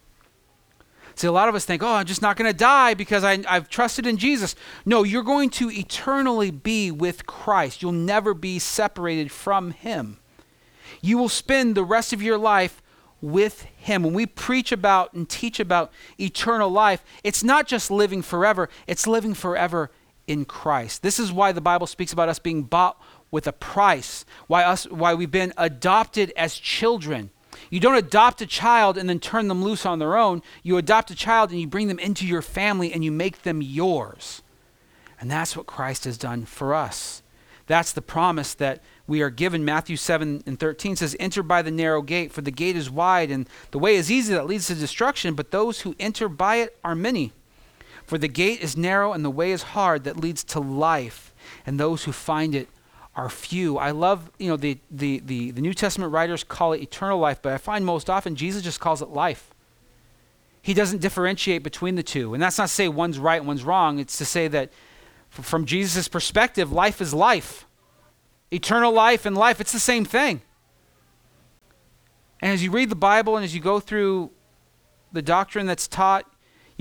See, 1.15 1.27
a 1.27 1.31
lot 1.31 1.49
of 1.49 1.55
us 1.55 1.65
think, 1.65 1.83
oh, 1.83 1.95
I'm 1.95 2.05
just 2.05 2.21
not 2.21 2.37
going 2.37 2.49
to 2.49 2.57
die 2.57 2.93
because 2.93 3.23
I, 3.23 3.43
have 3.51 3.67
trusted 3.67 4.07
in 4.07 4.15
Jesus. 4.15 4.55
No, 4.85 5.03
you're 5.03 5.23
going 5.23 5.49
to 5.51 5.69
eternally 5.69 6.51
be 6.51 6.89
with 6.89 7.25
Christ. 7.25 7.81
You'll 7.81 7.91
never 7.91 8.33
be 8.33 8.59
separated 8.59 9.29
from 9.29 9.71
Him. 9.71 10.19
You 11.01 11.17
will 11.17 11.29
spend 11.29 11.75
the 11.75 11.83
rest 11.83 12.13
of 12.13 12.21
your 12.21 12.37
life 12.37 12.81
with 13.21 13.63
Him. 13.75 14.03
When 14.03 14.13
we 14.13 14.25
preach 14.25 14.71
about 14.71 15.13
and 15.13 15.29
teach 15.29 15.59
about 15.59 15.91
eternal 16.19 16.69
life, 16.69 17.03
it's 17.23 17.43
not 17.43 17.67
just 17.67 17.91
living 17.91 18.21
forever, 18.21 18.69
it's 18.87 19.05
living 19.05 19.33
forever 19.33 19.91
in 20.31 20.45
Christ. 20.45 21.03
This 21.03 21.19
is 21.19 21.29
why 21.29 21.51
the 21.51 21.59
Bible 21.59 21.85
speaks 21.85 22.13
about 22.13 22.29
us 22.29 22.39
being 22.39 22.63
bought 22.63 22.97
with 23.31 23.47
a 23.47 23.51
price, 23.51 24.23
why, 24.47 24.63
us, 24.63 24.85
why 24.85 25.13
we've 25.13 25.29
been 25.29 25.51
adopted 25.57 26.31
as 26.37 26.55
children. 26.55 27.31
You 27.69 27.81
don't 27.81 27.97
adopt 27.97 28.41
a 28.41 28.45
child 28.45 28.97
and 28.97 29.09
then 29.09 29.19
turn 29.19 29.49
them 29.49 29.61
loose 29.61 29.85
on 29.85 29.99
their 29.99 30.17
own. 30.17 30.41
You 30.63 30.77
adopt 30.77 31.11
a 31.11 31.15
child 31.15 31.51
and 31.51 31.59
you 31.59 31.67
bring 31.67 31.89
them 31.89 31.99
into 31.99 32.25
your 32.25 32.41
family 32.41 32.93
and 32.93 33.03
you 33.03 33.11
make 33.11 33.43
them 33.43 33.61
yours. 33.61 34.41
And 35.19 35.29
that's 35.29 35.57
what 35.57 35.65
Christ 35.65 36.05
has 36.05 36.17
done 36.17 36.45
for 36.45 36.73
us. 36.73 37.21
That's 37.67 37.91
the 37.91 38.01
promise 38.01 38.53
that 38.53 38.81
we 39.05 39.21
are 39.21 39.29
given. 39.29 39.65
Matthew 39.65 39.97
7 39.97 40.43
and 40.45 40.57
13 40.57 40.95
says, 40.95 41.13
Enter 41.19 41.43
by 41.43 41.61
the 41.61 41.71
narrow 41.71 42.01
gate, 42.01 42.31
for 42.31 42.41
the 42.41 42.51
gate 42.51 42.77
is 42.77 42.89
wide, 42.89 43.29
and 43.31 43.49
the 43.71 43.79
way 43.79 43.95
is 43.95 44.09
easy 44.09 44.33
that 44.33 44.47
leads 44.47 44.67
to 44.67 44.75
destruction, 44.75 45.35
but 45.35 45.51
those 45.51 45.81
who 45.81 45.93
enter 45.99 46.29
by 46.29 46.57
it 46.57 46.77
are 46.85 46.95
many. 46.95 47.33
For 48.11 48.17
the 48.17 48.27
gate 48.27 48.59
is 48.59 48.75
narrow 48.75 49.13
and 49.13 49.23
the 49.23 49.29
way 49.29 49.53
is 49.53 49.63
hard 49.63 50.03
that 50.03 50.17
leads 50.17 50.43
to 50.43 50.59
life, 50.59 51.33
and 51.65 51.79
those 51.79 52.03
who 52.03 52.11
find 52.11 52.53
it 52.53 52.67
are 53.15 53.29
few. 53.29 53.77
I 53.77 53.91
love, 53.91 54.29
you 54.37 54.49
know, 54.49 54.57
the, 54.57 54.79
the, 54.91 55.21
the, 55.25 55.51
the 55.51 55.61
New 55.61 55.73
Testament 55.73 56.11
writers 56.11 56.43
call 56.43 56.73
it 56.73 56.81
eternal 56.81 57.19
life, 57.19 57.41
but 57.41 57.53
I 57.53 57.57
find 57.57 57.85
most 57.85 58.09
often 58.09 58.35
Jesus 58.35 58.63
just 58.63 58.81
calls 58.81 59.01
it 59.01 59.07
life. 59.07 59.55
He 60.61 60.73
doesn't 60.73 60.99
differentiate 60.99 61.63
between 61.63 61.95
the 61.95 62.03
two. 62.03 62.33
And 62.33 62.43
that's 62.43 62.57
not 62.57 62.67
to 62.67 62.73
say 62.73 62.89
one's 62.89 63.17
right 63.17 63.37
and 63.37 63.47
one's 63.47 63.63
wrong. 63.63 63.97
It's 63.97 64.17
to 64.17 64.25
say 64.25 64.49
that 64.49 64.73
from 65.29 65.63
Jesus' 65.63 66.09
perspective, 66.09 66.69
life 66.69 66.99
is 66.99 67.13
life. 67.13 67.65
Eternal 68.51 68.91
life 68.91 69.25
and 69.25 69.37
life, 69.37 69.61
it's 69.61 69.71
the 69.71 69.79
same 69.79 70.03
thing. 70.03 70.41
And 72.41 72.51
as 72.51 72.61
you 72.61 72.71
read 72.71 72.89
the 72.89 72.95
Bible 72.95 73.37
and 73.37 73.45
as 73.45 73.55
you 73.55 73.61
go 73.61 73.79
through 73.79 74.31
the 75.13 75.21
doctrine 75.21 75.65
that's 75.65 75.87
taught, 75.87 76.25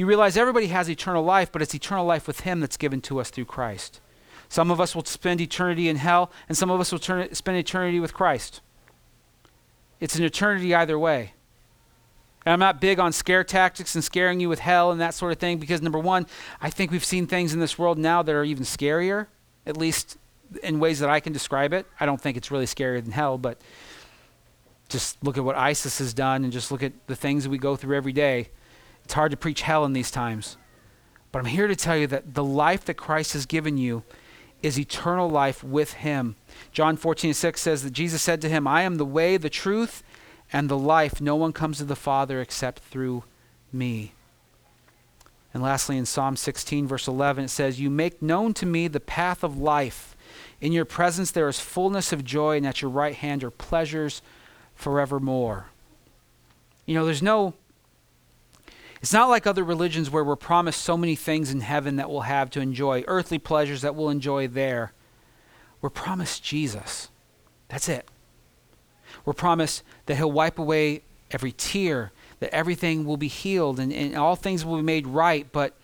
you 0.01 0.07
realize 0.07 0.38
everybody 0.38 0.68
has 0.68 0.88
eternal 0.88 1.22
life, 1.22 1.53
but 1.53 1.61
it's 1.61 1.74
eternal 1.74 2.07
life 2.07 2.26
with 2.26 2.40
Him 2.40 2.61
that's 2.61 2.78
given 2.78 3.03
to 3.03 3.20
us 3.20 3.28
through 3.28 3.44
Christ. 3.44 4.01
Some 4.48 4.70
of 4.70 4.80
us 4.80 4.94
will 4.94 5.05
spend 5.05 5.42
eternity 5.42 5.90
in 5.90 5.96
hell, 5.96 6.32
and 6.48 6.57
some 6.57 6.70
of 6.70 6.80
us 6.80 6.90
will 6.90 6.98
turn, 6.98 7.34
spend 7.34 7.59
eternity 7.59 8.01
with 8.01 8.14
Christ. 8.14 8.62
It's 10.01 10.16
an 10.16 10.24
eternity 10.24 10.74
either 10.74 10.98
way. 10.98 11.34
And 12.46 12.55
I'm 12.55 12.59
not 12.59 12.80
big 12.80 12.98
on 12.98 13.12
scare 13.12 13.44
tactics 13.44 13.94
and 13.94 14.03
scaring 14.03 14.40
you 14.40 14.48
with 14.48 14.61
hell 14.61 14.90
and 14.90 14.98
that 15.03 15.12
sort 15.12 15.32
of 15.32 15.38
thing 15.38 15.59
because, 15.59 15.82
number 15.82 15.98
one, 15.98 16.26
I 16.62 16.70
think 16.70 16.90
we've 16.90 17.05
seen 17.05 17.26
things 17.26 17.53
in 17.53 17.61
this 17.61 17.78
world 17.78 17.98
now 17.98 18.22
that 18.22 18.34
are 18.34 18.42
even 18.42 18.64
scarier, 18.64 19.26
at 19.66 19.76
least 19.76 20.16
in 20.62 20.80
ways 20.80 21.01
that 21.01 21.11
I 21.11 21.20
can 21.20 21.34
describe 21.34 21.74
it. 21.74 21.84
I 22.01 22.07
don't 22.07 22.18
think 22.18 22.38
it's 22.38 22.51
really 22.51 22.64
scarier 22.64 23.03
than 23.03 23.12
hell, 23.12 23.36
but 23.36 23.61
just 24.88 25.22
look 25.22 25.36
at 25.36 25.44
what 25.44 25.57
ISIS 25.57 25.98
has 25.98 26.14
done 26.14 26.42
and 26.42 26.51
just 26.51 26.72
look 26.72 26.82
at 26.82 26.94
the 27.07 27.14
things 27.14 27.44
that 27.44 27.51
we 27.51 27.59
go 27.59 27.76
through 27.76 27.98
every 27.98 28.14
day. 28.14 28.48
It's 29.11 29.16
hard 29.16 29.32
to 29.32 29.36
preach 29.36 29.62
hell 29.62 29.84
in 29.84 29.92
these 29.92 30.12
times. 30.12 30.56
But 31.32 31.40
I'm 31.40 31.46
here 31.46 31.66
to 31.66 31.74
tell 31.74 31.96
you 31.96 32.06
that 32.06 32.34
the 32.34 32.44
life 32.44 32.84
that 32.84 32.94
Christ 32.94 33.32
has 33.32 33.44
given 33.44 33.76
you 33.76 34.04
is 34.62 34.78
eternal 34.78 35.28
life 35.28 35.64
with 35.64 35.94
him. 35.94 36.36
John 36.70 36.96
14, 36.96 37.34
6 37.34 37.61
says 37.61 37.82
that 37.82 37.90
Jesus 37.90 38.22
said 38.22 38.40
to 38.42 38.48
him, 38.48 38.68
I 38.68 38.82
am 38.82 38.98
the 38.98 39.04
way, 39.04 39.36
the 39.36 39.50
truth, 39.50 40.04
and 40.52 40.68
the 40.68 40.78
life. 40.78 41.20
No 41.20 41.34
one 41.34 41.52
comes 41.52 41.78
to 41.78 41.84
the 41.84 41.96
Father 41.96 42.40
except 42.40 42.84
through 42.84 43.24
me. 43.72 44.12
And 45.52 45.61
lastly, 45.61 45.98
in 45.98 46.06
Psalm 46.06 46.36
16, 46.36 46.86
verse 46.86 47.08
11, 47.08 47.46
it 47.46 47.48
says, 47.48 47.80
You 47.80 47.90
make 47.90 48.22
known 48.22 48.54
to 48.54 48.64
me 48.64 48.86
the 48.86 49.00
path 49.00 49.42
of 49.42 49.58
life. 49.58 50.14
In 50.61 50.70
your 50.70 50.84
presence 50.84 51.32
there 51.32 51.48
is 51.48 51.58
fullness 51.58 52.12
of 52.12 52.24
joy, 52.24 52.58
and 52.58 52.66
at 52.66 52.80
your 52.80 52.92
right 52.92 53.16
hand 53.16 53.42
are 53.42 53.50
pleasures 53.50 54.22
forevermore. 54.76 55.66
You 56.86 56.94
know, 56.94 57.04
there's 57.04 57.24
no, 57.24 57.54
it's 59.01 59.12
not 59.12 59.30
like 59.30 59.46
other 59.46 59.64
religions 59.64 60.11
where 60.11 60.22
we're 60.22 60.36
promised 60.36 60.82
so 60.82 60.96
many 60.96 61.16
things 61.16 61.51
in 61.51 61.61
heaven 61.61 61.96
that 61.96 62.11
we'll 62.11 62.20
have 62.20 62.51
to 62.51 62.61
enjoy, 62.61 63.03
earthly 63.07 63.38
pleasures 63.38 63.80
that 63.80 63.94
we'll 63.94 64.11
enjoy 64.11 64.46
there. 64.46 64.92
We're 65.80 65.90
promised 65.90 66.44
Jesus. 66.44 67.09
That's 67.68 67.88
it. 67.88 68.07
We're 69.24 69.32
promised 69.32 69.82
that 70.07 70.16
He'll 70.16 70.30
wipe 70.30 70.59
away 70.59 71.03
every 71.30 71.53
tear, 71.53 72.12
that 72.40 72.53
everything 72.55 73.07
will 73.07 73.16
be 73.16 73.28
healed, 73.28 73.80
and, 73.80 73.90
and 73.92 74.16
all 74.16 74.36
things 74.36 74.64
will 74.64 74.76
be 74.76 74.82
made 74.82 75.07
right. 75.07 75.51
But, 75.51 75.74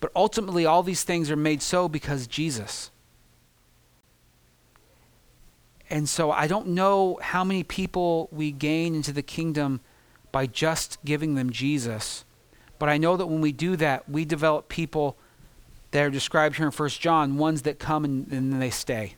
but 0.00 0.10
ultimately, 0.14 0.66
all 0.66 0.82
these 0.82 1.02
things 1.02 1.30
are 1.30 1.36
made 1.36 1.62
so 1.62 1.88
because 1.88 2.26
Jesus. 2.26 2.90
And 5.88 6.08
so 6.08 6.30
I 6.30 6.46
don't 6.46 6.68
know 6.68 7.18
how 7.22 7.42
many 7.42 7.62
people 7.62 8.28
we 8.30 8.52
gain 8.52 8.94
into 8.94 9.12
the 9.12 9.22
kingdom 9.22 9.80
by 10.30 10.46
just 10.46 10.98
giving 11.06 11.36
them 11.36 11.50
Jesus. 11.50 12.25
But 12.78 12.88
I 12.88 12.98
know 12.98 13.16
that 13.16 13.26
when 13.26 13.40
we 13.40 13.52
do 13.52 13.76
that, 13.76 14.08
we 14.08 14.24
develop 14.24 14.68
people 14.68 15.16
that 15.90 16.02
are 16.02 16.10
described 16.10 16.56
here 16.56 16.66
in 16.66 16.72
1 16.72 16.88
John, 16.90 17.38
ones 17.38 17.62
that 17.62 17.78
come 17.78 18.04
and, 18.04 18.30
and 18.30 18.52
then 18.52 18.60
they 18.60 18.70
stay. 18.70 19.14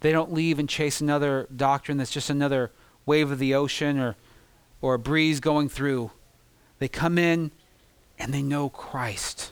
They 0.00 0.12
don't 0.12 0.32
leave 0.32 0.58
and 0.58 0.68
chase 0.68 1.00
another 1.00 1.48
doctrine 1.54 1.98
that's 1.98 2.10
just 2.10 2.30
another 2.30 2.70
wave 3.06 3.30
of 3.30 3.38
the 3.38 3.54
ocean 3.54 3.98
or, 3.98 4.16
or 4.80 4.94
a 4.94 4.98
breeze 4.98 5.40
going 5.40 5.68
through. 5.68 6.10
They 6.78 6.88
come 6.88 7.18
in 7.18 7.50
and 8.18 8.32
they 8.32 8.42
know 8.42 8.68
Christ. 8.68 9.50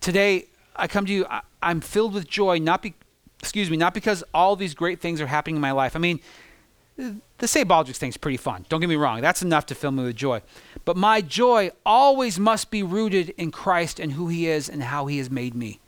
Today, 0.00 0.46
I 0.76 0.86
come 0.86 1.04
to 1.06 1.12
you, 1.12 1.26
I, 1.28 1.42
am 1.62 1.80
filled 1.80 2.14
with 2.14 2.28
joy, 2.28 2.58
not 2.58 2.82
be, 2.82 2.94
excuse 3.40 3.68
me, 3.70 3.76
not 3.76 3.92
because 3.92 4.24
all 4.32 4.56
these 4.56 4.74
great 4.74 5.00
things 5.00 5.20
are 5.20 5.26
happening 5.26 5.56
in 5.56 5.60
my 5.60 5.72
life. 5.72 5.94
I 5.94 5.98
mean, 5.98 6.20
the 7.40 7.48
St. 7.48 7.66
Baldrick's 7.68 7.98
thing's 7.98 8.16
pretty 8.16 8.36
fun. 8.36 8.66
Don't 8.68 8.80
get 8.80 8.88
me 8.88 8.96
wrong. 8.96 9.20
That's 9.20 9.42
enough 9.42 9.66
to 9.66 9.74
fill 9.74 9.90
me 9.90 10.04
with 10.04 10.16
joy. 10.16 10.42
But 10.84 10.96
my 10.96 11.20
joy 11.20 11.70
always 11.84 12.38
must 12.38 12.70
be 12.70 12.82
rooted 12.82 13.30
in 13.30 13.50
Christ 13.50 13.98
and 13.98 14.12
who 14.12 14.28
he 14.28 14.46
is 14.46 14.68
and 14.68 14.82
how 14.82 15.06
he 15.06 15.18
has 15.18 15.30
made 15.30 15.54
me. 15.54 15.80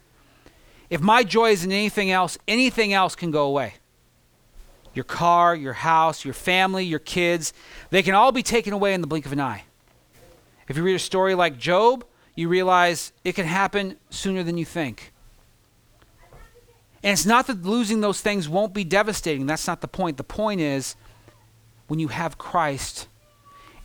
If 0.90 1.00
my 1.00 1.22
joy 1.22 1.50
is 1.50 1.64
in 1.64 1.70
anything 1.70 2.10
else, 2.10 2.36
anything 2.48 2.92
else 2.92 3.14
can 3.14 3.30
go 3.30 3.46
away. 3.46 3.74
Your 4.94 5.04
car, 5.04 5.54
your 5.54 5.72
house, 5.72 6.24
your 6.24 6.34
family, 6.34 6.84
your 6.84 6.98
kids, 6.98 7.52
they 7.90 8.02
can 8.02 8.14
all 8.14 8.32
be 8.32 8.42
taken 8.42 8.72
away 8.72 8.92
in 8.92 9.00
the 9.00 9.06
blink 9.06 9.24
of 9.24 9.32
an 9.32 9.40
eye. 9.40 9.64
If 10.68 10.76
you 10.76 10.82
read 10.82 10.94
a 10.94 10.98
story 10.98 11.34
like 11.34 11.58
Job, 11.58 12.04
you 12.34 12.48
realize 12.48 13.12
it 13.24 13.34
can 13.34 13.46
happen 13.46 13.96
sooner 14.10 14.42
than 14.42 14.56
you 14.56 14.64
think. 14.64 15.12
And 17.02 17.12
it's 17.12 17.26
not 17.26 17.46
that 17.48 17.62
losing 17.62 18.00
those 18.00 18.20
things 18.20 18.48
won't 18.48 18.72
be 18.72 18.84
devastating. 18.84 19.46
That's 19.46 19.66
not 19.66 19.80
the 19.80 19.88
point. 19.88 20.16
The 20.16 20.24
point 20.24 20.60
is 20.60 20.94
when 21.92 21.98
you 21.98 22.08
have 22.08 22.38
Christ 22.38 23.06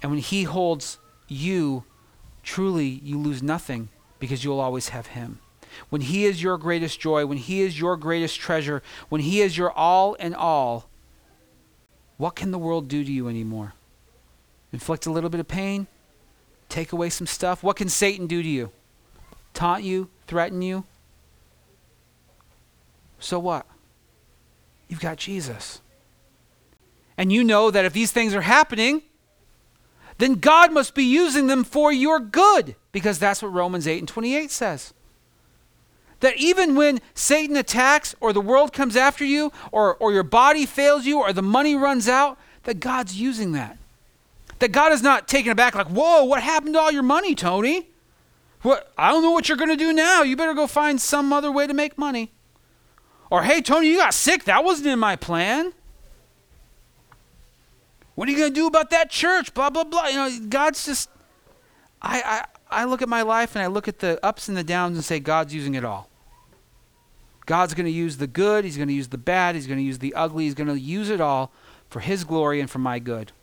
and 0.01 0.10
when 0.10 0.22
He 0.22 0.43
holds 0.43 0.97
you, 1.28 1.84
truly 2.41 2.86
you 2.86 3.20
lose 3.20 3.43
nothing 3.43 3.89
because 4.18 4.45
you'll 4.45 4.62
always 4.62 4.88
have 4.88 5.08
Him. 5.08 5.39
When 5.89 5.99
He 5.99 6.24
is 6.24 6.41
your 6.41 6.58
greatest 6.58 7.01
joy, 7.01 7.26
when 7.26 7.38
He 7.38 7.60
is 7.60 7.78
your 7.78 7.97
greatest 7.97 8.39
treasure, 8.39 8.82
when 9.10 9.20
He 9.20 9.41
is 9.41 9.58
your 9.58 9.74
all 9.74 10.14
in 10.14 10.34
all, 10.34 10.88
what 12.16 12.38
can 12.38 12.51
the 12.51 12.58
world 12.58 12.88
do 12.88 13.03
to 13.03 13.12
you 13.12 13.28
anymore? 13.28 13.74
Inflict 14.72 15.05
a 15.05 15.12
little 15.12 15.30
bit 15.30 15.41
of 15.41 15.49
pain? 15.49 15.88
Take 16.70 16.93
away 16.93 17.10
some 17.10 17.28
stuff? 17.28 17.62
What 17.62 17.76
can 17.76 17.89
Satan 17.89 18.26
do 18.26 18.41
to 18.41 18.47
you? 18.47 18.72
Taunt 19.53 19.84
you? 19.84 20.10
Threaten 20.28 20.62
you? 20.62 20.86
So 23.20 23.38
what? 23.38 23.66
You've 24.88 25.01
got 25.01 25.18
Jesus. 25.18 25.82
And 27.18 27.32
you 27.34 27.43
know 27.43 27.72
that 27.72 27.86
if 27.86 27.93
these 27.93 28.11
things 28.11 28.36
are 28.36 28.41
happening, 28.41 29.01
then 30.18 30.36
God 30.36 30.72
must 30.72 30.93
be 30.93 31.03
using 31.03 31.47
them 31.47 31.63
for 31.63 31.91
your 31.91 32.20
good, 32.20 32.76
because 32.91 33.20
that's 33.20 33.41
what 33.41 33.53
Romans 33.53 33.88
8 33.88 33.99
and 33.99 34.07
28 34.07 34.51
says. 34.51 34.93
That 36.20 36.38
even 36.38 36.76
when 36.76 36.99
Satan 37.13 37.55
attacks, 37.55 38.15
or 38.20 38.34
the 38.34 38.41
world 38.41 38.74
comes 38.74 38.95
after 38.95 39.24
you, 39.24 39.51
or, 39.72 39.95
or 39.95 40.11
your 40.11 40.24
body 40.24 40.65
fails 40.65 41.05
you, 41.05 41.20
or 41.20 41.34
the 41.34 41.43
money 41.43 41.76
runs 41.76 42.07
out, 42.07 42.38
that 42.63 42.80
God's 42.80 43.20
using 43.20 43.51
that. 43.51 43.78
That 44.59 44.72
God 44.72 44.91
is 44.91 45.03
not 45.03 45.28
taken 45.28 45.51
aback 45.51 45.76
like, 45.76 45.88
whoa, 45.88 46.24
what 46.24 46.41
happened 46.41 46.74
to 46.74 46.80
all 46.80 46.91
your 46.91 47.03
money, 47.03 47.36
Tony? 47.36 47.89
What? 48.63 48.91
I 48.97 49.11
don't 49.11 49.22
know 49.22 49.32
what 49.32 49.47
you're 49.47 49.57
going 49.57 49.70
to 49.70 49.78
do 49.78 49.93
now. 49.93 50.24
You 50.24 50.36
better 50.36 50.55
go 50.55 50.65
find 50.65 50.99
some 50.99 51.32
other 51.32 51.51
way 51.51 51.68
to 51.68 51.74
make 51.74 51.97
money. 51.97 52.32
Or, 53.30 53.43
hey, 53.43 53.61
Tony, 53.61 53.89
you 53.89 53.97
got 53.97 54.15
sick. 54.15 54.45
That 54.45 54.63
wasn't 54.63 54.88
in 54.88 54.97
my 54.97 55.15
plan. 55.15 55.74
What 58.18 58.28
are 58.28 58.32
you 58.32 58.38
going 58.39 58.49
to 58.49 58.55
do 58.55 58.65
about 58.65 58.89
that 58.89 59.11
church? 59.11 59.53
Blah, 59.53 59.70
blah, 59.70 59.84
blah. 59.84 60.07
You 60.07 60.15
know, 60.15 60.39
God's 60.49 60.84
just. 60.88 61.07
I, 62.01 62.45
I, 62.72 62.82
I 62.82 62.86
look 62.86 63.03
at 63.03 63.09
my 63.09 63.22
life 63.22 63.55
and 63.55 63.61
I 63.61 63.68
look 63.68 63.88
at 63.88 63.99
the 63.99 64.20
ups 64.26 64.47
and 64.47 64.57
the 64.57 64.63
downs 64.63 64.97
and 64.97 65.05
say, 65.05 65.20
God's 65.20 65.53
using 65.53 65.76
it 65.76 65.86
all. 65.86 66.09
God's 67.45 67.76
going 67.76 67.86
to 67.86 67.91
use 67.91 68.18
the 68.18 68.26
good, 68.26 68.65
He's 68.65 68.76
going 68.76 68.88
to 68.88 68.93
use 68.95 69.09
the 69.09 69.20
bad, 69.20 69.53
He's 69.53 69.68
going 69.68 69.78
to 69.78 69.84
use 69.84 69.99
the 69.99 70.15
ugly, 70.15 70.45
He's 70.45 70.55
going 70.55 70.68
to 70.68 70.80
use 70.80 71.11
it 71.11 71.22
all 71.22 71.51
for 71.91 71.99
His 71.99 72.24
glory 72.24 72.59
and 72.59 72.68
for 72.68 72.80
my 72.80 72.97
good. 72.97 73.34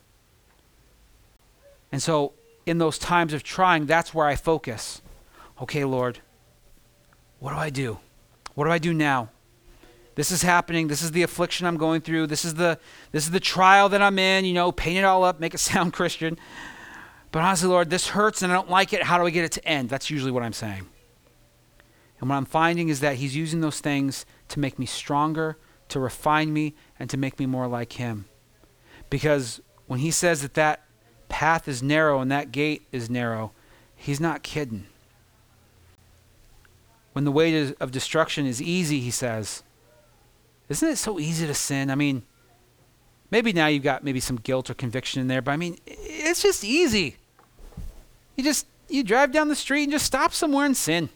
And 1.92 2.02
so, 2.02 2.32
in 2.66 2.78
those 2.78 2.98
times 2.98 3.32
of 3.32 3.44
trying, 3.44 3.86
that's 3.86 4.12
where 4.12 4.26
I 4.26 4.34
focus. 4.34 5.00
Okay, 5.62 5.84
Lord, 5.84 6.18
what 7.38 7.52
do 7.52 7.56
I 7.56 7.70
do? 7.70 7.98
What 8.56 8.64
do 8.64 8.72
I 8.72 8.78
do 8.78 8.92
now? 8.92 9.30
This 10.14 10.30
is 10.30 10.42
happening. 10.42 10.88
This 10.88 11.02
is 11.02 11.10
the 11.10 11.22
affliction 11.22 11.66
I'm 11.66 11.76
going 11.76 12.00
through. 12.00 12.28
This 12.28 12.44
is 12.44 12.54
the 12.54 12.78
this 13.12 13.24
is 13.24 13.30
the 13.30 13.40
trial 13.40 13.88
that 13.88 14.00
I'm 14.00 14.18
in, 14.18 14.44
you 14.44 14.52
know, 14.52 14.70
paint 14.72 14.98
it 14.98 15.04
all 15.04 15.24
up, 15.24 15.40
make 15.40 15.54
it 15.54 15.58
sound 15.72 15.92
Christian. 15.92 16.38
But 17.32 17.42
honestly, 17.42 17.68
Lord, 17.68 17.90
this 17.90 18.08
hurts 18.08 18.42
and 18.42 18.52
I 18.52 18.54
don't 18.54 18.70
like 18.70 18.92
it. 18.92 19.02
How 19.02 19.18
do 19.18 19.26
I 19.26 19.30
get 19.30 19.44
it 19.44 19.52
to 19.52 19.64
end? 19.66 19.88
That's 19.88 20.08
usually 20.08 20.30
what 20.30 20.44
I'm 20.44 20.52
saying. 20.52 20.86
And 22.20 22.30
what 22.30 22.36
I'm 22.36 22.44
finding 22.44 22.88
is 22.88 23.00
that 23.00 23.16
he's 23.16 23.34
using 23.34 23.60
those 23.60 23.80
things 23.80 24.24
to 24.48 24.60
make 24.60 24.78
me 24.78 24.86
stronger, 24.86 25.58
to 25.88 25.98
refine 25.98 26.52
me, 26.52 26.74
and 26.98 27.10
to 27.10 27.16
make 27.16 27.40
me 27.40 27.46
more 27.46 27.66
like 27.66 27.94
him. 27.94 28.26
Because 29.10 29.60
when 29.86 29.98
he 29.98 30.12
says 30.12 30.42
that 30.42 30.54
that 30.54 30.84
path 31.28 31.66
is 31.66 31.82
narrow 31.82 32.20
and 32.20 32.30
that 32.30 32.52
gate 32.52 32.86
is 32.92 33.10
narrow, 33.10 33.50
he's 33.96 34.20
not 34.20 34.44
kidding. 34.44 34.86
When 37.12 37.24
the 37.24 37.32
way 37.32 37.74
of 37.80 37.90
destruction 37.90 38.46
is 38.46 38.62
easy, 38.62 39.00
he 39.00 39.10
says, 39.10 39.64
isn't 40.68 40.88
it 40.88 40.96
so 40.96 41.18
easy 41.18 41.46
to 41.46 41.54
sin? 41.54 41.90
I 41.90 41.94
mean, 41.94 42.22
maybe 43.30 43.52
now 43.52 43.66
you've 43.66 43.82
got 43.82 44.04
maybe 44.04 44.20
some 44.20 44.36
guilt 44.36 44.70
or 44.70 44.74
conviction 44.74 45.20
in 45.20 45.28
there, 45.28 45.42
but 45.42 45.52
I 45.52 45.56
mean, 45.56 45.78
it's 45.86 46.42
just 46.42 46.64
easy. 46.64 47.16
You 48.36 48.44
just 48.44 48.66
you 48.88 49.02
drive 49.02 49.32
down 49.32 49.48
the 49.48 49.56
street 49.56 49.84
and 49.84 49.92
just 49.92 50.06
stop 50.06 50.32
somewhere 50.32 50.66
and 50.66 50.76
sin. 50.76 51.08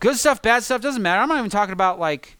Good 0.00 0.16
stuff, 0.16 0.42
bad 0.42 0.62
stuff 0.62 0.80
doesn't 0.80 1.02
matter. 1.02 1.22
I'm 1.22 1.28
not 1.28 1.38
even 1.38 1.50
talking 1.50 1.72
about 1.72 1.98
like 1.98 2.36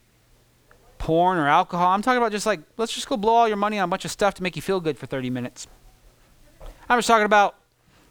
porn 0.98 1.38
or 1.38 1.48
alcohol. 1.48 1.88
I'm 1.88 2.02
talking 2.02 2.18
about 2.18 2.32
just 2.32 2.46
like 2.46 2.60
let's 2.76 2.92
just 2.92 3.08
go 3.08 3.16
blow 3.16 3.34
all 3.34 3.48
your 3.48 3.56
money 3.56 3.78
on 3.78 3.84
a 3.84 3.88
bunch 3.88 4.04
of 4.04 4.10
stuff 4.10 4.34
to 4.34 4.42
make 4.42 4.56
you 4.56 4.62
feel 4.62 4.80
good 4.80 4.98
for 4.98 5.06
30 5.06 5.30
minutes. 5.30 5.66
I'm 6.88 6.98
just 6.98 7.08
talking 7.08 7.26
about 7.26 7.56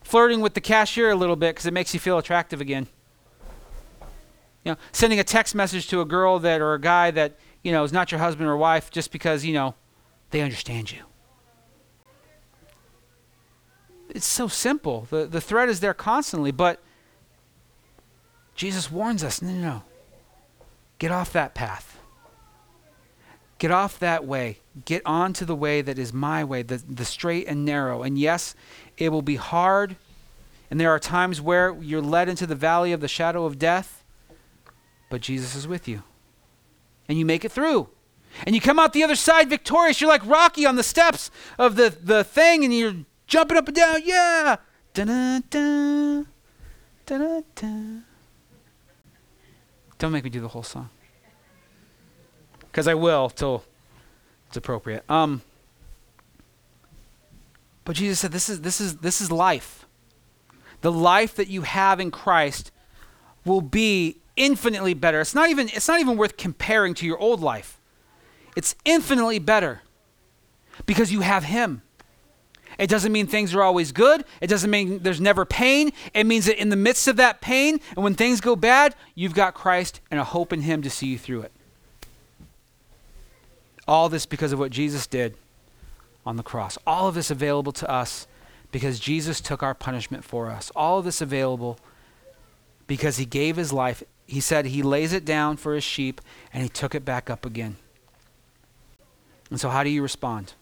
flirting 0.04 0.42
with 0.42 0.54
the 0.54 0.62
cashier 0.62 1.10
a 1.12 1.16
little 1.16 1.36
bit 1.36 1.56
because 1.56 1.66
it 1.66 1.74
makes 1.74 1.94
you 1.94 2.00
feel 2.00 2.18
attractive 2.18 2.62
again. 2.62 2.88
You 4.64 4.72
know, 4.74 4.78
sending 4.92 5.20
a 5.20 5.24
text 5.24 5.56
message 5.56 5.88
to 5.88 6.02
a 6.02 6.06
girl 6.06 6.40
that 6.40 6.62
or 6.62 6.74
a 6.74 6.80
guy 6.80 7.12
that 7.12 7.38
you 7.64 7.72
know 7.72 7.84
is 7.84 7.92
not 7.92 8.12
your 8.12 8.20
husband 8.20 8.48
or 8.48 8.58
wife 8.58 8.90
just 8.92 9.12
because 9.12 9.44
you 9.46 9.54
know 9.54 9.76
they 10.32 10.42
understand 10.42 10.92
you. 10.92 11.04
It's 14.10 14.26
so 14.26 14.48
simple. 14.48 15.08
The 15.10 15.26
the 15.26 15.42
threat 15.42 15.70
is 15.70 15.80
there 15.80 15.94
constantly, 15.94 16.52
but 16.52 16.80
Jesus 18.56 18.92
warns 18.92 19.24
us 19.24 19.42
no, 19.42 19.52
no, 19.52 19.62
no. 19.62 19.84
Get 21.00 21.12
off 21.12 21.34
that 21.34 21.54
path. 21.54 21.98
Get 23.58 23.72
off 23.72 23.98
that 24.00 24.26
way. 24.26 24.60
Get 24.86 25.02
onto 25.06 25.46
the 25.46 25.56
way 25.56 25.82
that 25.82 25.98
is 25.98 26.12
my 26.12 26.44
way, 26.44 26.64
the, 26.64 26.78
the 26.78 27.06
straight 27.06 27.48
and 27.48 27.64
narrow. 27.64 28.04
And 28.04 28.18
yes, 28.18 28.56
it 28.98 29.10
will 29.10 29.22
be 29.22 29.38
hard. 29.38 29.96
And 30.70 30.80
there 30.80 30.92
are 30.92 31.00
times 31.00 31.40
where 31.40 31.76
you're 31.80 32.02
led 32.02 32.30
into 32.30 32.46
the 32.46 32.56
valley 32.56 32.92
of 32.92 33.00
the 33.00 33.08
shadow 33.08 33.46
of 33.46 33.58
death, 33.58 34.03
but 35.14 35.22
Jesus 35.22 35.54
is 35.54 35.68
with 35.68 35.88
you. 35.88 36.02
And 37.08 37.20
you 37.20 37.24
make 37.24 37.46
it 37.46 37.52
through. 37.52 37.88
And 38.48 38.56
you 38.56 38.60
come 38.60 38.80
out 38.80 38.94
the 38.94 39.04
other 39.04 39.16
side 39.16 39.48
victorious. 39.48 40.02
You're 40.02 40.10
like 40.10 40.26
Rocky 40.26 40.66
on 40.66 40.76
the 40.76 40.82
steps 40.82 41.30
of 41.60 41.76
the, 41.76 41.96
the 42.02 42.24
thing, 42.24 42.64
and 42.64 42.74
you're 42.74 42.96
jumping 43.28 43.56
up 43.56 43.68
and 43.68 43.76
down. 43.76 44.02
Yeah. 44.04 44.56
Da-da-da. 44.96 46.24
Da-da-da. 47.06 48.00
Don't 50.00 50.12
make 50.12 50.24
me 50.24 50.32
do 50.32 50.42
the 50.42 50.48
whole 50.48 50.64
song. 50.64 50.90
Because 52.72 52.88
I 52.88 52.96
will 52.96 53.30
till 53.30 53.64
it's 54.48 54.58
appropriate. 54.58 55.08
Um, 55.12 55.44
but 57.86 57.96
Jesus 57.96 58.20
said, 58.20 58.32
this 58.32 58.50
is, 58.50 58.62
this, 58.62 58.82
is, 58.82 58.98
this 58.98 59.22
is 59.22 59.32
life. 59.32 59.86
The 60.82 60.92
life 60.92 61.36
that 61.36 61.50
you 61.50 61.62
have 61.62 62.00
in 62.00 62.10
Christ 62.10 62.72
will 63.46 63.62
be 63.62 64.18
infinitely 64.36 64.94
better. 64.94 65.22
It's 65.22 65.36
not 65.36 65.50
even, 65.50 65.70
it's 65.70 65.88
not 65.88 66.00
even 66.00 66.18
worth 66.18 66.38
comparing 66.38 66.94
to 66.96 67.06
your 67.06 67.18
old 67.18 67.42
life. 67.42 67.80
It's 68.56 68.76
infinitely 68.86 69.40
better 69.40 69.82
because 70.86 71.12
you 71.12 71.22
have 71.22 71.44
Him. 71.46 71.82
It 72.80 72.90
doesn't 72.90 73.12
mean 73.12 73.28
things 73.28 73.54
are 73.54 73.62
always 73.62 73.92
good. 73.92 74.26
It 74.42 74.48
doesn't 74.48 74.70
mean 74.70 75.00
there's 75.04 75.22
never 75.22 75.46
pain. 75.46 75.92
It 76.14 76.26
means 76.26 76.46
that 76.46 76.60
in 76.60 76.70
the 76.70 76.76
midst 76.76 77.08
of 77.08 77.18
that 77.18 77.42
pain 77.42 77.80
and 77.96 78.04
when 78.04 78.16
things 78.16 78.42
go 78.42 78.56
bad, 78.56 78.96
you've 79.16 79.36
got 79.36 79.54
Christ 79.54 80.02
and 80.10 80.20
a 80.20 80.24
hope 80.24 80.52
in 80.52 80.62
Him 80.62 80.82
to 80.82 80.90
see 80.90 81.08
you 81.08 81.18
through 81.18 81.42
it. 81.42 81.52
All 83.88 84.10
this 84.10 84.26
because 84.26 84.54
of 84.54 84.60
what 84.60 84.72
Jesus 84.72 85.06
did 85.06 85.36
on 86.26 86.38
the 86.38 86.44
cross. 86.44 86.78
All 86.88 87.08
of 87.08 87.16
this 87.16 87.30
available 87.30 87.74
to 87.74 87.90
us 87.90 88.28
because 88.72 89.00
Jesus 89.00 89.40
took 89.40 89.62
our 89.62 89.76
punishment 89.76 90.24
for 90.24 90.50
us. 90.50 90.72
All 90.76 91.00
of 91.00 91.06
this 91.06 91.22
available 91.22 91.78
because 92.88 93.18
He 93.18 93.26
gave 93.26 93.56
His 93.56 93.74
life. 93.74 94.04
He 94.26 94.40
said 94.40 94.66
He 94.66 94.82
lays 94.84 95.14
it 95.14 95.26
down 95.26 95.58
for 95.58 95.76
His 95.76 95.84
sheep 95.84 96.22
and 96.52 96.64
He 96.64 96.70
took 96.70 96.96
it 96.96 97.06
back 97.06 97.30
up 97.30 97.46
again. 97.46 97.78
And 99.50 99.60
so, 99.60 99.70
how 99.70 99.84
do 99.84 99.90
you 99.90 100.02
respond? 100.02 100.54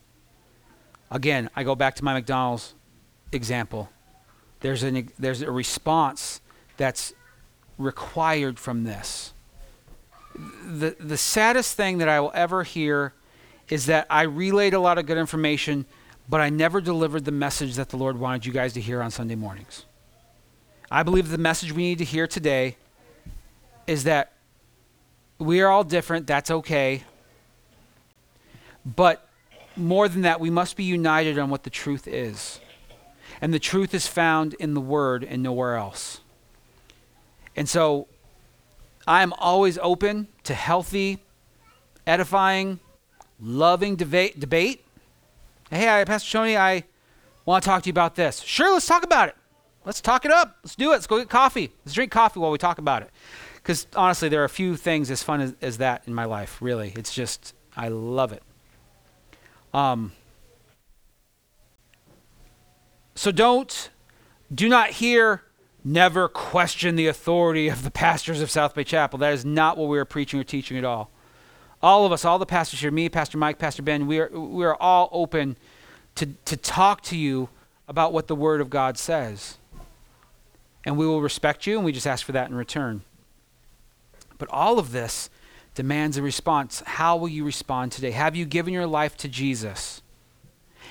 Again, 1.10 1.50
I 1.56 1.64
go 1.64 1.76
back 1.76 1.96
to 1.96 2.04
my 2.04 2.14
McDonald's 2.14 2.74
example. 3.32 3.90
There's, 4.62 4.84
an, 4.84 5.10
there's 5.18 5.42
a 5.42 5.52
response 5.52 6.42
that's 6.78 7.14
required 7.78 8.60
from 8.60 8.84
this. 8.84 9.34
The, 10.66 10.96
the 11.00 11.18
saddest 11.18 11.76
thing 11.76 11.98
that 11.98 12.08
I 12.08 12.20
will 12.20 12.32
ever 12.34 12.64
hear 12.64 13.14
is 13.70 13.88
that 13.88 14.08
I 14.10 14.24
relayed 14.24 14.74
a 14.74 14.80
lot 14.80 14.98
of 14.98 15.06
good 15.06 15.18
information, 15.18 15.86
but 16.30 16.42
I 16.42 16.50
never 16.50 16.80
delivered 16.80 17.26
the 17.26 17.32
message 17.32 17.76
that 17.76 17.90
the 17.90 17.98
Lord 17.98 18.18
wanted 18.18 18.46
you 18.46 18.54
guys 18.54 18.74
to 18.74 18.82
hear 18.82 19.02
on 19.02 19.12
Sunday 19.12 19.36
mornings. 19.36 19.86
I 20.94 21.04
believe 21.04 21.30
the 21.30 21.38
message 21.38 21.72
we 21.72 21.84
need 21.84 22.00
to 22.00 22.04
hear 22.04 22.28
today 22.28 22.76
is 23.88 24.04
that 24.04 24.34
we 25.40 25.62
are 25.62 25.70
all 25.70 25.86
different. 25.86 26.28
That's 26.28 26.52
okay. 26.52 27.04
But 28.86 29.26
more 29.78 30.10
than 30.10 30.24
that, 30.24 30.42
we 30.42 30.50
must 30.50 30.76
be 30.76 30.84
united 30.84 31.40
on 31.40 31.50
what 31.50 31.64
the 31.64 31.70
truth 31.70 32.10
is. 32.10 32.60
And 33.40 33.54
the 33.54 33.60
truth 33.60 33.94
is 33.94 34.06
found 34.06 34.54
in 34.56 34.74
the 34.74 34.82
Word 34.82 35.24
and 35.24 35.42
nowhere 35.42 35.78
else. 35.78 36.20
And 37.56 37.70
so 37.70 38.08
I 39.08 39.24
am 39.24 39.32
always 39.40 39.78
open 39.82 40.28
to 40.44 40.54
healthy, 40.54 41.20
edifying, 42.06 42.82
loving 43.40 43.96
debate. 43.96 44.42
debate. 44.42 44.84
Hey, 45.70 46.04
Pastor 46.06 46.30
Tony, 46.30 46.58
I 46.58 46.84
want 47.46 47.64
to 47.64 47.70
talk 47.70 47.84
to 47.84 47.88
you 47.88 47.92
about 47.92 48.16
this. 48.16 48.42
Sure, 48.42 48.74
let's 48.74 48.86
talk 48.86 49.06
about 49.06 49.30
it. 49.30 49.36
Let's 49.84 50.02
talk 50.02 50.26
it 50.26 50.32
up. 50.32 50.58
Let's 50.64 50.76
do 50.76 50.90
it. 50.90 50.94
Let's 50.94 51.08
go 51.08 51.18
get 51.18 51.30
coffee. 51.30 51.72
Let's 51.86 51.94
drink 51.94 52.12
coffee 52.12 52.40
while 52.40 52.52
we 52.52 52.58
talk 52.58 52.78
about 52.78 53.02
it. 53.02 53.10
Because 53.56 53.88
honestly, 53.96 54.30
there 54.30 54.42
are 54.42 54.46
a 54.46 54.50
few 54.50 54.76
things 54.76 55.10
as 55.12 55.24
fun 55.24 55.42
as, 55.42 55.56
as 55.62 55.78
that 55.78 56.04
in 56.08 56.14
my 56.14 56.26
life, 56.26 56.62
really. 56.62 56.94
It's 56.96 57.14
just, 57.14 57.54
I 57.76 57.90
love 57.90 58.32
it. 58.32 58.44
Um, 59.74 60.12
so 63.16 63.32
don't, 63.32 63.90
do 64.54 64.68
not 64.68 64.92
hear, 64.92 65.44
never 65.84 66.28
question 66.28 66.96
the 66.96 67.08
authority 67.08 67.68
of 67.68 67.84
the 67.84 67.92
pastors 67.92 68.42
of 68.42 68.50
South 68.52 68.76
Bay 68.76 68.84
Chapel. 68.84 69.20
That 69.20 69.34
is 69.34 69.46
not 69.46 69.78
what 69.78 69.90
we 69.90 69.98
are 69.98 70.06
preaching 70.06 70.40
or 70.40 70.44
teaching 70.44 70.78
at 70.78 70.84
all. 70.84 71.12
All 71.82 72.06
of 72.06 72.12
us, 72.12 72.26
all 72.26 72.38
the 72.38 72.46
pastors 72.46 72.82
here, 72.82 72.92
me, 72.92 73.10
Pastor 73.10 73.38
Mike, 73.38 73.58
Pastor 73.58 73.82
Ben, 73.82 74.06
we 74.06 74.20
are, 74.20 74.30
we 74.30 74.64
are 74.66 74.76
all 74.76 75.10
open 75.12 75.58
to, 76.16 76.28
to 76.46 76.58
talk 76.58 77.02
to 77.04 77.18
you 77.18 77.50
about 77.88 78.14
what 78.14 78.28
the 78.28 78.36
Word 78.36 78.62
of 78.62 78.70
God 78.70 78.98
says. 78.98 79.58
And 80.86 80.98
we 80.98 81.06
will 81.06 81.22
respect 81.22 81.68
you, 81.68 81.76
and 81.76 81.86
we 81.86 81.92
just 81.92 82.08
ask 82.08 82.26
for 82.26 82.32
that 82.32 82.50
in 82.50 82.56
return. 82.56 83.02
But 84.38 84.50
all 84.50 84.80
of 84.80 84.92
this 84.92 85.30
demands 85.76 86.18
a 86.18 86.22
response. 86.22 86.82
How 86.86 87.16
will 87.16 87.30
you 87.30 87.44
respond 87.46 87.92
today? 87.92 88.12
Have 88.12 88.36
you 88.36 88.46
given 88.46 88.74
your 88.74 88.88
life 88.88 89.16
to 89.18 89.28
Jesus? 89.28 90.02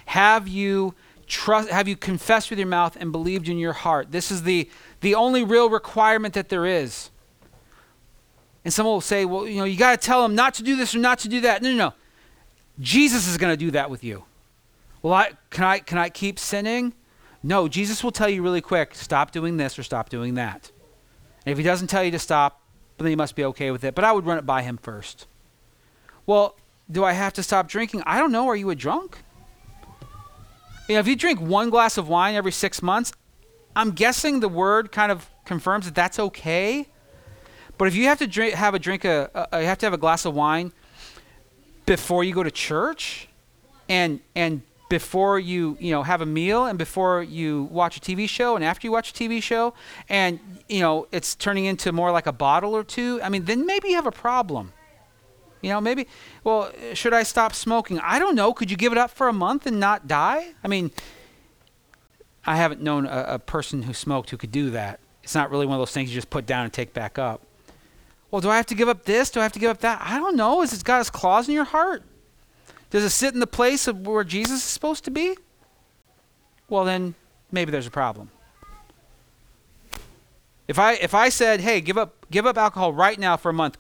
Have 0.07 0.49
you 0.49 0.95
trust 1.27 1.69
have 1.71 1.87
you 1.87 1.97
confessed 1.97 2.51
with 2.51 2.59
your 2.59 2.69
mouth 2.69 2.97
and 2.99 3.13
believed 3.13 3.49
in 3.49 3.59
your 3.59 3.73
heart? 3.73 4.13
This 4.13 4.31
is 4.31 4.45
the 4.45 4.69
the 5.01 5.15
only 5.15 5.45
real 5.45 5.69
requirement 5.69 6.35
that 6.35 6.49
there 6.49 6.67
is. 6.67 7.11
And 8.65 8.73
someone 8.73 8.95
will 8.95 9.01
say, 9.01 9.25
well, 9.25 9.47
you 9.47 9.57
know, 9.57 9.65
you 9.65 9.79
got 9.79 9.99
to 9.99 10.07
tell 10.07 10.23
them 10.23 10.35
not 10.35 10.55
to 10.55 10.63
do 10.63 10.77
this 10.77 10.95
or 10.95 10.99
not 10.99 11.19
to 11.21 11.29
do 11.29 11.41
that. 11.41 11.63
No, 11.63 11.71
no, 11.71 11.77
no. 11.77 11.95
Jesus 12.79 13.27
is 13.27 13.39
going 13.39 13.53
to 13.53 13.57
do 13.57 13.71
that 13.71 13.91
with 13.91 14.05
you. 14.05 14.25
Well, 15.03 15.15
I, 15.15 15.33
can 15.49 15.65
I 15.65 15.79
can 15.79 15.99
I 15.99 16.09
keep 16.09 16.39
sinning? 16.39 16.93
No, 17.43 17.69
Jesus 17.69 18.05
will 18.05 18.13
tell 18.13 18.29
you 18.29 18.43
really 18.43 18.61
quick 18.61 18.95
stop 18.95 19.31
doing 19.31 19.57
this 19.57 19.79
or 19.79 19.83
stop 19.83 20.09
doing 20.09 20.35
that. 20.35 20.71
And 21.47 21.53
if 21.53 21.59
he 21.59 21.65
doesn't 21.65 21.89
tell 21.89 22.05
you 22.05 22.11
to 22.11 22.19
stop, 22.19 22.61
then 22.99 23.11
you 23.11 23.17
must 23.17 23.35
be 23.35 23.45
okay 23.47 23.71
with 23.71 23.83
it. 23.85 23.95
But 23.95 24.05
I 24.05 24.13
would 24.13 24.27
run 24.27 24.39
it 24.39 24.45
by 24.45 24.63
him 24.63 24.77
first. 24.77 25.27
Well, 26.27 26.55
do 26.91 27.03
I 27.05 27.13
have 27.13 27.33
to 27.35 27.43
stop 27.43 27.69
drinking? 27.69 28.03
I 28.05 28.19
don't 28.19 28.33
know. 28.33 28.47
Are 28.49 28.57
you 28.57 28.69
a 28.71 28.75
drunk? 28.75 29.19
You 30.89 30.95
know, 30.95 31.01
if 31.01 31.09
you 31.09 31.17
drink 31.17 31.41
one 31.41 31.71
glass 31.71 31.97
of 31.97 32.09
wine 32.09 32.35
every 32.35 32.53
six 32.53 32.83
months, 32.83 33.13
I'm 33.75 33.93
guessing 33.93 34.41
the 34.41 34.49
word 34.49 34.93
kind 34.93 35.13
of 35.13 35.31
confirms 35.45 35.87
that 35.87 35.95
that's 35.95 36.19
okay. 36.19 36.89
But 37.79 37.89
if 37.89 37.95
you 37.95 38.07
have 38.07 38.19
to 38.19 38.27
drink, 38.27 38.55
have 38.55 38.75
a 38.75 38.79
drink, 38.79 39.05
a, 39.05 39.49
you 39.53 39.65
have 39.65 39.79
to 39.79 39.87
have 39.87 39.93
a 39.93 39.99
glass 39.99 40.25
of 40.25 40.35
wine 40.35 40.73
before 41.87 42.25
you 42.25 42.35
go 42.35 42.43
to 42.43 42.51
church, 42.51 43.29
and 43.89 44.21
and 44.35 44.63
before 44.91 45.39
you 45.39 45.79
you 45.81 45.93
know 45.93 46.03
have 46.03 46.21
a 46.21 46.27
meal 46.27 46.67
and 46.67 46.77
before 46.77 47.23
you 47.23 47.63
watch 47.71 47.97
a 47.97 48.01
TV 48.01 48.29
show 48.29 48.57
and 48.57 48.65
after 48.65 48.87
you 48.87 48.91
watch 48.93 49.11
a 49.11 49.15
TV 49.15 49.41
show 49.43 49.73
and 50.09 50.39
you 50.69 50.81
know 50.81 51.07
it's 51.13 51.35
turning 51.37 51.65
into 51.65 51.93
more 51.93 52.11
like 52.11 52.27
a 52.27 52.33
bottle 52.33 52.77
or 52.77 52.85
two 52.85 53.21
I 53.23 53.31
mean 53.31 53.45
then 53.45 53.65
maybe 53.65 53.89
you 53.89 53.95
have 53.95 54.07
a 54.07 54.13
problem. 54.13 54.75
You 55.63 55.71
know 55.71 55.81
maybe 55.81 56.07
well 56.43 56.73
should 56.93 57.15
I 57.15 57.23
stop 57.23 57.55
smoking? 57.55 58.01
I 58.01 58.19
don't 58.19 58.35
know. 58.35 58.53
Could 58.53 58.71
you 58.71 58.77
give 58.77 58.93
it 58.93 58.99
up 58.99 59.13
for 59.13 59.29
a 59.29 59.33
month 59.33 59.65
and 59.65 59.79
not 59.79 60.09
die? 60.09 60.49
I 60.63 60.69
mean 60.69 60.91
I 62.45 62.57
haven't 62.57 62.83
known 62.83 63.07
a, 63.07 63.25
a 63.29 63.39
person 63.39 63.85
who 63.85 63.95
smoked 63.95 64.31
who 64.31 64.37
could 64.37 64.53
do 64.53 64.71
that. 64.71 64.99
It's 65.23 65.37
not 65.37 65.51
really 65.53 65.67
one 65.67 65.77
of 65.77 65.81
those 65.81 65.93
things 65.93 66.11
you 66.11 66.17
just 66.17 66.31
put 66.31 66.47
down 66.47 66.65
and 66.65 66.73
take 66.73 66.93
back 66.93 67.17
up. 67.17 67.43
Well 68.33 68.41
do 68.41 68.51
I 68.51 68.57
have 68.57 68.67
to 68.67 68.75
give 68.75 68.89
up 68.89 69.05
this? 69.05 69.31
Do 69.31 69.39
I 69.39 69.45
have 69.45 69.53
to 69.53 69.61
give 69.61 69.71
up 69.71 69.83
that? 69.83 70.03
I 70.05 70.19
don't 70.19 70.35
know. 70.35 70.63
Is 70.63 70.73
it 70.73 70.83
got 70.83 71.13
claws 71.13 71.49
in 71.49 71.55
your 71.55 71.65
heart 71.65 72.03
does 72.91 73.05
it 73.05 73.11
sit 73.11 73.35
in 73.35 73.41
the 73.41 73.47
place 73.47 73.87
of 73.87 74.07
where 74.07 74.25
Jesus 74.25 74.59
is 74.59 74.65
supposed 74.65 75.05
to 75.05 75.11
be? 75.11 75.37
Well, 76.69 76.85
then 76.85 77.15
maybe 77.51 77.71
there's 77.71 77.87
a 77.87 77.91
problem. 77.91 78.31
If 80.67 80.79
I 80.79 80.95
if 80.95 81.15
I 81.15 81.29
said, 81.29 81.61
"Hey, 81.61 81.81
give 81.81 81.99
up 81.99 82.27
give 82.31 82.47
up 82.47 82.57
alcohol 82.57 82.93
right 82.93 83.19
now 83.19 83.37
for 83.37 83.49
a 83.49 83.53
month," 83.53 83.77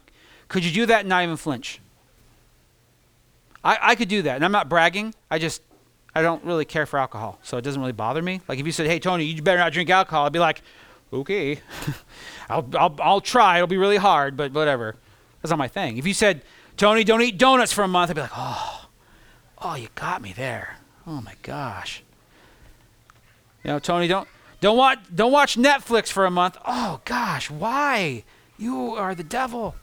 could 0.48 0.64
you 0.64 0.72
do 0.72 0.86
that 0.86 1.00
and 1.00 1.08
not 1.08 1.22
even 1.22 1.36
flinch? 1.36 1.80
I, 3.62 3.78
I 3.80 3.94
could 3.94 4.08
do 4.08 4.22
that, 4.22 4.36
and 4.36 4.44
I'm 4.44 4.52
not 4.52 4.68
bragging. 4.68 5.14
I 5.30 5.38
just 5.38 5.62
I 6.14 6.22
don't 6.22 6.42
really 6.44 6.64
care 6.64 6.86
for 6.86 6.98
alcohol, 6.98 7.38
so 7.42 7.56
it 7.56 7.62
doesn't 7.62 7.80
really 7.80 7.92
bother 7.92 8.22
me. 8.22 8.40
Like 8.48 8.58
if 8.58 8.66
you 8.66 8.72
said, 8.72 8.86
"Hey, 8.86 8.98
Tony, 8.98 9.24
you 9.24 9.40
better 9.40 9.58
not 9.58 9.72
drink 9.72 9.90
alcohol," 9.90 10.26
I'd 10.26 10.32
be 10.32 10.40
like, 10.40 10.62
"Okay, 11.12 11.60
I'll, 12.48 12.68
I'll 12.76 12.96
I'll 13.00 13.20
try. 13.20 13.58
It'll 13.58 13.68
be 13.68 13.76
really 13.76 13.96
hard, 13.96 14.36
but 14.36 14.52
whatever." 14.52 14.96
That's 15.42 15.50
not 15.50 15.58
my 15.58 15.68
thing. 15.68 15.96
If 15.96 16.08
you 16.08 16.14
said, 16.14 16.42
"Tony, 16.76 17.04
don't 17.04 17.22
eat 17.22 17.38
donuts 17.38 17.72
for 17.72 17.84
a 17.84 17.88
month," 17.88 18.10
I'd 18.10 18.16
be 18.16 18.22
like, 18.22 18.32
"Oh." 18.34 18.79
Oh, 19.60 19.74
you 19.74 19.88
got 19.94 20.22
me 20.22 20.32
there. 20.32 20.76
Oh 21.06 21.20
my 21.20 21.34
gosh. 21.42 22.02
You 23.64 23.72
know, 23.72 23.78
Tony, 23.78 24.08
don't 24.08 24.28
don't 24.60 24.76
watch 24.76 24.98
don't 25.14 25.32
watch 25.32 25.56
Netflix 25.56 26.08
for 26.08 26.24
a 26.24 26.30
month. 26.30 26.56
Oh 26.66 27.00
gosh, 27.04 27.50
why? 27.50 28.24
You 28.58 28.94
are 28.94 29.14
the 29.14 29.24
devil. 29.24 29.74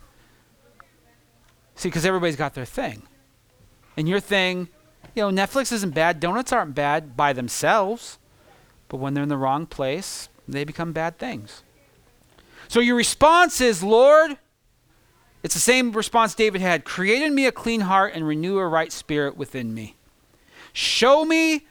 See, 1.75 1.89
because 1.89 2.05
everybody's 2.05 2.36
got 2.36 2.55
their 2.55 2.65
thing. 2.65 3.03
And 3.95 4.09
your 4.09 4.19
thing, 4.19 4.69
you 5.15 5.23
know, 5.23 5.30
Netflix 5.30 5.71
isn't 5.71 5.93
bad. 5.93 6.19
Donuts 6.19 6.51
aren't 6.51 6.75
bad 6.75 7.15
by 7.15 7.34
themselves. 7.34 8.17
But 8.89 8.97
when 8.97 9.13
they're 9.13 9.23
in 9.23 9.30
the 9.30 9.38
wrong 9.38 9.65
place, 9.65 10.30
they 10.47 10.63
become 10.63 10.91
bad 10.91 11.17
things. 11.17 11.63
So 12.67 12.80
your 12.80 12.95
response 12.95 13.61
is, 13.61 13.84
Lord, 13.84 14.38
it's 15.48 15.54
the 15.54 15.62
same 15.62 15.93
response 15.93 16.36
David 16.36 16.60
had 16.60 16.84
Create 16.84 17.22
in 17.22 17.34
me 17.34 17.45
a 17.45 17.54
clean 17.54 17.80
heart 17.80 18.12
and 18.14 18.28
renew 18.28 18.58
a 18.58 18.68
right 18.68 18.91
spirit 18.91 19.38
within 19.38 19.74
me. 19.74 19.95
Show 20.74 21.24
me, 21.24 21.66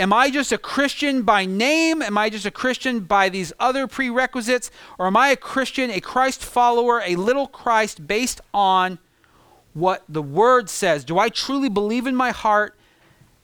am 0.00 0.12
I 0.12 0.30
just 0.30 0.50
a 0.50 0.58
Christian 0.58 1.22
by 1.22 1.44
name? 1.44 2.02
Am 2.02 2.18
I 2.18 2.28
just 2.28 2.44
a 2.44 2.50
Christian 2.50 2.98
by 2.98 3.28
these 3.28 3.52
other 3.60 3.86
prerequisites? 3.86 4.72
Or 4.98 5.06
am 5.06 5.16
I 5.16 5.28
a 5.28 5.36
Christian, 5.36 5.92
a 5.92 6.00
Christ 6.00 6.44
follower, 6.44 7.00
a 7.06 7.14
little 7.14 7.46
Christ 7.46 8.08
based 8.08 8.40
on 8.52 8.98
what 9.74 10.02
the 10.08 10.20
Word 10.20 10.68
says? 10.68 11.04
Do 11.04 11.20
I 11.20 11.28
truly 11.28 11.68
believe 11.68 12.08
in 12.08 12.16
my 12.16 12.32
heart? 12.32 12.76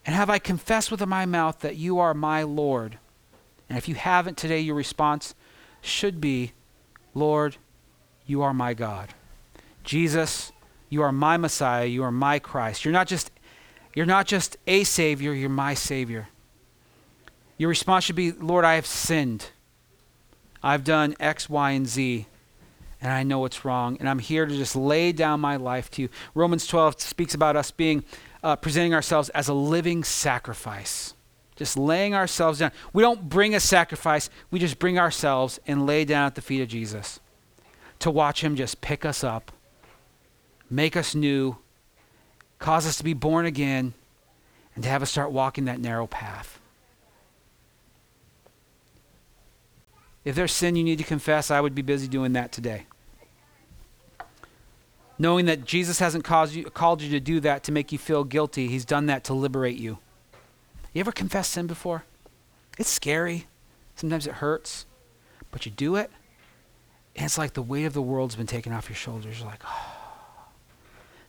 And 0.05 0.17
have 0.17 0.31
I 0.31 0.41
confessed 0.41 0.91
with 0.91 1.07
my 1.07 1.27
mouth 1.27 1.61
that 1.61 1.77
you 1.77 2.01
are 2.01 2.13
my 2.13 2.43
Lord? 2.43 2.99
And 3.69 3.79
if 3.79 3.89
you 3.89 3.95
haven't 3.95 4.37
today, 4.37 4.59
your 4.59 4.75
response 4.75 5.33
should 5.81 6.21
be, 6.21 6.55
Lord, 7.15 7.57
you 8.27 8.43
are 8.43 8.53
my 8.53 8.75
God. 8.75 9.15
Jesus, 9.85 10.51
you 10.89 11.03
are 11.03 11.13
my 11.13 11.37
Messiah, 11.37 11.85
you 11.85 12.03
are 12.03 12.11
my 12.11 12.39
Christ. 12.39 12.85
You're 12.85 12.93
not 12.93 13.07
just 13.07 13.31
you're 13.95 14.07
not 14.07 14.27
just 14.27 14.57
a 14.67 14.83
savior, 14.83 15.33
you're 15.33 15.49
my 15.49 15.75
savior. 15.75 16.29
Your 17.57 17.69
response 17.69 18.05
should 18.05 18.17
be, 18.17 18.33
Lord, 18.33 18.65
I 18.65 18.75
have 18.75 18.87
sinned. 18.87 19.51
I've 20.63 20.83
done 20.83 21.15
X, 21.21 21.49
Y, 21.49 21.71
and 21.71 21.87
Z, 21.87 22.27
and 23.01 23.13
I 23.13 23.23
know 23.23 23.45
it's 23.45 23.65
wrong, 23.65 23.97
and 24.01 24.09
I'm 24.09 24.19
here 24.19 24.47
to 24.47 24.57
just 24.57 24.75
lay 24.75 25.13
down 25.13 25.39
my 25.39 25.57
life 25.57 25.91
to 25.93 26.03
you. 26.03 26.09
Romans 26.35 26.67
12 26.67 27.01
speaks 27.01 27.35
about 27.35 27.55
us 27.55 27.71
being 27.71 28.03
uh, 28.43 28.57
presenting 28.57 28.95
ourselves 28.95 29.29
as 29.29 29.47
a 29.47 29.55
living 29.55 30.03
sacrifice. 30.03 31.15
Just 31.55 31.77
laying 31.77 32.15
ourselves 32.15 32.59
down. 32.59 32.73
We 32.93 33.03
don't 33.03 33.29
bring 33.29 33.55
a 33.55 33.61
sacrifice, 33.61 34.29
we 34.51 34.59
just 34.59 34.81
bring 34.81 34.99
ourselves 34.99 35.61
and 35.69 35.87
lay 35.87 36.05
down 36.05 36.27
at 36.27 36.35
the 36.35 36.43
feet 36.43 36.63
of 36.63 36.69
Jesus 36.69 37.21
to 38.01 38.11
watch 38.11 38.43
him 38.43 38.57
just 38.57 38.81
pick 38.81 39.05
us 39.05 39.23
up 39.23 39.53
make 40.71 40.97
us 40.97 41.15
new, 41.15 41.57
cause 42.59 42.87
us 42.87 42.97
to 42.99 43.05
be 43.05 43.15
born 43.15 43.47
again, 43.47 43.95
and 44.75 44.83
to 44.85 44.91
have 44.91 45.03
us 45.03 45.11
start 45.11 45.31
walking 45.31 45.67
that 45.67 45.81
narrow 45.81 46.07
path. 46.07 46.59
If 50.25 50.35
there's 50.35 50.53
sin 50.53 50.75
you 50.75 50.85
need 50.85 50.99
to 50.99 51.05
confess, 51.05 51.51
I 51.51 51.61
would 51.61 51.75
be 51.75 51.83
busy 51.83 52.09
doing 52.09 52.33
that 52.33 52.51
today. 52.51 52.87
Knowing 55.19 55.45
that 55.47 55.65
Jesus 55.65 55.99
hasn't 56.01 56.25
caused 56.25 56.55
you, 56.55 56.65
called 56.65 57.03
you 57.03 57.11
to 57.11 57.21
do 57.21 57.39
that 57.41 57.63
to 57.65 57.73
make 57.73 57.93
you 57.93 57.99
feel 57.99 58.25
guilty, 58.25 58.67
He's 58.67 58.85
done 58.85 59.07
that 59.07 59.23
to 59.25 59.35
liberate 59.35 59.77
you. 59.79 59.99
You 60.93 61.01
ever 61.01 61.13
confessed 61.13 61.53
sin 61.53 61.67
before? 61.67 62.05
It's 62.79 62.91
scary. 62.91 63.47
Sometimes 63.95 64.27
it 64.27 64.35
hurts. 64.35 64.87
But 65.53 65.67
you 65.67 65.71
do 65.71 65.95
it, 65.95 66.11
and 67.15 67.27
it's 67.27 67.39
like 67.39 67.53
the 67.53 67.63
weight 67.63 67.85
of 67.85 67.93
the 67.93 68.03
world's 68.03 68.35
been 68.35 68.47
taken 68.47 68.73
off 68.73 68.89
your 68.89 68.97
shoulders. 68.97 69.39
You're 69.39 69.49
like, 69.49 69.63
oh 69.65 69.94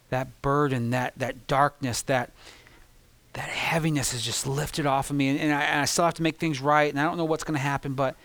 that 0.09 0.41
burden, 0.41 0.91
that 0.91 1.13
that 1.17 1.47
darkness, 1.47 2.01
that 2.03 2.31
that 3.35 3.49
heaviness 3.49 4.13
is 4.13 4.21
just 4.21 4.47
lifted 4.47 4.85
off 4.85 5.09
of 5.09 5.15
me, 5.15 5.27
and, 5.27 5.39
and, 5.39 5.53
I, 5.53 5.63
and 5.63 5.81
I 5.81 5.85
still 5.85 6.05
have 6.05 6.13
to 6.15 6.23
make 6.23 6.37
things 6.37 6.61
right, 6.61 6.89
and 6.89 6.99
I 6.99 7.03
don't 7.03 7.17
know 7.17 7.25
what's 7.25 7.43
going 7.43 7.57
to 7.57 7.61
happen, 7.61 7.93
but 7.93 8.15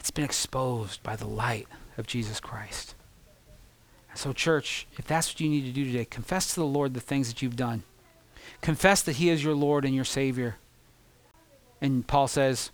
it's 0.00 0.10
been 0.10 0.24
exposed 0.24 1.02
by 1.02 1.16
the 1.16 1.26
light 1.26 1.68
of 1.98 2.06
Jesus 2.06 2.40
Christ. 2.40 2.94
so, 4.14 4.32
church, 4.32 4.86
if 4.96 5.06
that's 5.06 5.32
what 5.32 5.40
you 5.40 5.50
need 5.50 5.66
to 5.66 5.72
do 5.72 5.84
today, 5.84 6.06
confess 6.06 6.54
to 6.54 6.60
the 6.60 6.66
Lord 6.66 6.94
the 6.94 7.00
things 7.00 7.28
that 7.28 7.42
you've 7.42 7.56
done. 7.56 7.82
Confess 8.62 9.02
that 9.02 9.16
He 9.16 9.28
is 9.28 9.44
your 9.44 9.54
Lord 9.54 9.84
and 9.84 9.94
your 9.94 10.04
Savior. 10.04 10.56
And 11.80 12.06
Paul 12.06 12.26
says, 12.26 12.70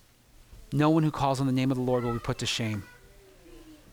No 0.72 0.90
one 0.90 1.02
who 1.02 1.10
calls 1.10 1.40
on 1.40 1.46
the 1.46 1.52
name 1.52 1.72
of 1.72 1.76
the 1.76 1.82
Lord 1.82 2.04
will 2.04 2.12
be 2.12 2.18
put 2.20 2.38
to 2.38 2.46
shame. 2.46 2.84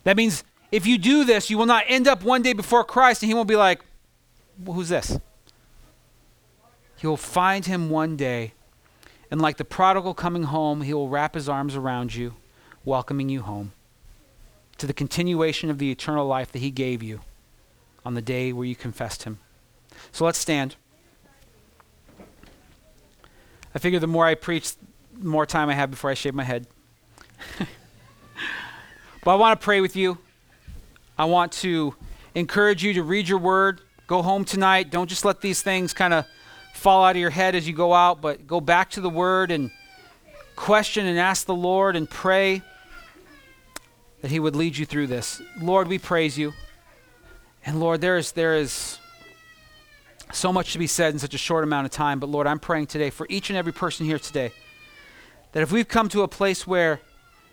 That 0.03 0.17
means 0.17 0.43
if 0.71 0.85
you 0.85 0.97
do 0.97 1.23
this, 1.23 1.49
you 1.49 1.57
will 1.57 1.65
not 1.65 1.85
end 1.87 2.07
up 2.07 2.23
one 2.23 2.43
day 2.43 2.53
before 2.53 2.83
Christ 2.83 3.23
and 3.23 3.29
He 3.29 3.33
won't 3.33 3.47
be 3.47 3.55
like, 3.55 3.81
who's 4.63 4.89
this? 4.89 5.19
You'll 7.01 7.17
find 7.17 7.65
him 7.65 7.89
one 7.89 8.15
day, 8.15 8.53
and 9.29 9.41
like 9.41 9.57
the 9.57 9.65
prodigal 9.65 10.13
coming 10.13 10.43
home, 10.43 10.81
he 10.81 10.93
will 10.93 11.09
wrap 11.09 11.35
his 11.35 11.49
arms 11.49 11.75
around 11.75 12.15
you, 12.15 12.35
welcoming 12.83 13.29
you 13.29 13.41
home 13.41 13.73
to 14.77 14.87
the 14.87 14.93
continuation 14.93 15.69
of 15.69 15.77
the 15.77 15.91
eternal 15.91 16.25
life 16.25 16.51
that 16.51 16.59
he 16.59 16.71
gave 16.71 17.01
you 17.01 17.21
on 18.05 18.13
the 18.13 18.21
day 18.21 18.51
where 18.51 18.65
you 18.65 18.75
confessed 18.75 19.23
him. 19.23 19.39
So 20.11 20.25
let's 20.25 20.37
stand. 20.37 20.75
I 23.73 23.79
figure 23.79 23.99
the 23.99 24.07
more 24.07 24.25
I 24.25 24.35
preach, 24.35 24.73
the 25.17 25.27
more 25.27 25.45
time 25.45 25.69
I 25.69 25.73
have 25.73 25.91
before 25.91 26.09
I 26.09 26.13
shave 26.13 26.33
my 26.33 26.43
head. 26.43 26.67
but 29.23 29.31
I 29.31 29.35
want 29.35 29.59
to 29.59 29.63
pray 29.63 29.81
with 29.81 29.95
you. 29.95 30.17
I 31.17 31.25
want 31.25 31.51
to 31.53 31.95
encourage 32.35 32.83
you 32.83 32.93
to 32.93 33.03
read 33.03 33.27
your 33.27 33.39
word, 33.39 33.81
Go 34.07 34.21
home 34.21 34.45
tonight. 34.45 34.91
Don't 34.91 35.09
just 35.09 35.25
let 35.25 35.41
these 35.41 35.63
things 35.63 35.93
kind 35.93 36.13
of 36.13 36.25
fall 36.73 37.03
out 37.03 37.15
of 37.15 37.19
your 37.19 37.31
head 37.31 37.55
as 37.55 37.67
you 37.67 37.73
go 37.73 37.91
out, 37.93 38.21
but 38.21 38.45
go 38.45 38.61
back 38.61 38.91
to 38.91 39.01
the 39.01 39.09
Word 39.09 39.49
and 39.49 39.71
question 40.55 41.07
and 41.07 41.17
ask 41.17 41.47
the 41.47 41.55
Lord 41.55 41.95
and 41.95 42.07
pray 42.07 42.61
that 44.21 44.29
He 44.29 44.39
would 44.39 44.55
lead 44.55 44.77
you 44.77 44.85
through 44.85 45.07
this. 45.07 45.41
Lord, 45.59 45.87
we 45.87 45.97
praise 45.97 46.37
you. 46.37 46.53
And 47.65 47.79
Lord, 47.79 47.99
there 47.99 48.17
is, 48.17 48.31
there 48.33 48.55
is 48.55 48.99
so 50.31 50.53
much 50.53 50.73
to 50.73 50.79
be 50.79 50.87
said 50.87 51.13
in 51.13 51.19
such 51.19 51.33
a 51.33 51.39
short 51.39 51.63
amount 51.63 51.85
of 51.85 51.91
time, 51.91 52.19
but 52.19 52.29
Lord, 52.29 52.45
I'm 52.45 52.59
praying 52.59 52.87
today 52.87 53.09
for 53.09 53.25
each 53.27 53.49
and 53.49 53.57
every 53.57 53.73
person 53.73 54.05
here 54.05 54.19
today 54.19 54.51
that 55.53 55.63
if 55.63 55.71
we've 55.71 55.87
come 55.87 56.09
to 56.09 56.21
a 56.21 56.27
place 56.27 56.67
where 56.67 56.99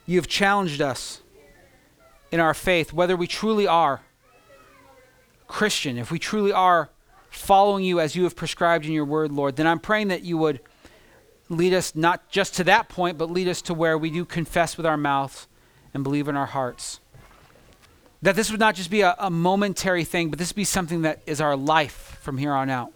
you've 0.05 0.29
challenged 0.29 0.83
us 0.83 1.23
in 2.31 2.41
our 2.41 2.53
faith, 2.53 2.93
whether 2.93 3.17
we 3.17 3.27
truly 3.27 3.67
are 3.67 4.03
Christian, 5.53 5.99
if 5.99 6.11
we 6.11 6.19
truly 6.19 6.51
are 6.51 6.89
following 7.29 7.85
you 7.85 8.01
as 8.01 8.17
you 8.17 8.25
have 8.25 8.35
prescribed 8.35 8.87
in 8.87 8.93
your 8.93 9.05
word, 9.05 9.31
Lord, 9.31 9.57
then 9.57 9.67
I'm 9.67 9.79
praying 9.79 10.09
that 10.09 10.23
you 10.23 10.39
would 10.39 10.61
lead 11.51 11.75
us 11.75 11.95
not 11.95 12.31
just 12.31 12.55
to 12.55 12.65
that 12.65 12.89
point, 12.89 13.19
but 13.19 13.31
lead 13.31 13.49
us 13.49 13.61
to 13.63 13.75
where 13.75 13.99
we 13.99 14.11
do 14.11 14.25
confess 14.25 14.79
with 14.79 14.87
our 14.87 14.97
mouths 14.97 15.47
and 15.93 16.03
believe 16.03 16.27
in 16.27 16.37
our 16.39 16.47
hearts. 16.47 17.01
That 18.23 18.35
this 18.35 18.51
would 18.51 18.61
not 18.61 18.75
just 18.75 18.91
be 18.91 19.03
a, 19.03 19.15
a 19.19 19.29
momentary 19.29 20.05
thing, 20.05 20.31
but 20.31 20.39
this 20.39 20.53
be 20.53 20.65
something 20.65 21.03
that 21.03 21.21
is 21.27 21.39
our 21.39 21.55
life 21.55 22.19
from 22.23 22.39
here 22.39 22.53
on 22.53 22.71
out. 22.71 22.93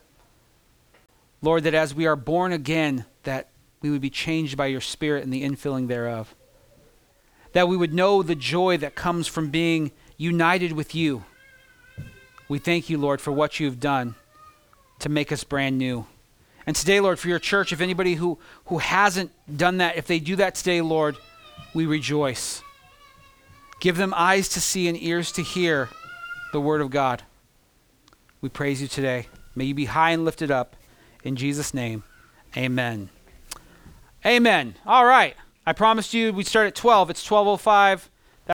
Lord, 1.43 1.65
that 1.65 1.75
as 1.75 1.95
we 1.95 2.07
are 2.07 2.17
born 2.17 2.53
again, 2.53 3.05
that 3.25 3.51
we 3.83 3.91
would 3.91 4.01
be 4.01 4.09
changed 4.09 4.57
by 4.57 4.67
your 4.67 4.81
Spirit 4.81 5.25
and 5.25 5.33
the 5.33 5.45
infilling 5.45 5.89
thereof. 5.89 6.35
That 7.53 7.69
we 7.69 7.77
would 7.77 7.93
know 7.93 8.23
the 8.23 8.35
joy 8.35 8.79
that 8.79 8.95
comes 8.95 9.27
from 9.27 9.51
being 9.51 9.93
united 10.17 10.73
with 10.73 10.95
you. 10.95 11.25
We 12.49 12.59
thank 12.59 12.89
you, 12.89 12.99
Lord, 12.99 13.21
for 13.21 13.33
what 13.33 13.59
you've 13.59 13.81
done 13.81 14.15
to 15.01 15.09
make 15.09 15.33
us 15.33 15.45
brand 15.45 15.79
new. 15.79 16.07
And 16.67 16.75
today, 16.75 17.01
Lord, 17.01 17.19
for 17.19 17.29
your 17.29 17.39
church, 17.39 17.73
if 17.73 17.81
anybody 17.81 18.15
who, 18.15 18.39
who 18.67 18.79
hasn't 18.79 19.31
done 19.57 19.79
that, 19.79 19.97
if 19.97 20.07
they 20.07 20.19
do 20.19 20.37
that 20.37 20.55
today, 20.55 20.81
Lord, 20.81 21.17
we 21.75 21.87
rejoice. 21.87 22.63
Give 23.81 23.97
them 23.97 24.15
eyes 24.17 24.49
to 24.51 24.61
see 24.61 24.89
and 24.89 25.01
ears 25.01 25.31
to 25.33 25.43
hear 25.43 25.89
the 26.53 26.61
word 26.61 26.81
of 26.81 26.91
God. 26.91 27.23
We 28.41 28.49
praise 28.49 28.81
you 28.81 28.89
today. 28.89 29.29
May 29.55 29.67
you 29.67 29.75
be 29.75 29.85
high 29.87 30.11
and 30.11 30.25
lifted 30.25 30.51
up. 30.51 30.77
In 31.23 31.37
Jesus' 31.37 31.75
name, 31.75 32.05
amen. 32.57 33.11
Amen. 34.25 34.75
All 34.87 35.05
right. 35.05 35.37
I 35.65 35.73
promised 35.73 36.15
you 36.15 36.33
we'd 36.33 36.47
start 36.47 36.67
at 36.67 36.75
12. 36.75 37.11
It's 37.11 37.29
12.05. 37.29 38.09